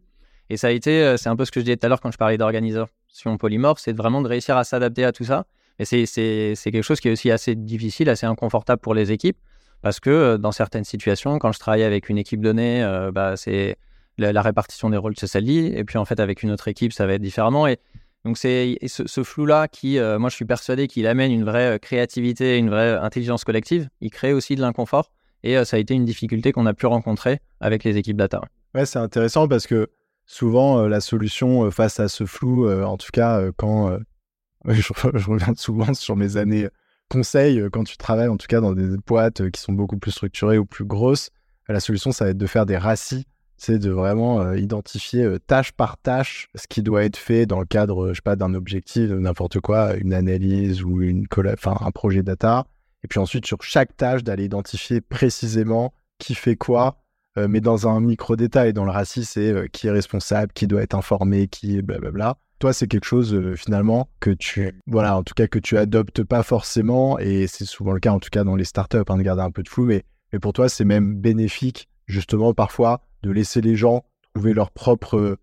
Et 0.49 0.57
ça 0.57 0.67
a 0.67 0.71
été, 0.71 1.03
euh, 1.03 1.17
c'est 1.17 1.29
un 1.29 1.35
peu 1.35 1.45
ce 1.45 1.51
que 1.51 1.59
je 1.59 1.65
disais 1.65 1.77
tout 1.77 1.85
à 1.85 1.89
l'heure 1.89 1.99
quand 1.99 2.11
je 2.11 2.17
parlais 2.17 2.37
d'organisation 2.37 3.37
polymorphe, 3.37 3.79
c'est 3.79 3.95
vraiment 3.95 4.21
de 4.21 4.27
réussir 4.27 4.57
à 4.57 4.63
s'adapter 4.63 5.03
à 5.03 5.11
tout 5.11 5.25
ça. 5.25 5.45
Et 5.79 5.85
c'est 5.85 6.55
quelque 6.63 6.83
chose 6.83 6.99
qui 6.99 7.09
est 7.09 7.11
aussi 7.11 7.31
assez 7.31 7.55
difficile, 7.55 8.09
assez 8.09 8.25
inconfortable 8.25 8.79
pour 8.81 8.93
les 8.93 9.11
équipes, 9.11 9.37
parce 9.81 9.99
que 9.99 10.09
euh, 10.09 10.37
dans 10.37 10.51
certaines 10.51 10.83
situations, 10.83 11.37
quand 11.39 11.51
je 11.51 11.59
travaille 11.59 11.83
avec 11.83 12.09
une 12.09 12.17
équipe 12.17 12.41
donnée, 12.41 12.85
bah, 13.13 13.35
c'est 13.35 13.75
la, 14.17 14.41
répartition 14.41 14.89
des 14.89 14.97
rôles, 14.97 15.13
c'est 15.17 15.27
celle-ci. 15.27 15.71
Et 15.75 15.83
puis, 15.83 15.97
en 15.97 16.05
fait, 16.05 16.19
avec 16.19 16.43
une 16.43 16.51
autre 16.51 16.67
équipe, 16.67 16.93
ça 16.93 17.05
va 17.05 17.13
être 17.13 17.21
différemment. 17.21 17.67
Et 17.67 17.79
donc, 18.25 18.37
c'est 18.37 18.77
ce, 18.87 19.23
flou-là 19.23 19.67
qui, 19.67 19.97
euh, 19.97 20.19
moi, 20.19 20.29
je 20.29 20.35
suis 20.35 20.45
persuadé 20.45 20.87
qu'il 20.87 21.07
amène 21.07 21.31
une 21.31 21.43
vraie 21.43 21.75
euh, 21.75 21.77
créativité, 21.77 22.57
une 22.57 22.69
vraie 22.69 22.95
intelligence 22.95 23.43
collective. 23.43 23.89
Il 24.01 24.11
crée 24.11 24.33
aussi 24.33 24.55
de 24.55 24.61
l'inconfort. 24.61 25.11
Et 25.43 25.57
euh, 25.57 25.65
ça 25.65 25.77
a 25.77 25.79
été 25.79 25.93
une 25.93 26.05
difficulté 26.05 26.51
qu'on 26.51 26.65
a 26.65 26.73
pu 26.73 26.85
rencontrer 26.85 27.39
avec 27.59 27.83
les 27.83 27.97
équipes 27.97 28.17
data. 28.17 28.41
Ouais, 28.75 28.85
c'est 28.85 28.99
intéressant 28.99 29.47
parce 29.47 29.67
que 29.67 29.89
souvent, 30.25 30.87
la 30.87 31.01
solution 31.01 31.69
face 31.69 31.99
à 31.99 32.07
ce 32.07 32.25
flou, 32.25 32.71
en 32.71 32.97
tout 32.97 33.11
cas, 33.11 33.51
quand 33.57 33.99
je, 34.65 34.93
reviens 34.93 35.53
souvent 35.55 35.93
sur 35.93 36.15
mes 36.15 36.37
années 36.37 36.69
conseils, 37.09 37.61
quand 37.71 37.83
tu 37.83 37.97
travailles 37.97 38.29
en 38.29 38.37
tout 38.37 38.47
cas 38.47 38.61
dans 38.61 38.71
des 38.71 38.95
boîtes 39.05 39.51
qui 39.51 39.61
sont 39.61 39.73
beaucoup 39.73 39.97
plus 39.97 40.11
structurées 40.11 40.57
ou 40.57 40.65
plus 40.65 40.85
grosses, 40.85 41.29
la 41.67 41.81
solution, 41.81 42.11
ça 42.11 42.25
va 42.25 42.31
être 42.31 42.37
de 42.37 42.47
faire 42.47 42.65
des 42.65 42.77
racis 42.77 43.27
c'est 43.63 43.79
de 43.79 43.91
vraiment 43.91 44.41
euh, 44.41 44.57
identifier 44.57 45.23
euh, 45.23 45.39
tâche 45.39 45.71
par 45.71 45.97
tâche 45.97 46.49
ce 46.53 46.67
qui 46.67 46.83
doit 46.83 47.05
être 47.05 47.15
fait 47.15 47.45
dans 47.45 47.61
le 47.61 47.65
cadre, 47.65 48.09
je 48.09 48.15
sais 48.15 48.21
pas, 48.21 48.35
d'un 48.35 48.53
objectif, 48.55 49.09
n'importe 49.09 49.61
quoi, 49.61 49.95
une 49.95 50.13
analyse 50.13 50.83
ou 50.83 51.01
une 51.01 51.27
enfin 51.53 51.77
un 51.79 51.91
projet 51.91 52.23
data. 52.23 52.65
Et 53.05 53.07
puis 53.07 53.19
ensuite 53.19 53.45
sur 53.45 53.61
chaque 53.63 53.95
tâche 53.95 54.21
d'aller 54.21 54.43
identifier 54.43 54.99
précisément 54.99 55.93
qui 56.19 56.35
fait 56.35 56.57
quoi, 56.57 56.97
euh, 57.37 57.47
mais 57.47 57.61
dans 57.61 57.87
un 57.87 58.01
micro 58.01 58.35
détail. 58.35 58.73
Dans 58.73 58.83
le 58.83 58.91
RACI, 58.91 59.23
c'est 59.23 59.69
qui 59.71 59.87
est 59.87 59.91
responsable, 59.91 60.51
qui 60.51 60.67
doit 60.67 60.81
être 60.81 60.95
informé, 60.95 61.47
qui 61.47 61.77
est 61.77 61.81
blablabla. 61.81 62.35
Toi, 62.59 62.73
c'est 62.73 62.87
quelque 62.87 63.05
chose 63.05 63.55
finalement 63.55 64.09
que 64.19 64.31
tu, 64.31 64.77
voilà, 64.87 65.17
en 65.17 65.23
tout 65.23 65.35
cas 65.35 65.47
que 65.47 65.59
tu 65.59 65.77
adoptes 65.77 66.23
pas 66.23 66.43
forcément, 66.43 67.17
et 67.17 67.47
c'est 67.47 67.65
souvent 67.65 67.93
le 67.93 68.01
cas 68.01 68.11
en 68.11 68.19
tout 68.19 68.29
cas 68.29 68.43
dans 68.43 68.57
les 68.57 68.65
startups, 68.65 68.97
hein, 69.07 69.17
de 69.17 69.23
garder 69.23 69.41
un 69.41 69.51
peu 69.51 69.63
de 69.63 69.69
flou, 69.69 69.85
mais, 69.85 70.03
mais 70.33 70.39
pour 70.39 70.51
toi, 70.51 70.67
c'est 70.67 70.85
même 70.85 71.15
bénéfique 71.15 71.87
justement 72.07 72.53
parfois 72.53 73.01
de 73.23 73.31
laisser 73.31 73.61
les 73.61 73.75
gens 73.75 74.03
trouver 74.33 74.53
leur 74.53 74.71
propre 74.71 75.17
euh, 75.17 75.37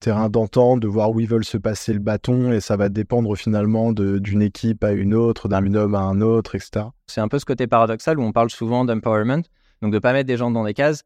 terrain 0.00 0.28
d'entente, 0.28 0.80
de 0.80 0.88
voir 0.88 1.10
où 1.10 1.20
ils 1.20 1.28
veulent 1.28 1.44
se 1.44 1.56
passer 1.56 1.92
le 1.92 2.00
bâton, 2.00 2.52
et 2.52 2.60
ça 2.60 2.76
va 2.76 2.88
dépendre 2.88 3.36
finalement 3.36 3.92
d'une 3.92 4.42
équipe 4.42 4.82
à 4.82 4.92
une 4.92 5.14
autre, 5.14 5.48
d'un 5.48 5.62
binôme 5.62 5.94
à 5.94 6.00
un 6.00 6.20
autre, 6.20 6.56
etc. 6.56 6.86
C'est 7.06 7.20
un 7.20 7.28
peu 7.28 7.38
ce 7.38 7.44
côté 7.44 7.66
paradoxal 7.66 8.18
où 8.18 8.22
on 8.22 8.32
parle 8.32 8.50
souvent 8.50 8.84
d'empowerment, 8.84 9.42
donc 9.80 9.92
de 9.92 9.96
ne 9.96 9.98
pas 10.00 10.12
mettre 10.12 10.26
des 10.26 10.36
gens 10.36 10.50
dans 10.50 10.64
des 10.64 10.74
cases, 10.74 11.04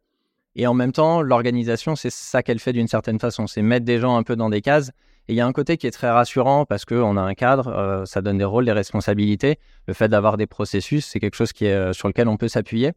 et 0.59 0.66
en 0.66 0.73
même 0.73 0.92
temps, 0.92 1.21
l'organisation, 1.21 1.97
c'est 1.97 2.11
ça 2.11 2.42
qu'elle 2.42 2.59
fait 2.59 2.73
d'une 2.73 2.88
certaine 2.88 3.21
façon, 3.21 3.47
c'est 3.47 3.61
mettre 3.61 3.85
des 3.85 3.99
gens 3.99 4.16
un 4.16 4.23
peu 4.23 4.37
dans 4.37 4.49
des 4.49 4.62
cases. 4.62 4.90
Et 5.29 5.35
il 5.35 5.37
y 5.37 5.40
a 5.40 5.47
un 5.47 5.53
côté 5.53 5.77
qui 5.77 5.87
est 5.87 5.90
très 5.90 6.09
rassurant 6.09 6.64
parce 6.64 6.87
qu'on 6.87 7.16
a 7.16 7.21
un 7.21 7.35
cadre, 7.35 7.69
euh, 7.69 8.05
ça 8.07 8.23
donne 8.23 8.38
des 8.38 8.45
rôles, 8.45 8.64
des 8.64 8.73
responsabilités. 8.73 9.59
Le 9.87 9.92
fait 9.92 10.09
d'avoir 10.09 10.38
des 10.38 10.47
processus, 10.47 11.05
c'est 11.05 11.21
quelque 11.21 11.35
chose 11.35 11.53
qui 11.53 11.66
est, 11.66 11.75
euh, 11.75 11.92
sur 11.92 12.09
lequel 12.09 12.27
on 12.29 12.38
peut 12.38 12.49
s'appuyer 12.49 12.92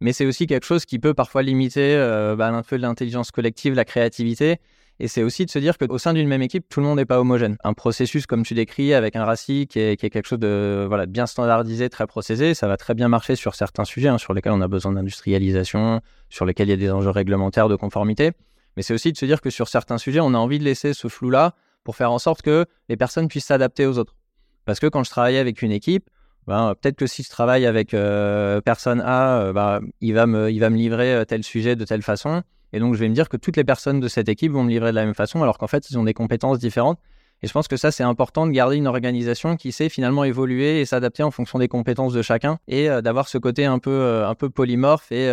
mais 0.00 0.12
c'est 0.12 0.26
aussi 0.26 0.46
quelque 0.46 0.66
chose 0.66 0.84
qui 0.84 0.98
peut 0.98 1.14
parfois 1.14 1.42
limiter 1.42 1.94
euh, 1.94 2.36
bah, 2.36 2.48
un 2.48 2.62
peu 2.62 2.76
l'intelligence 2.76 3.30
collective, 3.30 3.74
la 3.74 3.84
créativité. 3.84 4.58
Et 5.00 5.06
c'est 5.06 5.22
aussi 5.22 5.46
de 5.46 5.50
se 5.50 5.60
dire 5.60 5.78
qu'au 5.78 5.98
sein 5.98 6.12
d'une 6.12 6.26
même 6.26 6.42
équipe, 6.42 6.68
tout 6.68 6.80
le 6.80 6.86
monde 6.86 6.96
n'est 6.96 7.04
pas 7.04 7.20
homogène. 7.20 7.56
Un 7.62 7.72
processus, 7.72 8.26
comme 8.26 8.42
tu 8.42 8.54
décris, 8.54 8.94
avec 8.94 9.14
un 9.14 9.24
RACI 9.24 9.68
qui 9.68 9.78
est, 9.78 9.96
quelque 9.96 10.26
chose 10.26 10.40
de 10.40 10.88
bien 11.08 11.26
standardisé, 11.26 11.88
très 11.88 12.08
processé, 12.08 12.54
ça 12.54 12.66
va 12.66 12.76
très 12.76 12.94
bien 12.94 13.06
marcher 13.06 13.36
sur 13.36 13.54
certains 13.54 13.84
sujets 13.84 14.08
hein, 14.08 14.18
sur 14.18 14.34
lesquels 14.34 14.52
on 14.52 14.60
a 14.60 14.66
besoin 14.66 14.92
d'industrialisation, 14.92 16.00
sur 16.30 16.44
lesquels 16.46 16.66
il 16.66 16.70
y 16.70 16.74
a 16.74 16.76
des 16.76 16.90
enjeux 16.90 17.10
réglementaires 17.10 17.68
de 17.68 17.76
conformité. 17.76 18.32
Mais 18.76 18.82
c'est 18.82 18.92
aussi 18.92 19.12
de 19.12 19.16
se 19.16 19.24
dire 19.24 19.40
que 19.40 19.50
sur 19.50 19.68
certains 19.68 19.98
sujets, 19.98 20.20
on 20.20 20.34
a 20.34 20.38
envie 20.38 20.58
de 20.58 20.64
laisser 20.64 20.94
ce 20.94 21.06
flou-là 21.06 21.54
pour 21.84 21.94
faire 21.94 22.10
en 22.10 22.18
sorte 22.18 22.42
que 22.42 22.66
les 22.88 22.96
personnes 22.96 23.28
puissent 23.28 23.46
s'adapter 23.46 23.86
aux 23.86 23.98
autres. 23.98 24.16
Parce 24.64 24.80
que 24.80 24.86
quand 24.86 25.04
je 25.04 25.10
travaillais 25.10 25.38
avec 25.38 25.62
une 25.62 25.72
équipe, 25.72 26.10
ben, 26.48 26.74
peut-être 26.80 26.96
que 26.96 27.06
si 27.06 27.22
je 27.22 27.28
travaille 27.28 27.66
avec 27.66 27.92
euh, 27.92 28.62
personne 28.62 29.02
A, 29.02 29.38
euh, 29.38 29.52
ben, 29.52 29.80
il, 30.00 30.14
va 30.14 30.26
me, 30.26 30.50
il 30.50 30.58
va 30.60 30.70
me 30.70 30.78
livrer 30.78 31.12
euh, 31.14 31.24
tel 31.26 31.44
sujet 31.44 31.76
de 31.76 31.84
telle 31.84 32.00
façon. 32.00 32.42
Et 32.72 32.80
donc, 32.80 32.94
je 32.94 33.00
vais 33.00 33.08
me 33.10 33.14
dire 33.14 33.28
que 33.28 33.36
toutes 33.36 33.58
les 33.58 33.64
personnes 33.64 34.00
de 34.00 34.08
cette 34.08 34.30
équipe 34.30 34.52
vont 34.52 34.64
me 34.64 34.70
livrer 34.70 34.90
de 34.90 34.94
la 34.94 35.04
même 35.04 35.14
façon, 35.14 35.42
alors 35.42 35.58
qu'en 35.58 35.66
fait, 35.66 35.90
ils 35.90 35.98
ont 35.98 36.04
des 36.04 36.14
compétences 36.14 36.58
différentes. 36.58 36.98
Et 37.42 37.48
je 37.48 37.52
pense 37.52 37.68
que 37.68 37.76
ça, 37.76 37.90
c'est 37.90 38.02
important 38.02 38.46
de 38.46 38.52
garder 38.52 38.76
une 38.76 38.86
organisation 38.86 39.56
qui 39.56 39.72
sait 39.72 39.90
finalement 39.90 40.24
évoluer 40.24 40.80
et 40.80 40.86
s'adapter 40.86 41.22
en 41.22 41.30
fonction 41.30 41.58
des 41.58 41.68
compétences 41.68 42.14
de 42.14 42.22
chacun 42.22 42.58
et 42.66 42.88
d'avoir 43.02 43.28
ce 43.28 43.36
côté 43.36 43.66
un 43.66 43.78
peu, 43.78 44.24
un 44.24 44.34
peu 44.34 44.50
polymorphe 44.50 45.12
et, 45.12 45.30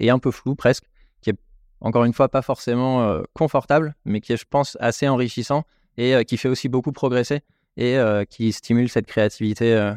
et, 0.00 0.10
un 0.10 0.18
peu 0.18 0.32
flou 0.32 0.56
presque, 0.56 0.84
qui 1.20 1.30
est 1.30 1.38
encore 1.80 2.04
une 2.04 2.12
fois 2.12 2.28
pas 2.28 2.42
forcément 2.42 3.22
confortable, 3.34 3.94
mais 4.04 4.20
qui 4.20 4.32
est, 4.32 4.36
je 4.36 4.46
pense, 4.50 4.76
assez 4.80 5.06
enrichissant 5.06 5.62
et 5.96 6.24
qui 6.24 6.38
fait 6.38 6.48
aussi 6.48 6.68
beaucoup 6.68 6.90
progresser 6.90 7.42
et 7.76 8.00
qui 8.28 8.50
stimule 8.50 8.88
cette 8.88 9.06
créativité 9.06 9.94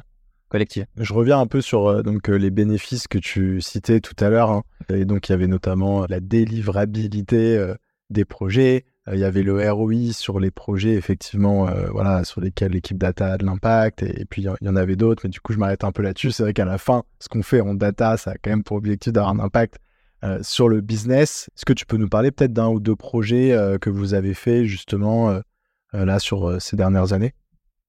Je 0.98 1.14
reviens 1.14 1.40
un 1.40 1.48
peu 1.48 1.62
sur 1.62 1.88
euh, 1.88 2.04
donc, 2.04 2.30
euh, 2.30 2.36
les 2.36 2.52
bénéfices 2.52 3.08
que 3.08 3.18
tu 3.18 3.60
citais 3.62 4.00
tout 4.00 4.16
à 4.20 4.30
l'heure. 4.30 4.52
Hein. 4.52 4.64
Et 4.90 5.06
donc, 5.06 5.28
il 5.28 5.34
y 5.34 5.36
avait 5.36 5.48
notamment 5.48 6.06
la 6.08 6.20
délivrabilité 6.20 7.58
euh, 7.58 7.76
des 8.10 8.24
projets. 8.24 8.86
Il 9.12 9.20
y 9.20 9.24
avait 9.24 9.44
le 9.44 9.72
ROI 9.72 10.12
sur 10.12 10.40
les 10.40 10.52
projets, 10.52 10.96
effectivement, 10.96 11.70
voilà, 11.94 12.26
sur 12.26 12.42
lesquels 12.42 12.74
l'équipe 12.74 12.98
data 12.98 13.28
a 13.28 13.38
de 13.38 13.46
l'impact. 13.46 14.04
Et, 14.04 14.26
puis, 14.26 14.42
il 14.42 14.66
y 14.66 14.70
en 14.70 14.76
avait 14.76 14.98
d'autres. 14.98 15.22
Mais 15.24 15.30
du 15.30 15.40
coup, 15.40 15.54
je 15.54 15.58
m'arrête 15.58 15.86
un 15.86 15.94
peu 15.94 16.02
là-dessus. 16.02 16.32
C'est 16.32 16.44
vrai 16.44 16.54
qu'à 16.54 16.66
la 16.66 16.78
fin, 16.78 17.04
ce 17.20 17.30
qu'on 17.30 17.42
fait 17.42 17.62
en 17.62 17.74
data, 17.74 18.18
ça 18.18 18.32
a 18.32 18.34
quand 18.34 18.50
même 18.50 18.66
pour 18.66 18.76
objectif 18.76 19.14
d'avoir 19.14 19.34
un 19.34 19.40
impact 19.40 19.78
sur 20.42 20.68
le 20.68 20.82
business. 20.82 21.50
Est-ce 21.56 21.64
que 21.64 21.72
tu 21.72 21.86
peux 21.86 21.96
nous 21.96 22.10
parler 22.10 22.32
peut-être 22.32 22.52
d'un 22.52 22.68
ou 22.68 22.82
deux 22.82 22.98
projets 22.98 23.56
que 23.80 23.90
vous 23.90 24.14
avez 24.14 24.34
fait 24.34 24.66
justement 24.66 25.40
là 25.94 26.20
sur 26.20 26.62
ces 26.62 26.76
dernières 26.76 27.14
années? 27.14 27.34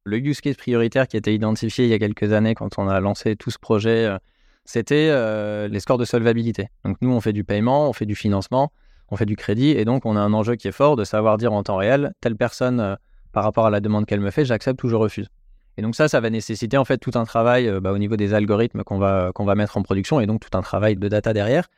Le 0.08 0.18
use 0.18 0.40
case 0.40 0.56
prioritaire 0.56 1.06
qui 1.06 1.16
été 1.16 1.34
identifié 1.34 1.84
il 1.84 1.90
y 1.90 1.94
a 1.94 1.98
quelques 1.98 2.32
années 2.32 2.54
quand 2.54 2.78
on 2.78 2.88
a 2.88 2.98
lancé 3.00 3.36
tout 3.36 3.50
ce 3.50 3.58
projet, 3.58 4.06
euh, 4.06 4.18
c'était 4.64 5.08
euh, 5.10 5.68
les 5.68 5.80
scores 5.80 5.98
de 5.98 6.04
solvabilité. 6.04 6.68
Donc 6.84 6.96
nous, 7.00 7.10
on 7.10 7.20
fait 7.20 7.32
du 7.32 7.44
paiement, 7.44 7.88
on 7.88 7.92
fait 7.92 8.06
du 8.06 8.14
financement, 8.14 8.72
on 9.10 9.16
fait 9.16 9.26
du 9.26 9.36
crédit, 9.36 9.70
et 9.70 9.84
donc 9.84 10.06
on 10.06 10.16
a 10.16 10.20
un 10.20 10.32
enjeu 10.32 10.56
qui 10.56 10.68
est 10.68 10.72
fort 10.72 10.96
de 10.96 11.04
savoir 11.04 11.38
dire 11.38 11.52
en 11.52 11.62
temps 11.62 11.76
réel, 11.76 12.12
telle 12.20 12.36
personne, 12.36 12.80
euh, 12.80 12.96
par 13.32 13.44
rapport 13.44 13.66
à 13.66 13.70
la 13.70 13.80
demande 13.80 14.06
qu'elle 14.06 14.20
me 14.20 14.30
fait, 14.30 14.44
j'accepte 14.44 14.82
ou 14.82 14.88
je 14.88 14.96
refuse. 14.96 15.28
Et 15.76 15.82
donc 15.82 15.94
ça, 15.94 16.08
ça 16.08 16.20
va 16.20 16.30
nécessiter 16.30 16.76
en 16.76 16.84
fait 16.84 16.98
tout 16.98 17.12
un 17.14 17.24
travail 17.24 17.70
bah, 17.80 17.92
au 17.92 17.98
niveau 17.98 18.16
des 18.16 18.34
algorithmes 18.34 18.82
qu'on 18.82 18.98
va, 18.98 19.30
qu'on 19.32 19.44
va 19.44 19.54
mettre 19.54 19.76
en 19.76 19.82
production, 19.82 20.18
et 20.18 20.26
donc 20.26 20.40
tout 20.40 20.56
un 20.58 20.62
travail 20.62 20.96
de 20.96 21.08
data 21.08 21.32
derrière, 21.32 21.68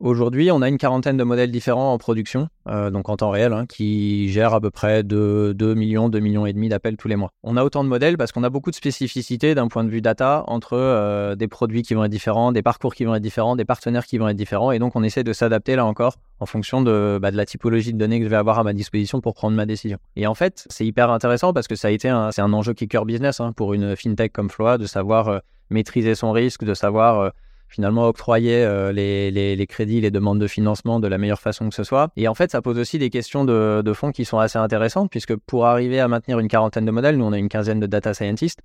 Aujourd'hui, 0.00 0.50
on 0.50 0.62
a 0.62 0.68
une 0.70 0.78
quarantaine 0.78 1.18
de 1.18 1.24
modèles 1.24 1.50
différents 1.50 1.92
en 1.92 1.98
production, 1.98 2.48
euh, 2.68 2.88
donc 2.88 3.10
en 3.10 3.18
temps 3.18 3.28
réel, 3.28 3.52
hein, 3.52 3.66
qui 3.66 4.30
gèrent 4.30 4.54
à 4.54 4.60
peu 4.60 4.70
près 4.70 5.02
de 5.02 5.52
2 5.54 5.74
millions, 5.74 6.08
2 6.08 6.18
millions 6.20 6.46
et 6.46 6.54
demi 6.54 6.70
d'appels 6.70 6.96
tous 6.96 7.06
les 7.06 7.16
mois. 7.16 7.32
On 7.42 7.58
a 7.58 7.64
autant 7.64 7.84
de 7.84 7.88
modèles 7.90 8.16
parce 8.16 8.32
qu'on 8.32 8.42
a 8.42 8.48
beaucoup 8.48 8.70
de 8.70 8.74
spécificités 8.74 9.54
d'un 9.54 9.68
point 9.68 9.84
de 9.84 9.90
vue 9.90 10.00
data 10.00 10.44
entre 10.46 10.72
euh, 10.72 11.34
des 11.36 11.48
produits 11.48 11.82
qui 11.82 11.92
vont 11.92 12.02
être 12.04 12.10
différents, 12.10 12.50
des 12.50 12.62
parcours 12.62 12.94
qui 12.94 13.04
vont 13.04 13.14
être 13.14 13.22
différents, 13.22 13.56
des 13.56 13.66
partenaires 13.66 14.06
qui 14.06 14.16
vont 14.16 14.26
être 14.26 14.38
différents, 14.38 14.72
et 14.72 14.78
donc 14.78 14.96
on 14.96 15.02
essaie 15.02 15.22
de 15.22 15.34
s'adapter 15.34 15.76
là 15.76 15.84
encore 15.84 16.16
en 16.38 16.46
fonction 16.46 16.80
de, 16.80 17.18
bah, 17.20 17.30
de, 17.30 17.36
la 17.36 17.44
typologie 17.44 17.92
de 17.92 17.98
données 17.98 18.20
que 18.20 18.24
je 18.24 18.30
vais 18.30 18.36
avoir 18.36 18.58
à 18.58 18.64
ma 18.64 18.72
disposition 18.72 19.20
pour 19.20 19.34
prendre 19.34 19.54
ma 19.54 19.66
décision. 19.66 19.98
Et 20.16 20.26
en 20.26 20.34
fait, 20.34 20.66
c'est 20.70 20.86
hyper 20.86 21.10
intéressant 21.10 21.52
parce 21.52 21.68
que 21.68 21.74
ça 21.74 21.88
a 21.88 21.90
été 21.90 22.08
un, 22.08 22.30
c'est 22.32 22.40
un 22.40 22.54
enjeu 22.54 22.72
kicker 22.72 23.04
business 23.04 23.38
hein, 23.40 23.52
pour 23.52 23.74
une 23.74 23.94
fintech 23.96 24.32
comme 24.32 24.48
Floa 24.48 24.78
de 24.78 24.86
savoir 24.86 25.28
euh, 25.28 25.38
maîtriser 25.68 26.14
son 26.14 26.32
risque, 26.32 26.64
de 26.64 26.72
savoir 26.72 27.32
finalement 27.70 28.06
octroyer 28.06 28.64
euh, 28.64 28.92
les, 28.92 29.66
crédits, 29.66 30.00
les 30.00 30.10
demandes 30.10 30.40
de 30.40 30.46
financement 30.46 31.00
de 31.00 31.06
la 31.06 31.16
meilleure 31.16 31.40
façon 31.40 31.68
que 31.68 31.74
ce 31.74 31.84
soit. 31.84 32.10
Et 32.16 32.28
en 32.28 32.34
fait, 32.34 32.50
ça 32.50 32.60
pose 32.60 32.78
aussi 32.78 32.98
des 32.98 33.10
questions 33.10 33.44
de, 33.44 33.80
de 33.82 33.92
fond 33.92 34.10
qui 34.10 34.24
sont 34.24 34.38
assez 34.38 34.58
intéressantes, 34.58 35.10
puisque 35.10 35.36
pour 35.36 35.66
arriver 35.66 36.00
à 36.00 36.08
maintenir 36.08 36.40
une 36.40 36.48
quarantaine 36.48 36.84
de 36.84 36.90
modèles, 36.90 37.16
nous 37.16 37.24
on 37.24 37.32
a 37.32 37.38
une 37.38 37.48
quinzaine 37.48 37.80
de 37.80 37.86
data 37.86 38.12
scientists, 38.12 38.60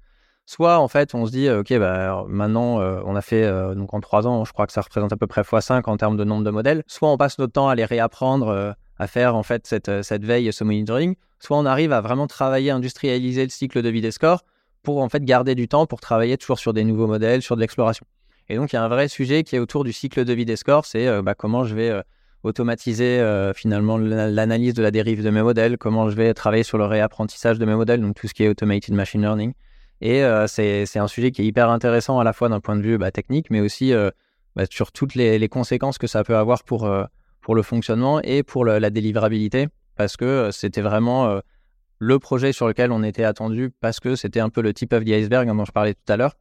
soit 0.47 0.79
en 0.79 0.87
fait 0.87 1.13
on 1.13 1.25
se 1.27 1.31
dit, 1.31 1.49
ok, 1.49 1.77
bah, 1.77 2.25
maintenant 2.27 2.81
euh, 2.81 2.99
on 3.05 3.15
a 3.15 3.21
fait, 3.21 3.43
euh, 3.43 3.75
donc 3.75 3.93
en 3.93 4.01
trois 4.01 4.27
ans, 4.27 4.43
je 4.43 4.51
crois 4.51 4.65
que 4.65 4.73
ça 4.73 4.81
représente 4.81 5.13
à 5.13 5.17
peu 5.17 5.27
près 5.27 5.43
x5 5.43 5.83
en 5.85 5.97
termes 5.97 6.17
de 6.17 6.23
nombre 6.23 6.43
de 6.43 6.51
modèles, 6.51 6.83
soit 6.87 7.09
on 7.09 7.17
passe 7.17 7.37
notre 7.37 7.53
temps 7.53 7.69
à 7.69 7.75
les 7.75 7.85
réapprendre, 7.85 8.75
à 8.97 9.07
faire 9.07 9.35
en 9.35 9.43
fait 9.43 9.67
cette, 9.67 10.01
cette 10.01 10.25
veille 10.25 10.47
et 10.47 10.51
ce 10.51 10.63
monitoring, 10.63 11.15
soit 11.39 11.57
on 11.57 11.65
arrive 11.65 11.93
à 11.93 12.01
vraiment 12.01 12.25
travailler, 12.25 12.71
industrialiser 12.71 13.43
le 13.43 13.49
cycle 13.49 13.83
de 13.83 13.89
vie 13.89 14.01
des 14.01 14.11
scores 14.11 14.41
pour 14.81 15.01
en 15.01 15.09
fait 15.09 15.23
garder 15.23 15.53
du 15.53 15.67
temps 15.67 15.85
pour 15.85 15.99
travailler 15.99 16.37
toujours 16.37 16.59
sur 16.59 16.73
des 16.73 16.83
nouveaux 16.83 17.07
modèles, 17.07 17.41
sur 17.41 17.55
de 17.55 17.61
l'exploration. 17.61 18.05
Et 18.47 18.55
donc, 18.57 18.73
il 18.73 18.75
y 18.75 18.79
a 18.79 18.83
un 18.83 18.87
vrai 18.87 19.07
sujet 19.07 19.43
qui 19.43 19.55
est 19.55 19.59
autour 19.59 19.83
du 19.83 19.91
cycle 19.91 20.23
de 20.23 20.33
vie 20.33 20.45
des 20.45 20.55
scores, 20.55 20.85
c'est 20.85 21.07
euh, 21.07 21.21
bah, 21.21 21.33
comment 21.33 21.63
je 21.63 21.73
vais 21.73 21.89
euh, 21.89 22.01
automatiser 22.43 23.19
euh, 23.19 23.53
finalement 23.53 23.97
l'analyse 23.97 24.75
de 24.75 24.83
la 24.83 24.91
dérive 24.91 25.23
de 25.23 25.29
mes 25.31 25.41
modèles, 25.41 25.77
comment 25.77 26.09
je 26.09 26.15
vais 26.15 26.33
travailler 26.35 26.63
sur 26.63 26.77
le 26.77 26.85
réapprentissage 26.85 27.57
de 27.57 27.65
mes 27.65 27.73
modèles, 27.73 28.01
donc 28.01 28.15
tout 28.15 28.27
ce 28.27 28.33
qui 28.35 28.43
est 28.43 28.49
automated 28.49 28.93
machine 28.93 29.21
learning. 29.21 29.53
Et 30.01 30.23
c'est 30.47 30.99
un 30.99 31.07
sujet 31.07 31.31
qui 31.31 31.41
est 31.41 31.45
hyper 31.45 31.69
intéressant 31.69 32.19
à 32.19 32.23
la 32.25 32.33
fois 32.33 32.49
d'un 32.49 32.59
point 32.59 32.75
de 32.75 32.81
vue 32.81 32.97
bah, 32.97 33.11
technique, 33.11 33.49
mais 33.49 33.61
aussi 33.61 33.93
bah, 34.55 34.65
sur 34.69 34.91
toutes 34.91 35.15
les, 35.15 35.47
conséquences 35.47 35.97
que 35.97 36.05
ça 36.05 36.23
peut 36.23 36.35
avoir 36.35 36.63
pour, 36.63 36.85
le 36.87 37.61
fonctionnement 37.63 38.21
et 38.21 38.43
pour 38.43 38.65
la 38.65 38.89
délivrabilité, 38.89 39.69
parce 39.95 40.17
que 40.17 40.49
c'était 40.51 40.81
vraiment 40.81 41.39
le 41.97 42.19
projet 42.19 42.51
sur 42.51 42.67
lequel 42.67 42.91
on 42.91 43.01
était 43.03 43.23
attendu, 43.23 43.71
parce 43.79 44.01
que 44.01 44.15
c'était 44.15 44.41
un 44.41 44.49
peu 44.49 44.61
le 44.61 44.73
tip 44.73 44.91
of 44.93 45.05
the 45.05 45.09
iceberg 45.11 45.47
dont 45.47 45.65
je 45.65 45.71
parlais 45.71 45.93
tout 45.93 46.13
à 46.13 46.17
l'heure 46.17 46.35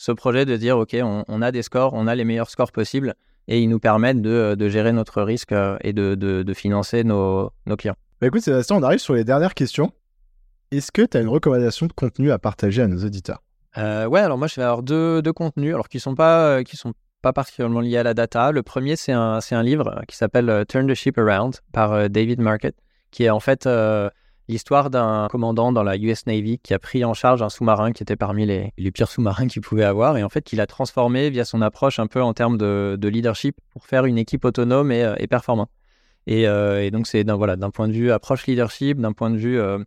ce 0.00 0.12
projet 0.12 0.46
de 0.46 0.56
dire, 0.56 0.78
OK, 0.78 0.96
on, 1.02 1.42
a 1.42 1.52
des 1.52 1.60
scores, 1.60 1.92
on 1.92 2.06
a 2.06 2.14
les 2.14 2.24
meilleurs 2.24 2.48
scores 2.48 2.72
possibles 2.72 3.14
et 3.48 3.60
ils 3.60 3.68
nous 3.68 3.78
permettent 3.78 4.22
de, 4.22 4.68
gérer 4.70 4.92
notre 4.92 5.20
risque 5.20 5.52
euh, 5.52 5.76
et 5.82 5.92
de, 5.92 6.54
financer 6.54 7.04
nos, 7.04 7.52
clients. 7.76 7.96
Bah 8.18 8.28
écoute, 8.28 8.40
Sébastien, 8.40 8.76
on 8.76 8.82
arrive 8.82 8.98
sur 8.98 9.12
les 9.12 9.24
dernières 9.24 9.52
questions. 9.52 9.92
Est-ce 10.70 10.90
que 10.90 11.02
tu 11.02 11.18
as 11.18 11.20
une 11.20 11.28
recommandation 11.28 11.86
de 11.86 11.92
contenu 11.92 12.30
à 12.30 12.38
partager 12.38 12.80
à 12.80 12.86
nos 12.86 13.04
auditeurs? 13.04 13.42
Euh, 13.76 14.06
Ouais, 14.06 14.20
alors 14.20 14.38
moi, 14.38 14.46
je 14.46 14.54
vais 14.54 14.62
avoir 14.62 14.82
deux, 14.82 15.20
contenus 15.34 15.74
alors, 15.74 15.90
qui 15.90 15.98
ne 15.98 16.02
sont, 16.02 16.14
pas, 16.14 16.46
euh, 16.46 16.62
qui 16.62 16.78
sont 16.78 16.94
pas 17.20 17.34
particulièrement 17.34 17.80
liés 17.80 17.98
à 17.98 18.02
la 18.02 18.14
data. 18.14 18.52
Le 18.52 18.62
premier, 18.62 18.96
c'est 18.96 19.12
un, 19.12 19.40
un 19.50 19.62
livre 19.62 20.00
qui 20.08 20.16
s'appelle 20.16 20.64
Turn 20.66 20.86
the 20.86 20.94
Ship 20.94 21.18
Around 21.18 21.56
par 21.74 22.08
David 22.08 22.40
Market, 22.40 22.74
qui 23.10 23.24
est 23.24 23.30
en 23.30 23.40
fait 23.40 23.68
l'histoire 24.50 24.90
d'un 24.90 25.28
commandant 25.30 25.72
dans 25.72 25.82
la 25.82 25.96
US 25.96 26.26
Navy 26.26 26.58
qui 26.58 26.74
a 26.74 26.78
pris 26.78 27.04
en 27.04 27.14
charge 27.14 27.40
un 27.40 27.48
sous-marin 27.48 27.92
qui 27.92 28.02
était 28.02 28.16
parmi 28.16 28.44
les, 28.44 28.72
les 28.76 28.90
pires 28.90 29.08
sous-marins 29.08 29.46
qu'il 29.46 29.62
pouvait 29.62 29.84
avoir 29.84 30.16
et 30.18 30.22
en 30.22 30.28
fait 30.28 30.42
qu'il 30.42 30.60
a 30.60 30.66
transformé 30.66 31.30
via 31.30 31.44
son 31.44 31.62
approche 31.62 31.98
un 31.98 32.06
peu 32.06 32.20
en 32.20 32.34
termes 32.34 32.58
de, 32.58 32.98
leadership 33.02 33.56
pour 33.70 33.86
faire 33.86 34.04
une 34.04 34.18
équipe 34.18 34.44
autonome 34.44 34.92
et, 34.92 35.02
euh, 35.02 35.14
performante. 35.28 35.70
Euh, 36.28 36.80
et, 36.80 36.90
donc 36.90 37.06
c'est 37.06 37.24
d'un 37.24 37.36
voilà, 37.36 37.56
point 37.72 37.88
de 37.88 37.92
vue 37.92 38.12
approche 38.12 38.46
leadership, 38.46 38.98
d'un 38.98 39.12
point 39.12 39.30
de 39.30 39.36
vue 39.36 39.58
euh, 39.58 39.78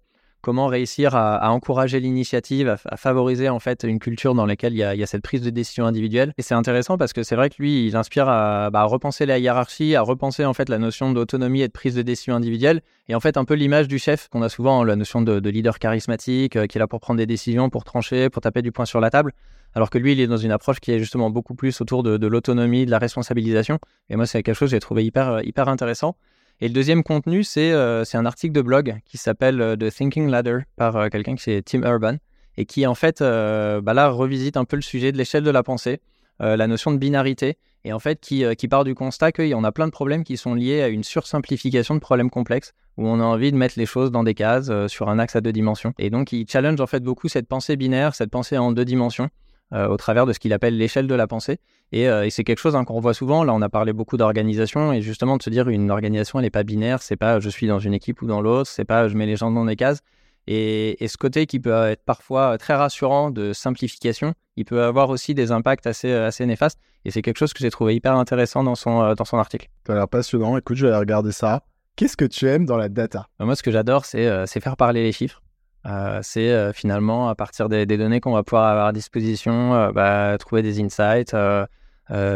comment 0.44 0.68
réussir 0.68 1.16
à, 1.16 1.50
encourager 1.52 2.00
l'initiative, 2.02 2.76
à, 2.86 2.98
favoriser 2.98 3.50
en 3.50 3.60
fait 3.60 3.84
une 3.84 3.98
culture 3.98 4.36
dans 4.36 4.46
laquelle 4.46 4.74
il 4.74 4.78
y 4.78 4.84
a, 4.84 5.08
cette 5.08 5.24
prise 5.24 5.42
de 5.42 5.50
décision 5.50 5.86
individuelle. 5.86 6.34
Et 6.38 6.42
c'est 6.42 6.54
intéressant 6.54 6.98
parce 6.98 7.14
que 7.14 7.24
c'est 7.24 7.36
vrai 7.36 7.50
que 7.50 7.56
lui, 7.58 7.88
il 7.88 7.96
inspire 7.96 8.26
bah, 8.26 8.70
à, 8.74 8.84
repenser 8.84 9.26
la 9.26 9.40
hiérarchie, 9.40 9.96
à 9.96 10.02
repenser 10.02 10.46
en 10.46 10.54
fait 10.54 10.70
la 10.70 10.78
notion 10.78 11.14
d'autonomie 11.14 11.62
et 11.62 11.68
de 11.68 11.72
prise 11.72 11.96
de 11.96 12.02
décision 12.02 12.36
individuelle. 12.36 12.82
Et 13.08 13.16
en 13.16 13.22
fait, 13.22 13.38
un 13.38 13.46
peu 13.46 13.54
l'image 13.54 13.88
du 13.88 13.98
chef 13.98 14.28
qu'on 14.28 14.42
a 14.42 14.50
souvent, 14.50 14.84
la 14.84 14.98
notion 14.98 15.22
de, 15.22 15.50
leader 15.50 15.80
charismatique, 15.80 16.58
euh, 16.58 16.68
qui 16.68 16.78
est 16.78 16.80
là 16.80 16.88
pour 16.88 17.00
prendre 17.00 17.18
des 17.18 17.26
décisions, 17.26 17.70
pour 17.70 17.86
trancher, 17.86 18.30
pour 18.30 18.42
taper 18.42 18.62
du 18.62 18.72
poing 18.72 18.86
sur 18.86 19.00
la 19.00 19.10
table. 19.10 19.32
Alors 19.76 19.90
que 19.90 19.98
lui, 19.98 20.12
il 20.12 20.20
est 20.20 20.28
dans 20.28 20.38
une 20.38 20.52
approche 20.52 20.80
qui 20.80 20.92
est 20.92 21.00
justement 21.00 21.30
beaucoup 21.30 21.56
plus 21.56 21.80
autour 21.82 22.04
de, 22.04 22.28
l'autonomie, 22.28 22.86
de 22.86 22.92
la 22.92 23.00
responsabilisation. 23.00 23.80
Et 24.10 24.18
moi, 24.18 24.26
c'est 24.26 24.44
quelque 24.44 24.56
chose 24.56 24.70
que 24.70 24.76
j'ai 24.76 24.80
trouvé 24.80 25.06
hyper, 25.06 25.42
hyper 25.44 25.68
intéressant. 25.70 26.16
Et 26.62 26.68
le 26.68 26.74
deuxième 26.74 27.04
contenu, 27.04 27.44
c'est 27.44 27.72
euh, 27.72 28.04
un 28.14 28.26
article 28.26 28.54
de 28.54 28.62
blog 28.62 28.96
qui 29.06 29.18
s'appelle 29.18 29.60
euh, 29.62 29.76
The 29.76 29.94
Thinking 29.94 30.30
Ladder 30.30 30.60
par 30.76 30.96
euh, 30.96 31.10
quelqu'un 31.10 31.36
qui 31.36 31.44
c'est 31.44 31.62
Tim 31.64 31.82
Urban 31.84 32.18
et 32.56 32.66
qui 32.66 32.86
en 32.86 32.96
fait 32.96 33.22
bah 33.22 33.94
là 33.96 34.10
revisite 34.10 34.58
un 34.58 34.66
peu 34.66 34.76
le 34.76 34.84
sujet 34.84 35.12
de 35.12 35.18
l'échelle 35.18 35.44
de 35.44 35.50
la 35.50 35.64
pensée, 35.64 36.02
la 36.40 36.68
notion 36.68 36.92
de 36.92 36.98
binarité 36.98 37.58
et 37.84 37.92
en 37.94 37.98
fait 37.98 38.20
qui, 38.20 38.44
qui 38.58 38.68
part 38.68 38.84
du 38.84 38.94
constat 38.94 39.32
qu'il 39.32 39.48
y 39.48 39.56
en 39.56 39.64
a 39.64 39.72
plein 39.72 39.88
de 39.88 39.92
problèmes 39.92 40.24
qui 40.24 40.38
sont 40.38 40.54
liés 40.54 40.84
à 40.84 40.88
une 40.88 41.04
sursimplification 41.04 41.96
de 41.96 42.00
problèmes 42.00 42.30
complexes 42.30 42.74
où 42.98 43.08
on 43.08 43.20
a 43.20 43.24
envie 43.24 43.52
de 43.52 43.58
mettre 43.58 43.74
les 43.78 43.88
choses 43.88 44.12
dans 44.12 44.24
des 44.24 44.36
cases 44.36 44.72
sur 44.86 45.10
un 45.10 45.18
axe 45.18 45.36
à 45.36 45.42
deux 45.42 45.52
dimensions. 45.52 45.96
Et 45.98 46.12
donc 46.12 46.32
il 46.32 46.48
challenge 46.48 46.80
en 46.80 46.86
fait 46.86 47.00
beaucoup 47.00 47.28
cette 47.28 47.48
pensée 47.48 47.76
binaire, 47.76 48.14
cette 48.14 48.30
pensée 48.30 48.60
en 48.60 48.72
deux 48.72 48.86
dimensions 48.86 49.30
euh, 49.72 49.88
au 49.88 49.98
travers 49.98 50.26
de 50.26 50.34
ce 50.34 50.40
qu'il 50.40 50.54
appelle 50.54 50.78
l'échelle 50.78 51.08
de 51.08 51.16
la 51.16 51.28
pensée. 51.28 51.60
Et, 51.92 52.08
euh, 52.10 52.28
c'est 52.30 52.44
quelque 52.44 52.60
chose 52.60 52.76
hein, 52.76 52.86
qu'on 52.86 53.00
voit 53.00 53.14
souvent. 53.14 53.44
Là, 53.44 53.54
on 53.54 53.62
a 53.62 53.70
parlé 53.70 53.94
beaucoup 53.94 54.18
d'organisation 54.18 54.94
et 54.94 55.02
justement 55.02 55.38
de 55.38 55.44
se 55.44 55.50
dire 55.50 55.70
une 55.70 55.90
organisation, 55.90 56.40
elle 56.40 56.46
n'est 56.46 56.50
pas 56.50 56.64
binaire. 56.64 57.02
C'est 57.02 57.16
pas 57.16 57.40
je 57.40 57.50
suis 57.50 57.68
dans 57.68 57.80
une 57.80 57.94
équipe 57.94 58.22
ou 58.22 58.26
dans 58.26 58.42
l'autre. 58.42 58.70
C'est 58.70 58.86
pas 58.86 59.08
je 59.08 59.16
mets 59.16 59.26
les 59.26 59.36
gens 59.36 59.52
dans 59.52 59.66
des 59.66 59.76
cases. 59.76 60.02
Et, 60.48 60.98
ce 61.08 61.18
côté 61.18 61.46
qui 61.46 61.60
peut 61.60 61.74
être 61.86 62.04
parfois 62.04 62.58
très 62.58 62.74
rassurant 62.74 63.32
de 63.32 63.54
simplification, 63.54 64.34
il 64.58 64.66
peut 64.66 64.84
avoir 64.84 65.10
aussi 65.10 65.34
des 65.34 65.52
impacts 65.52 65.88
assez, 65.88 66.12
assez 66.12 66.46
néfastes. 66.46 66.80
Et 67.06 67.12
c'est 67.12 67.22
quelque 67.22 67.38
chose 67.38 67.54
que 67.54 67.60
j'ai 67.60 67.72
trouvé 67.72 67.96
hyper 67.96 68.16
intéressant 68.16 68.64
dans 68.64 68.76
son, 68.76 69.02
euh, 69.02 69.16
dans 69.16 69.26
son 69.26 69.38
article. 69.38 69.70
Ça 69.86 69.94
a 69.94 69.96
l'air 69.96 70.08
passionnant. 70.08 70.58
Écoute, 70.58 70.78
je 70.78 70.88
vais 70.88 70.96
regarder 70.96 71.32
ça. 71.32 71.64
Qu'est-ce 71.96 72.18
que 72.18 72.26
tu 72.26 72.48
aimes 72.48 72.66
dans 72.66 72.78
la 72.78 72.90
data? 72.90 73.28
Moi, 73.40 73.56
ce 73.56 73.64
que 73.64 73.72
j'adore, 73.72 74.06
c'est 74.06 74.48
faire 74.60 74.78
parler 74.78 75.04
les 75.04 75.12
chiffres. 75.12 75.43
Euh, 75.86 76.20
c'est 76.22 76.50
euh, 76.50 76.72
finalement 76.72 77.28
à 77.28 77.36
partir 77.36 77.68
des, 77.68 77.86
données 77.86 78.22
qu'on 78.22 78.32
va 78.32 78.44
pouvoir 78.44 78.66
avoir 78.66 78.88
à 78.88 78.94
disposition, 78.94 79.74
euh, 79.74 79.92
bah, 79.92 80.38
trouver 80.38 80.62
des 80.62 80.82
insights, 80.82 81.36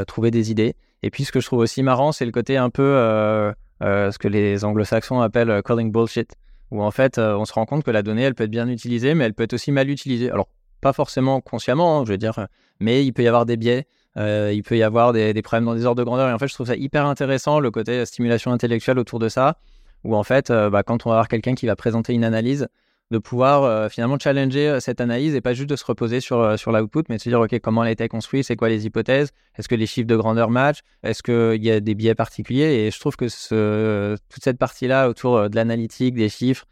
trouver 0.08 0.32
des 0.32 0.52
idées. 0.52 0.76
Et 1.04 1.10
puis 1.10 1.24
ce 1.24 1.32
que 1.32 1.40
je 1.40 1.46
trouve 1.46 1.60
aussi 1.60 1.84
marrant, 1.84 2.12
c'est 2.12 2.26
le 2.26 2.32
côté 2.32 2.58
un 2.58 2.70
peu 2.70 3.54
ce 3.82 4.18
que 4.18 4.28
les 4.28 4.66
anglo-saxons 4.66 5.22
appellent 5.22 5.62
calling 5.64 5.92
bullshit, 5.92 6.36
où 6.72 6.82
en 6.82 6.92
fait 6.92 7.18
on 7.20 7.46
se 7.46 7.54
rend 7.54 7.66
compte 7.66 7.84
que 7.84 7.92
la 7.92 8.02
donnée, 8.02 8.24
elle 8.24 8.36
peut 8.36 8.46
être 8.46 8.52
bien 8.52 8.68
utilisée, 8.68 9.14
mais 9.14 9.26
elle 9.26 9.34
peut 9.34 9.44
être 9.44 9.54
aussi 9.54 9.72
mal 9.72 9.90
utilisée. 9.90 10.32
Alors 10.32 10.50
pas 10.82 10.94
forcément 10.94 11.42
consciemment, 11.42 12.00
hein, 12.00 12.04
je 12.06 12.12
veux 12.12 12.18
dire, 12.18 12.48
mais 12.80 13.06
il 13.06 13.12
peut 13.14 13.24
y 13.24 13.28
avoir 13.28 13.46
des 13.46 13.58
biais. 13.58 13.86
il 14.18 14.64
peut 14.64 14.78
y 14.78 14.84
avoir 14.84 15.14
des, 15.14 15.42
problèmes 15.42 15.66
dans 15.66 15.76
des 15.76 15.86
ordres 15.86 16.00
de 16.00 16.04
grandeur. 16.04 16.30
Et 16.30 16.34
en 16.34 16.40
fait, 16.40 16.48
je 16.48 16.54
trouve 16.54 16.68
ça 16.68 16.76
hyper 16.76 17.06
intéressant, 17.06 17.60
le 17.60 17.72
côté 17.72 18.06
stimulation 18.06 18.52
intellectuelle 18.52 19.00
autour 19.00 19.20
de 19.20 19.30
ça, 19.30 19.58
où 20.04 20.16
en 20.16 20.24
fait, 20.24 20.52
bah, 20.52 20.84
quand 20.84 21.06
on 21.06 21.10
va 21.10 21.16
avoir 21.16 21.28
quelqu'un 21.28 21.54
qui 21.54 21.68
va 21.68 21.76
présenter 21.76 22.14
une 22.14 22.24
analyse, 22.24 22.68
de 23.12 23.18
pouvoir 23.18 23.64
euh, 23.64 23.90
finalement 23.90 24.18
challenger 24.20 24.68
euh, 24.68 24.80
cette 24.80 25.00
analyse 25.00 25.34
et 25.36 25.42
pas 25.42 25.54
juste 25.54 25.70
de 25.70 25.76
se 25.76 25.86
reposer 25.86 26.20
sur, 26.20 26.40
euh, 26.40 26.58
sur 26.58 26.72
l'output, 26.72 27.04
mais 27.10 27.18
de 27.18 27.22
se 27.22 27.30
dire, 27.30 27.40
OK, 27.40 27.58
comment 27.60 27.84
elle 27.84 27.90
a 27.90 27.92
été 27.92 28.08
construite, 28.08 28.46
c'est 28.46 28.56
quoi 28.56 28.70
les 28.70 28.86
hypothèses, 28.86 29.32
est-ce 29.58 29.70
que 29.70 29.76
les 29.76 29.86
chiffres 29.86 30.08
de 30.08 30.16
grandeur 30.16 30.50
matchent, 30.50 30.82
est-ce 31.04 31.24
qu'il 31.24 31.64
y 31.64 31.72
a 31.72 31.80
des 31.80 31.96
biais 31.96 32.16
particuliers? 32.16 32.86
Et 32.86 32.92
je 32.92 33.00
trouve 33.00 33.16
que 33.16 33.30
ce, 33.30 34.18
toute 34.30 34.44
cette 34.44 34.58
partie-là 34.58 35.08
autour 35.08 35.50
de 35.50 35.56
l'analytique, 35.56 36.16
des 36.16 36.30
chiffres, 36.30 36.66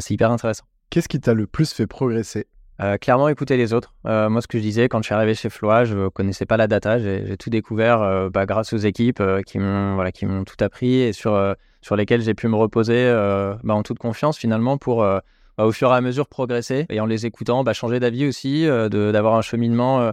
c'est 0.00 0.14
hyper 0.14 0.32
intéressant. 0.32 0.64
Qu'est-ce 0.90 1.08
qui 1.08 1.20
t'a 1.20 1.34
le 1.34 1.46
plus 1.46 1.72
fait 1.72 1.86
progresser? 1.86 2.46
Clairement 3.00 3.28
écouter 3.28 3.56
les 3.56 3.72
autres. 3.72 3.94
moi, 4.04 4.40
ce 4.40 4.48
que 4.48 4.58
je 4.58 4.62
disais 4.62 4.88
quand 4.88 4.98
je 4.98 5.04
suis 5.06 5.14
arrivé 5.14 5.34
chez 5.34 5.48
Floa, 5.48 5.84
je 5.84 5.96
ne 5.96 6.08
connaissais 6.08 6.44
pas 6.44 6.56
la 6.56 6.66
data. 6.66 6.98
J'ai 6.98 7.36
tout 7.36 7.50
découvert 7.50 8.30
bah, 8.30 8.46
grâce 8.46 8.72
aux 8.72 8.78
équipes 8.78 9.22
qui 9.46 9.58
m'ont 9.58 9.94
voilà, 9.94 10.10
tout 10.12 10.56
appris 10.60 10.94
et 10.94 11.12
sur, 11.12 11.54
sur 11.82 11.94
lesquelles 11.94 12.22
j'ai 12.22 12.34
pu 12.34 12.48
me 12.48 12.56
reposer 12.56 13.12
bah, 13.62 13.74
en 13.74 13.82
toute 13.82 13.98
confiance 13.98 14.38
finalement 14.38 14.76
pour 14.76 15.06
bah, 15.56 15.64
au 15.64 15.72
fur 15.72 15.92
et 15.92 15.96
à 15.96 16.00
mesure 16.00 16.26
progresser. 16.26 16.86
Et 16.90 17.00
en 17.00 17.06
les 17.06 17.26
écoutant, 17.26 17.64
bah, 17.64 17.72
changer 17.72 18.00
d'avis 18.00 18.26
aussi, 18.26 18.66
euh, 18.66 18.88
d'avoir 18.88 19.34
un 19.34 19.42
cheminement 19.42 20.12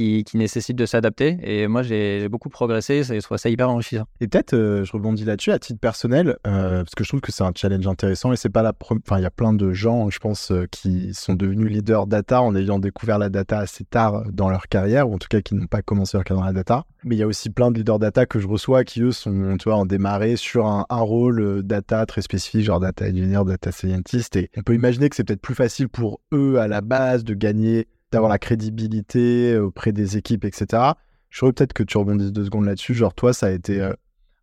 euh, 0.00 0.22
qui, 0.22 0.36
nécite 0.36 0.76
de 0.76 0.86
s'adapter. 0.86 1.38
Et 1.42 1.68
moi, 1.68 1.82
j'ai 1.82 2.28
beaucoup 2.28 2.48
progressé, 2.48 3.02
je 3.02 3.18
trouve 3.20 3.38
ça 3.38 3.48
hyper 3.48 3.68
enrichissant. 3.68 4.06
Et 4.20 4.28
peut-être, 4.28 4.54
euh, 4.54 4.84
je 4.84 4.92
rebondis 4.92 5.24
là-dessus, 5.24 5.52
à 5.52 5.58
titre 5.58 5.80
personnel, 5.80 6.36
euh, 6.46 6.82
parce 6.82 6.94
que 6.94 7.04
je 7.04 7.08
trouve 7.08 7.20
que 7.20 7.32
c'est 7.32 7.44
un 7.44 7.52
challenge 7.54 7.86
intéressant 7.86 8.32
et 8.32 8.36
c'est 8.36 8.48
pas 8.48 8.62
la 8.62 8.72
première. 8.72 9.02
Enfin, 9.06 9.18
il 9.18 9.22
y 9.22 9.26
a 9.26 9.30
plein 9.30 9.52
de 9.52 9.72
gens, 9.72 10.10
je 10.10 10.18
pense, 10.18 10.50
euh, 10.50 10.66
qui 10.70 11.14
sont 11.14 11.34
devenus 11.34 11.70
leaders 11.70 12.06
data 12.06 12.42
en 12.42 12.54
ayant 12.54 12.78
découvert 12.78 13.18
la 13.18 13.28
data 13.28 13.58
assez 13.58 13.84
tard 13.84 14.24
dans 14.32 14.48
leur 14.48 14.68
carrière, 14.68 15.08
ou 15.08 15.14
en 15.14 15.18
tout 15.18 15.28
cas 15.28 15.40
qui 15.40 15.54
n'ont 15.54 15.66
pas 15.66 15.82
commencé 15.82 16.16
leur 16.16 16.24
carrière 16.24 16.42
dans 16.42 16.46
la 16.46 16.52
data. 16.52 16.84
Mais 17.04 17.16
il 17.16 17.18
y 17.18 17.22
a 17.22 17.26
aussi 17.26 17.50
plein 17.50 17.70
de 17.70 17.78
leaders 17.78 17.98
data 17.98 18.26
que 18.26 18.38
je 18.38 18.46
reçois 18.46 18.84
qui, 18.84 19.02
eux, 19.02 19.12
sont, 19.12 19.56
tu 19.58 19.68
vois, 19.68 19.76
en 19.76 19.86
démarré 19.86 20.36
sur 20.36 20.66
un 20.66 20.86
rôle 20.88 21.62
data 21.62 22.06
très 22.06 22.22
spécifique, 22.22 22.64
genre 22.64 22.80
data 22.80 23.06
engineer, 23.06 23.44
data 23.44 23.72
scientist. 23.72 24.36
Et 24.36 24.50
on 24.56 24.62
peut 24.62 24.74
imaginer 24.74 25.08
que 25.08 25.16
c'est 25.16 25.24
peut-être 25.24 25.40
plus 25.40 25.54
facile 25.54 25.88
pour 25.88 26.20
eux 26.32 26.58
à 26.58 26.68
la 26.68 26.80
base 26.80 27.24
de 27.24 27.34
gagner 27.34 27.88
d'avoir 28.12 28.30
la 28.30 28.38
crédibilité 28.38 29.58
auprès 29.58 29.92
des 29.92 30.16
équipes, 30.16 30.44
etc. 30.44 30.92
Je 31.30 31.40
voudrais 31.40 31.54
peut-être 31.54 31.72
que 31.72 31.82
tu 31.82 31.96
rebondisses 31.98 32.32
deux 32.32 32.44
secondes 32.44 32.66
là-dessus. 32.66 32.94
Genre, 32.94 33.14
toi, 33.14 33.32
ça 33.32 33.46
a 33.46 33.50
été 33.50 33.80
euh, 33.80 33.92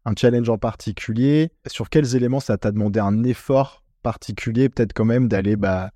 un 0.05 0.13
challenge 0.17 0.49
en 0.49 0.57
particulier. 0.57 1.51
Sur 1.67 1.89
quels 1.89 2.15
éléments 2.15 2.39
ça 2.39 2.57
t'a 2.57 2.71
demandé 2.71 2.99
un 2.99 3.23
effort 3.23 3.83
particulier, 4.01 4.69
peut-être 4.69 4.93
quand 4.93 5.05
même 5.05 5.27
d'aller 5.27 5.55
bah, 5.55 5.91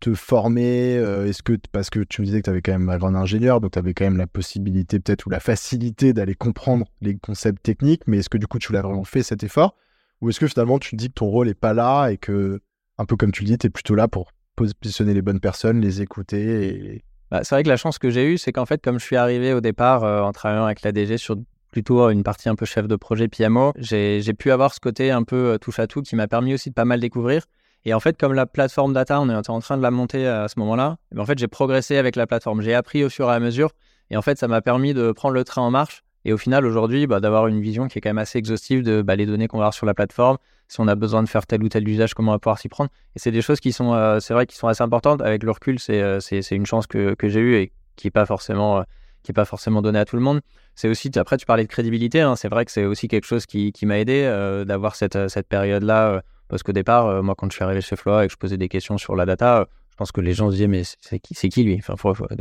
te 0.00 0.14
former 0.14 0.96
euh, 0.96 1.26
Est-ce 1.26 1.42
que 1.42 1.52
parce 1.70 1.90
que 1.90 2.00
tu 2.00 2.22
me 2.22 2.26
disais 2.26 2.40
que 2.40 2.44
tu 2.44 2.50
avais 2.50 2.62
quand 2.62 2.72
même 2.72 2.88
un 2.88 2.96
grand 2.96 3.14
ingénieur, 3.14 3.60
donc 3.60 3.72
tu 3.72 3.78
avais 3.78 3.92
quand 3.92 4.04
même 4.04 4.16
la 4.16 4.26
possibilité 4.26 4.98
peut-être 4.98 5.26
ou 5.26 5.30
la 5.30 5.40
facilité 5.40 6.12
d'aller 6.14 6.34
comprendre 6.34 6.86
les 7.00 7.16
concepts 7.18 7.62
techniques, 7.62 8.02
mais 8.06 8.18
est-ce 8.18 8.30
que 8.30 8.38
du 8.38 8.46
coup 8.46 8.58
tu 8.58 8.72
l'as 8.72 8.82
vraiment 8.82 9.04
fait 9.04 9.22
cet 9.22 9.44
effort? 9.44 9.76
Ou 10.20 10.30
est-ce 10.30 10.40
que 10.40 10.46
finalement 10.46 10.78
tu 10.78 10.92
te 10.92 10.96
dis 10.96 11.08
que 11.08 11.14
ton 11.14 11.26
rôle 11.26 11.48
est 11.48 11.54
pas 11.54 11.74
là 11.74 12.08
et 12.08 12.16
que, 12.16 12.60
un 12.96 13.04
peu 13.04 13.16
comme 13.16 13.32
tu 13.32 13.42
le 13.42 13.48
dis, 13.48 13.58
tu 13.58 13.66
es 13.66 13.70
plutôt 13.70 13.94
là 13.94 14.08
pour 14.08 14.32
positionner 14.56 15.14
les 15.14 15.22
bonnes 15.22 15.40
personnes, 15.40 15.80
les 15.80 16.02
écouter. 16.02 17.04
Bah, 17.30 17.40
c'est 17.44 17.54
vrai 17.54 17.62
que 17.62 17.68
la 17.68 17.76
chance 17.76 17.98
que 17.98 18.10
j'ai 18.10 18.24
eue, 18.26 18.38
c'est 18.38 18.52
qu'en 18.52 18.66
fait, 18.66 18.82
comme 18.82 18.98
je 18.98 19.04
suis 19.04 19.16
arrivé 19.16 19.52
au 19.54 19.60
départ 19.60 20.04
euh, 20.04 20.22
en 20.22 20.32
travaillant 20.32 20.64
avec 20.64 20.82
la 20.82 20.92
DG 20.92 21.16
sur 21.16 21.36
plutôt 21.70 22.10
une 22.10 22.22
partie 22.22 22.50
un 22.50 22.54
peu 22.54 22.66
chef 22.66 22.86
de 22.86 22.96
projet 22.96 23.28
PMO, 23.28 23.72
j'ai 23.78 24.20
pu 24.34 24.50
avoir 24.50 24.74
ce 24.74 24.80
côté 24.80 25.10
un 25.10 25.22
peu 25.22 25.52
euh, 25.52 25.58
touche 25.58 25.78
à 25.78 25.86
tout 25.86 26.02
qui 26.02 26.16
m'a 26.16 26.28
permis 26.28 26.52
aussi 26.52 26.68
de 26.68 26.74
pas 26.74 26.84
mal 26.84 27.00
découvrir. 27.00 27.46
Et 27.84 27.94
en 27.94 28.00
fait, 28.00 28.18
comme 28.18 28.34
la 28.34 28.46
plateforme 28.46 28.92
data, 28.92 29.20
on 29.20 29.28
est 29.28 29.48
en 29.48 29.60
train 29.60 29.76
de 29.76 29.82
la 29.82 29.90
monter 29.90 30.26
à 30.26 30.46
ce 30.46 30.58
moment-là, 30.60 30.98
eh 31.10 31.16
ben, 31.16 31.22
en 31.22 31.26
fait, 31.26 31.38
j'ai 31.38 31.48
progressé 31.48 31.96
avec 31.96 32.14
la 32.14 32.26
plateforme. 32.26 32.60
J'ai 32.60 32.74
appris 32.74 33.02
au 33.02 33.08
fur 33.08 33.28
et 33.28 33.34
à 33.34 33.40
mesure. 33.40 33.70
Et 34.10 34.16
en 34.16 34.22
fait, 34.22 34.38
ça 34.38 34.46
m'a 34.46 34.60
permis 34.60 34.94
de 34.94 35.10
prendre 35.10 35.34
le 35.34 35.42
train 35.42 35.62
en 35.62 35.70
marche. 35.70 36.04
Et 36.24 36.32
au 36.32 36.38
final, 36.38 36.64
aujourd'hui, 36.64 37.06
bah, 37.06 37.18
d'avoir 37.18 37.48
une 37.48 37.60
vision 37.60 37.88
qui 37.88 37.98
est 37.98 38.00
quand 38.00 38.10
même 38.10 38.18
assez 38.18 38.38
exhaustive 38.38 38.82
de 38.82 39.02
bah, 39.02 39.16
les 39.16 39.26
données 39.26 39.48
qu'on 39.48 39.58
va 39.58 39.64
avoir 39.64 39.74
sur 39.74 39.86
la 39.86 39.94
plateforme, 39.94 40.36
si 40.72 40.80
on 40.80 40.88
a 40.88 40.94
besoin 40.94 41.22
de 41.22 41.28
faire 41.28 41.46
tel 41.46 41.62
ou 41.62 41.68
tel 41.68 41.86
usage, 41.86 42.14
comment 42.14 42.32
on 42.32 42.34
va 42.34 42.38
pouvoir 42.38 42.58
s'y 42.58 42.70
prendre. 42.70 42.88
Et 43.14 43.18
c'est 43.18 43.30
des 43.30 43.42
choses 43.42 43.60
qui 43.60 43.72
sont, 43.72 43.92
euh, 43.92 44.20
c'est 44.20 44.32
vrai, 44.32 44.46
qui 44.46 44.56
sont 44.56 44.68
assez 44.68 44.82
importantes. 44.82 45.20
Avec 45.20 45.42
le 45.42 45.50
recul, 45.50 45.78
c'est 45.78 46.00
euh, 46.00 46.18
une 46.50 46.64
chance 46.64 46.86
que, 46.86 47.12
que 47.14 47.28
j'ai 47.28 47.40
eue 47.40 47.56
et 47.56 47.72
qui 47.96 48.06
n'est 48.06 48.10
pas 48.10 48.24
forcément 48.24 48.78
euh, 48.78 49.44
forcément 49.44 49.82
donné 49.82 49.98
à 49.98 50.06
tout 50.06 50.16
le 50.16 50.22
monde. 50.22 50.40
C'est 50.74 50.88
aussi, 50.88 51.10
après, 51.16 51.36
tu 51.36 51.44
parlais 51.44 51.64
de 51.64 51.68
crédibilité. 51.68 52.22
Hein, 52.22 52.36
c'est 52.36 52.48
vrai 52.48 52.64
que 52.64 52.70
c'est 52.70 52.86
aussi 52.86 53.06
quelque 53.06 53.26
chose 53.26 53.44
qui, 53.44 53.70
qui 53.72 53.84
m'a 53.84 53.98
aidé 53.98 54.22
d'avoir 54.66 54.96
cette, 54.96 55.28
cette 55.28 55.46
période-là 55.46 56.22
parce 56.48 56.62
qu'au 56.62 56.72
départ, 56.72 57.22
moi, 57.22 57.34
quand 57.36 57.50
je 57.50 57.56
suis 57.56 57.64
arrivé 57.64 57.82
chez 57.82 57.96
Floa 57.96 58.24
et 58.24 58.26
que 58.28 58.32
je 58.32 58.38
posais 58.38 58.56
des 58.56 58.68
questions 58.68 58.98
sur 58.98 59.14
la 59.14 59.26
data, 59.26 59.66
je 59.90 59.96
pense 59.96 60.10
que 60.10 60.22
les 60.22 60.32
gens 60.32 60.48
se 60.48 60.54
disaient, 60.54 60.68
mais 60.68 60.82
c'est 60.84 61.18
qui, 61.18 61.34
qui 61.34 61.62
lui? 61.62 61.78
Enfin, 61.78 61.94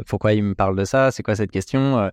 Pourquoi 0.08 0.34
il 0.34 0.44
me 0.44 0.56
parle 0.56 0.78
de 0.78 0.86
ça? 0.86 1.12
C'est 1.12 1.22
quoi 1.22 1.36
cette 1.36 1.52
question 1.52 2.10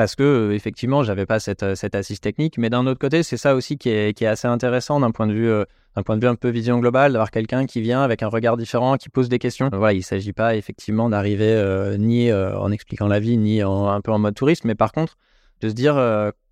parce 0.00 0.16
que 0.16 0.52
effectivement, 0.52 1.02
j'avais 1.02 1.26
pas 1.26 1.40
cette, 1.40 1.74
cette 1.74 1.94
assise 1.94 2.20
technique. 2.20 2.56
Mais 2.56 2.70
d'un 2.70 2.86
autre 2.86 2.98
côté, 2.98 3.22
c'est 3.22 3.36
ça 3.36 3.54
aussi 3.54 3.76
qui 3.76 3.90
est, 3.90 4.16
qui 4.16 4.24
est 4.24 4.28
assez 4.28 4.48
intéressant 4.48 4.98
d'un 4.98 5.10
point 5.10 5.26
de 5.26 5.34
vue 5.34 5.52
d'un 5.94 6.02
point 6.02 6.16
de 6.16 6.22
vue 6.22 6.28
un 6.28 6.36
peu 6.36 6.48
vision 6.48 6.78
globale, 6.78 7.12
d'avoir 7.12 7.30
quelqu'un 7.30 7.66
qui 7.66 7.82
vient 7.82 8.00
avec 8.00 8.22
un 8.22 8.28
regard 8.28 8.56
différent, 8.56 8.96
qui 8.96 9.10
pose 9.10 9.28
des 9.28 9.38
questions. 9.38 9.68
Voilà, 9.70 9.92
il 9.92 10.02
s'agit 10.02 10.32
pas 10.32 10.56
effectivement 10.56 11.10
d'arriver 11.10 11.96
ni 11.98 12.32
en 12.32 12.72
expliquant 12.72 13.08
la 13.08 13.20
vie, 13.20 13.36
ni 13.36 13.62
en, 13.62 13.88
un 13.88 14.00
peu 14.00 14.10
en 14.10 14.18
mode 14.18 14.34
touriste, 14.34 14.64
mais 14.64 14.74
par 14.74 14.92
contre 14.92 15.18
de 15.60 15.68
se 15.68 15.74
dire 15.74 15.96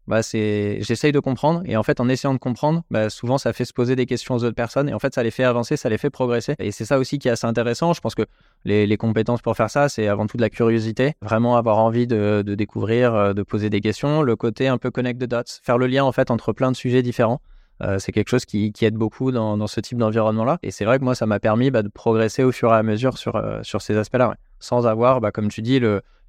bah, 0.09 0.23
c'est 0.23 0.79
j'essaye 0.81 1.13
de 1.13 1.21
comprendre 1.21 1.63
et 1.67 1.77
en 1.77 1.83
fait 1.83 2.01
en 2.01 2.09
essayant 2.09 2.33
de 2.33 2.39
comprendre 2.39 2.83
bah, 2.91 3.11
souvent 3.11 3.37
ça 3.37 3.53
fait 3.53 3.67
se 3.67 3.75
poser 3.75 3.95
des 3.95 4.07
questions 4.07 4.35
aux 4.35 4.43
autres 4.43 4.57
personnes 4.57 4.89
et 4.89 4.95
en 4.95 4.99
fait 4.99 5.15
ça 5.15 5.23
les 5.23 5.31
fait 5.31 5.45
avancer 5.45 5.77
ça 5.77 5.91
les 5.91 5.99
fait 5.99 6.09
progresser. 6.09 6.55
Et 6.59 6.73
c'est 6.73 6.87
ça 6.87 6.99
aussi 6.99 7.19
qui 7.19 7.29
est 7.29 7.31
assez 7.31 7.47
intéressant. 7.47 7.93
Je 7.93 8.01
pense 8.01 8.15
que 8.15 8.23
les, 8.65 8.87
les 8.87 8.97
compétences 8.97 9.43
pour 9.43 9.55
faire 9.55 9.69
ça 9.69 9.91
c'est 9.91 10.09
avant 10.09 10.27
tout 10.27 10.39
de 10.39 10.43
la 10.43 10.49
curiosité 10.49 11.13
vraiment 11.21 11.57
avoir 11.59 11.77
envie 11.79 12.07
de, 12.07 12.43
de, 12.45 12.55
découvrir 12.55 13.15
euh, 13.15 13.33
de 13.35 13.43
poser 13.43 13.69
des 13.69 13.83
questions 13.83 14.23
le 14.23 14.35
côté 14.35 14.67
un 14.67 14.79
peu 14.79 14.91
connect 14.91 15.21
the 15.21 15.29
dots 15.29 15.43
faire 15.63 15.77
le 15.77 15.87
lien 15.87 16.05
en 16.05 16.13
fait 16.13 16.31
entre 16.31 16.53
plein 16.53 16.73
de 16.73 16.77
sujets 16.77 17.03
différents. 17.03 17.41
Euh, 17.83 17.99
c'est 18.01 18.11
quelque 18.11 18.29
chose 18.29 18.45
qui, 18.45 18.73
qui 18.73 18.87
aide 18.87 18.97
beaucoup 18.97 19.31
dans, 19.31 19.57
dans 19.57 19.69
ce 19.69 19.81
type 19.81 19.99
d'environnement 19.99 20.45
là 20.45 20.59
et 20.65 20.73
c'est 20.73 20.85
vrai 20.85 20.99
que 20.99 21.05
moi 21.05 21.15
ça 21.15 21.27
m'a 21.27 21.39
permis 21.39 21.71
bah, 21.71 21.83
de 21.83 21.89
progresser 21.89 22.43
au 22.43 22.51
fur 22.51 22.73
et 22.73 22.77
à 22.77 22.83
mesure 22.83 23.19
sur, 23.19 23.37
euh, 23.37 23.61
sur 23.63 23.83
ces 23.83 23.97
aspects 23.97 24.17
là 24.17 24.35
sans 24.59 24.89
avoir 24.89 25.21
bah, 25.21 25.31
comme 25.31 25.49
tu 25.49 25.63
dis 25.63 25.81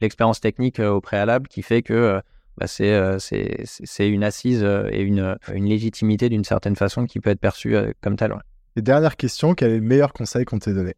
l'expérience 0.02 0.42
technique 0.42 0.80
au 0.80 1.02
préalable 1.02 1.48
qui 1.48 1.63
fait 1.63 1.82
que 1.82 2.22
bah, 2.60 2.65
euh, 2.82 3.17
c'est 3.19 4.10
une 4.10 4.24
assise 4.24 4.63
euh, 4.63 4.89
et 4.91 5.02
une, 5.02 5.38
une 5.54 5.65
légitimité 5.65 6.28
d'une 6.28 6.43
certaine 6.43 6.76
façon 6.76 7.06
qui 7.06 7.22
peut 7.22 7.30
être 7.30 7.39
perçue 7.39 7.74
euh, 7.74 7.93
comme 8.02 8.17
telle. 8.17 8.36
Et 8.76 8.82
dernière 8.82 9.15
question, 9.15 9.54
quel 9.54 9.72
est 9.72 9.78
le 9.78 9.82
meilleur 9.82 10.12
conseil 10.12 10.43
qu'on 10.43 10.60
t'ait 10.60 10.74
donné? 10.74 10.95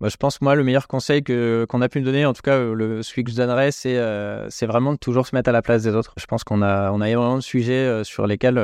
Bah, 0.00 0.08
je 0.08 0.16
pense, 0.16 0.40
moi, 0.40 0.56
le 0.56 0.64
meilleur 0.64 0.88
conseil 0.88 1.22
qu'on 1.22 1.80
a 1.80 1.88
pu 1.88 2.00
me 2.00 2.04
donner, 2.04 2.26
en 2.26 2.32
tout 2.32 2.42
cas, 2.42 2.58
le, 2.58 3.04
celui 3.04 3.22
que 3.22 3.30
je 3.30 3.36
donnerais, 3.36 3.70
c'est 3.70 3.96
c'est 4.50 4.66
vraiment 4.66 4.92
de 4.92 4.98
toujours 4.98 5.24
se 5.28 5.36
mettre 5.36 5.48
à 5.50 5.52
la 5.52 5.62
place 5.62 5.84
des 5.84 5.94
autres. 5.94 6.14
Je 6.18 6.26
pense 6.26 6.42
qu'on 6.42 6.62
a, 6.62 6.90
on 6.90 7.00
a 7.00 7.08
énormément 7.08 7.36
de 7.36 7.42
sujets 7.42 8.02
sur 8.02 8.26
lesquels, 8.26 8.58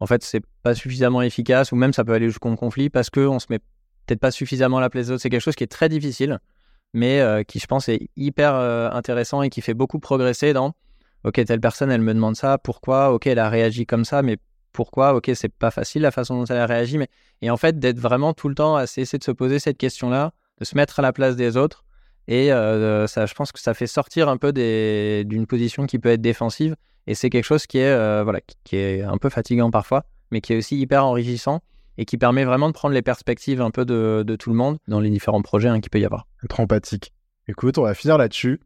en 0.00 0.06
fait, 0.06 0.24
c'est 0.24 0.42
pas 0.64 0.74
suffisamment 0.74 1.22
efficace, 1.22 1.70
ou 1.70 1.76
même 1.76 1.92
ça 1.92 2.04
peut 2.04 2.12
aller 2.12 2.26
jusqu'au 2.26 2.54
conflit, 2.56 2.90
parce 2.90 3.08
qu'on 3.08 3.38
se 3.38 3.46
met 3.50 3.60
peut-être 4.06 4.18
pas 4.20 4.32
suffisamment 4.32 4.78
à 4.78 4.80
la 4.80 4.90
place 4.90 5.06
des 5.06 5.12
autres. 5.12 5.22
C'est 5.22 5.30
quelque 5.30 5.40
chose 5.40 5.54
qui 5.54 5.62
est 5.64 5.68
très 5.68 5.88
difficile, 5.88 6.40
mais 6.92 7.44
qui, 7.46 7.60
je 7.60 7.66
pense, 7.66 7.88
est 7.88 8.08
hyper 8.16 8.56
intéressant 8.56 9.42
et 9.42 9.48
qui 9.48 9.60
fait 9.60 9.74
beaucoup 9.74 10.00
progresser 10.00 10.52
dans 10.52 10.74
ok, 11.24 11.44
telle 11.44 11.60
personne, 11.60 11.90
elle 11.90 12.00
me 12.00 12.14
demande 12.14 12.36
ça, 12.36 12.58
pourquoi 12.58 13.12
Ok, 13.12 13.26
elle 13.26 13.38
a 13.38 13.48
réagi 13.48 13.86
comme 13.86 14.04
ça, 14.04 14.22
mais 14.22 14.38
pourquoi 14.72 15.14
Ok, 15.14 15.30
c'est 15.34 15.52
pas 15.52 15.70
facile 15.70 16.02
la 16.02 16.10
façon 16.10 16.38
dont 16.38 16.44
elle 16.46 16.58
a 16.58 16.66
réagi, 16.66 16.98
mais 16.98 17.08
et 17.40 17.50
en 17.50 17.56
fait 17.56 17.78
d'être 17.78 17.98
vraiment 17.98 18.32
tout 18.32 18.48
le 18.48 18.54
temps 18.54 18.76
à 18.76 18.84
essayer 18.84 19.18
de 19.18 19.24
se 19.24 19.30
poser 19.30 19.58
cette 19.58 19.78
question-là, 19.78 20.32
de 20.58 20.64
se 20.64 20.76
mettre 20.76 20.98
à 20.98 21.02
la 21.02 21.12
place 21.12 21.36
des 21.36 21.56
autres, 21.56 21.84
et 22.28 22.52
euh, 22.52 23.06
ça, 23.06 23.26
je 23.26 23.34
pense 23.34 23.52
que 23.52 23.60
ça 23.60 23.74
fait 23.74 23.86
sortir 23.86 24.28
un 24.28 24.36
peu 24.36 24.52
d'une 24.52 25.46
position 25.46 25.86
qui 25.86 25.98
peut 25.98 26.10
être 26.10 26.20
défensive, 26.20 26.76
et 27.06 27.14
c'est 27.14 27.30
quelque 27.30 27.44
chose 27.44 27.66
qui 27.66 27.78
est 27.78 27.92
euh, 27.92 28.22
voilà, 28.24 28.40
qui 28.64 28.76
est 28.76 29.02
un 29.02 29.18
peu 29.18 29.28
fatigant 29.28 29.70
parfois, 29.70 30.04
mais 30.30 30.40
qui 30.40 30.52
est 30.52 30.56
aussi 30.56 30.78
hyper 30.78 31.04
enrichissant 31.04 31.60
et 31.98 32.04
qui 32.04 32.16
permet 32.16 32.44
vraiment 32.44 32.68
de 32.68 32.72
prendre 32.72 32.94
les 32.94 33.02
perspectives 33.02 33.60
un 33.60 33.70
peu 33.70 33.84
de, 33.84 34.36
tout 34.38 34.50
le 34.50 34.56
monde 34.56 34.78
dans 34.88 35.00
les 35.00 35.10
différents 35.10 35.42
projets 35.42 35.68
hein, 35.68 35.80
qu'il 35.80 35.90
peut 35.90 36.00
y 36.00 36.04
avoir. 36.04 36.26
Être 36.44 36.60
empathique. 36.60 37.12
Écoute, 37.48 37.78
on 37.78 37.82
va 37.82 37.94
finir 37.94 38.18
là-dessus. 38.18 38.60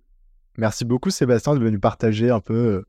Merci 0.58 0.84
beaucoup 0.84 1.10
Sébastien 1.10 1.54
de 1.54 1.60
venir 1.60 1.78
partager 1.80 2.30
un 2.30 2.40
peu 2.40 2.54
euh, 2.54 2.86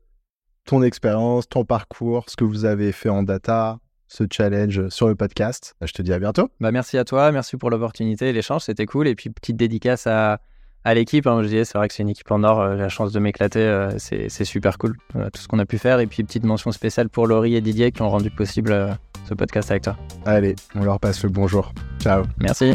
ton 0.64 0.82
expérience, 0.82 1.48
ton 1.48 1.64
parcours, 1.64 2.24
ce 2.28 2.36
que 2.36 2.44
vous 2.44 2.64
avez 2.64 2.92
fait 2.92 3.08
en 3.08 3.22
data, 3.22 3.78
ce 4.06 4.24
challenge 4.30 4.88
sur 4.88 5.08
le 5.08 5.14
podcast. 5.14 5.74
Je 5.82 5.92
te 5.92 6.02
dis 6.02 6.12
à 6.12 6.18
bientôt. 6.18 6.48
Bah 6.60 6.72
merci 6.72 6.98
à 6.98 7.04
toi, 7.04 7.30
merci 7.32 7.56
pour 7.56 7.70
l'opportunité, 7.70 8.32
l'échange, 8.32 8.62
c'était 8.62 8.86
cool. 8.86 9.08
Et 9.08 9.14
puis 9.14 9.30
petite 9.30 9.56
dédicace 9.56 10.06
à, 10.06 10.40
à 10.84 10.94
l'équipe. 10.94 11.26
Hein, 11.26 11.42
je 11.42 11.48
disais, 11.48 11.64
c'est 11.64 11.76
vrai 11.76 11.88
que 11.88 11.94
c'est 11.94 12.02
une 12.02 12.08
équipe 12.08 12.30
en 12.30 12.42
or, 12.42 12.60
euh, 12.60 12.76
j'ai 12.76 12.82
la 12.82 12.88
chance 12.88 13.12
de 13.12 13.18
m'éclater, 13.18 13.60
euh, 13.60 13.90
c'est 13.98 14.44
super 14.44 14.78
cool 14.78 14.96
tout 15.12 15.40
ce 15.40 15.48
qu'on 15.48 15.58
a 15.58 15.66
pu 15.66 15.78
faire. 15.78 16.00
Et 16.00 16.06
puis 16.06 16.24
petite 16.24 16.44
mention 16.44 16.72
spéciale 16.72 17.08
pour 17.08 17.26
Laurie 17.26 17.54
et 17.54 17.60
Didier 17.60 17.92
qui 17.92 18.02
ont 18.02 18.10
rendu 18.10 18.30
possible 18.30 18.96
ce 19.28 19.34
podcast 19.34 19.70
avec 19.70 19.82
toi. 19.82 19.96
Allez, 20.24 20.56
on 20.74 20.84
leur 20.84 20.98
passe 20.98 21.22
le 21.22 21.28
bonjour. 21.28 21.72
Ciao. 22.00 22.24
Merci. 22.38 22.74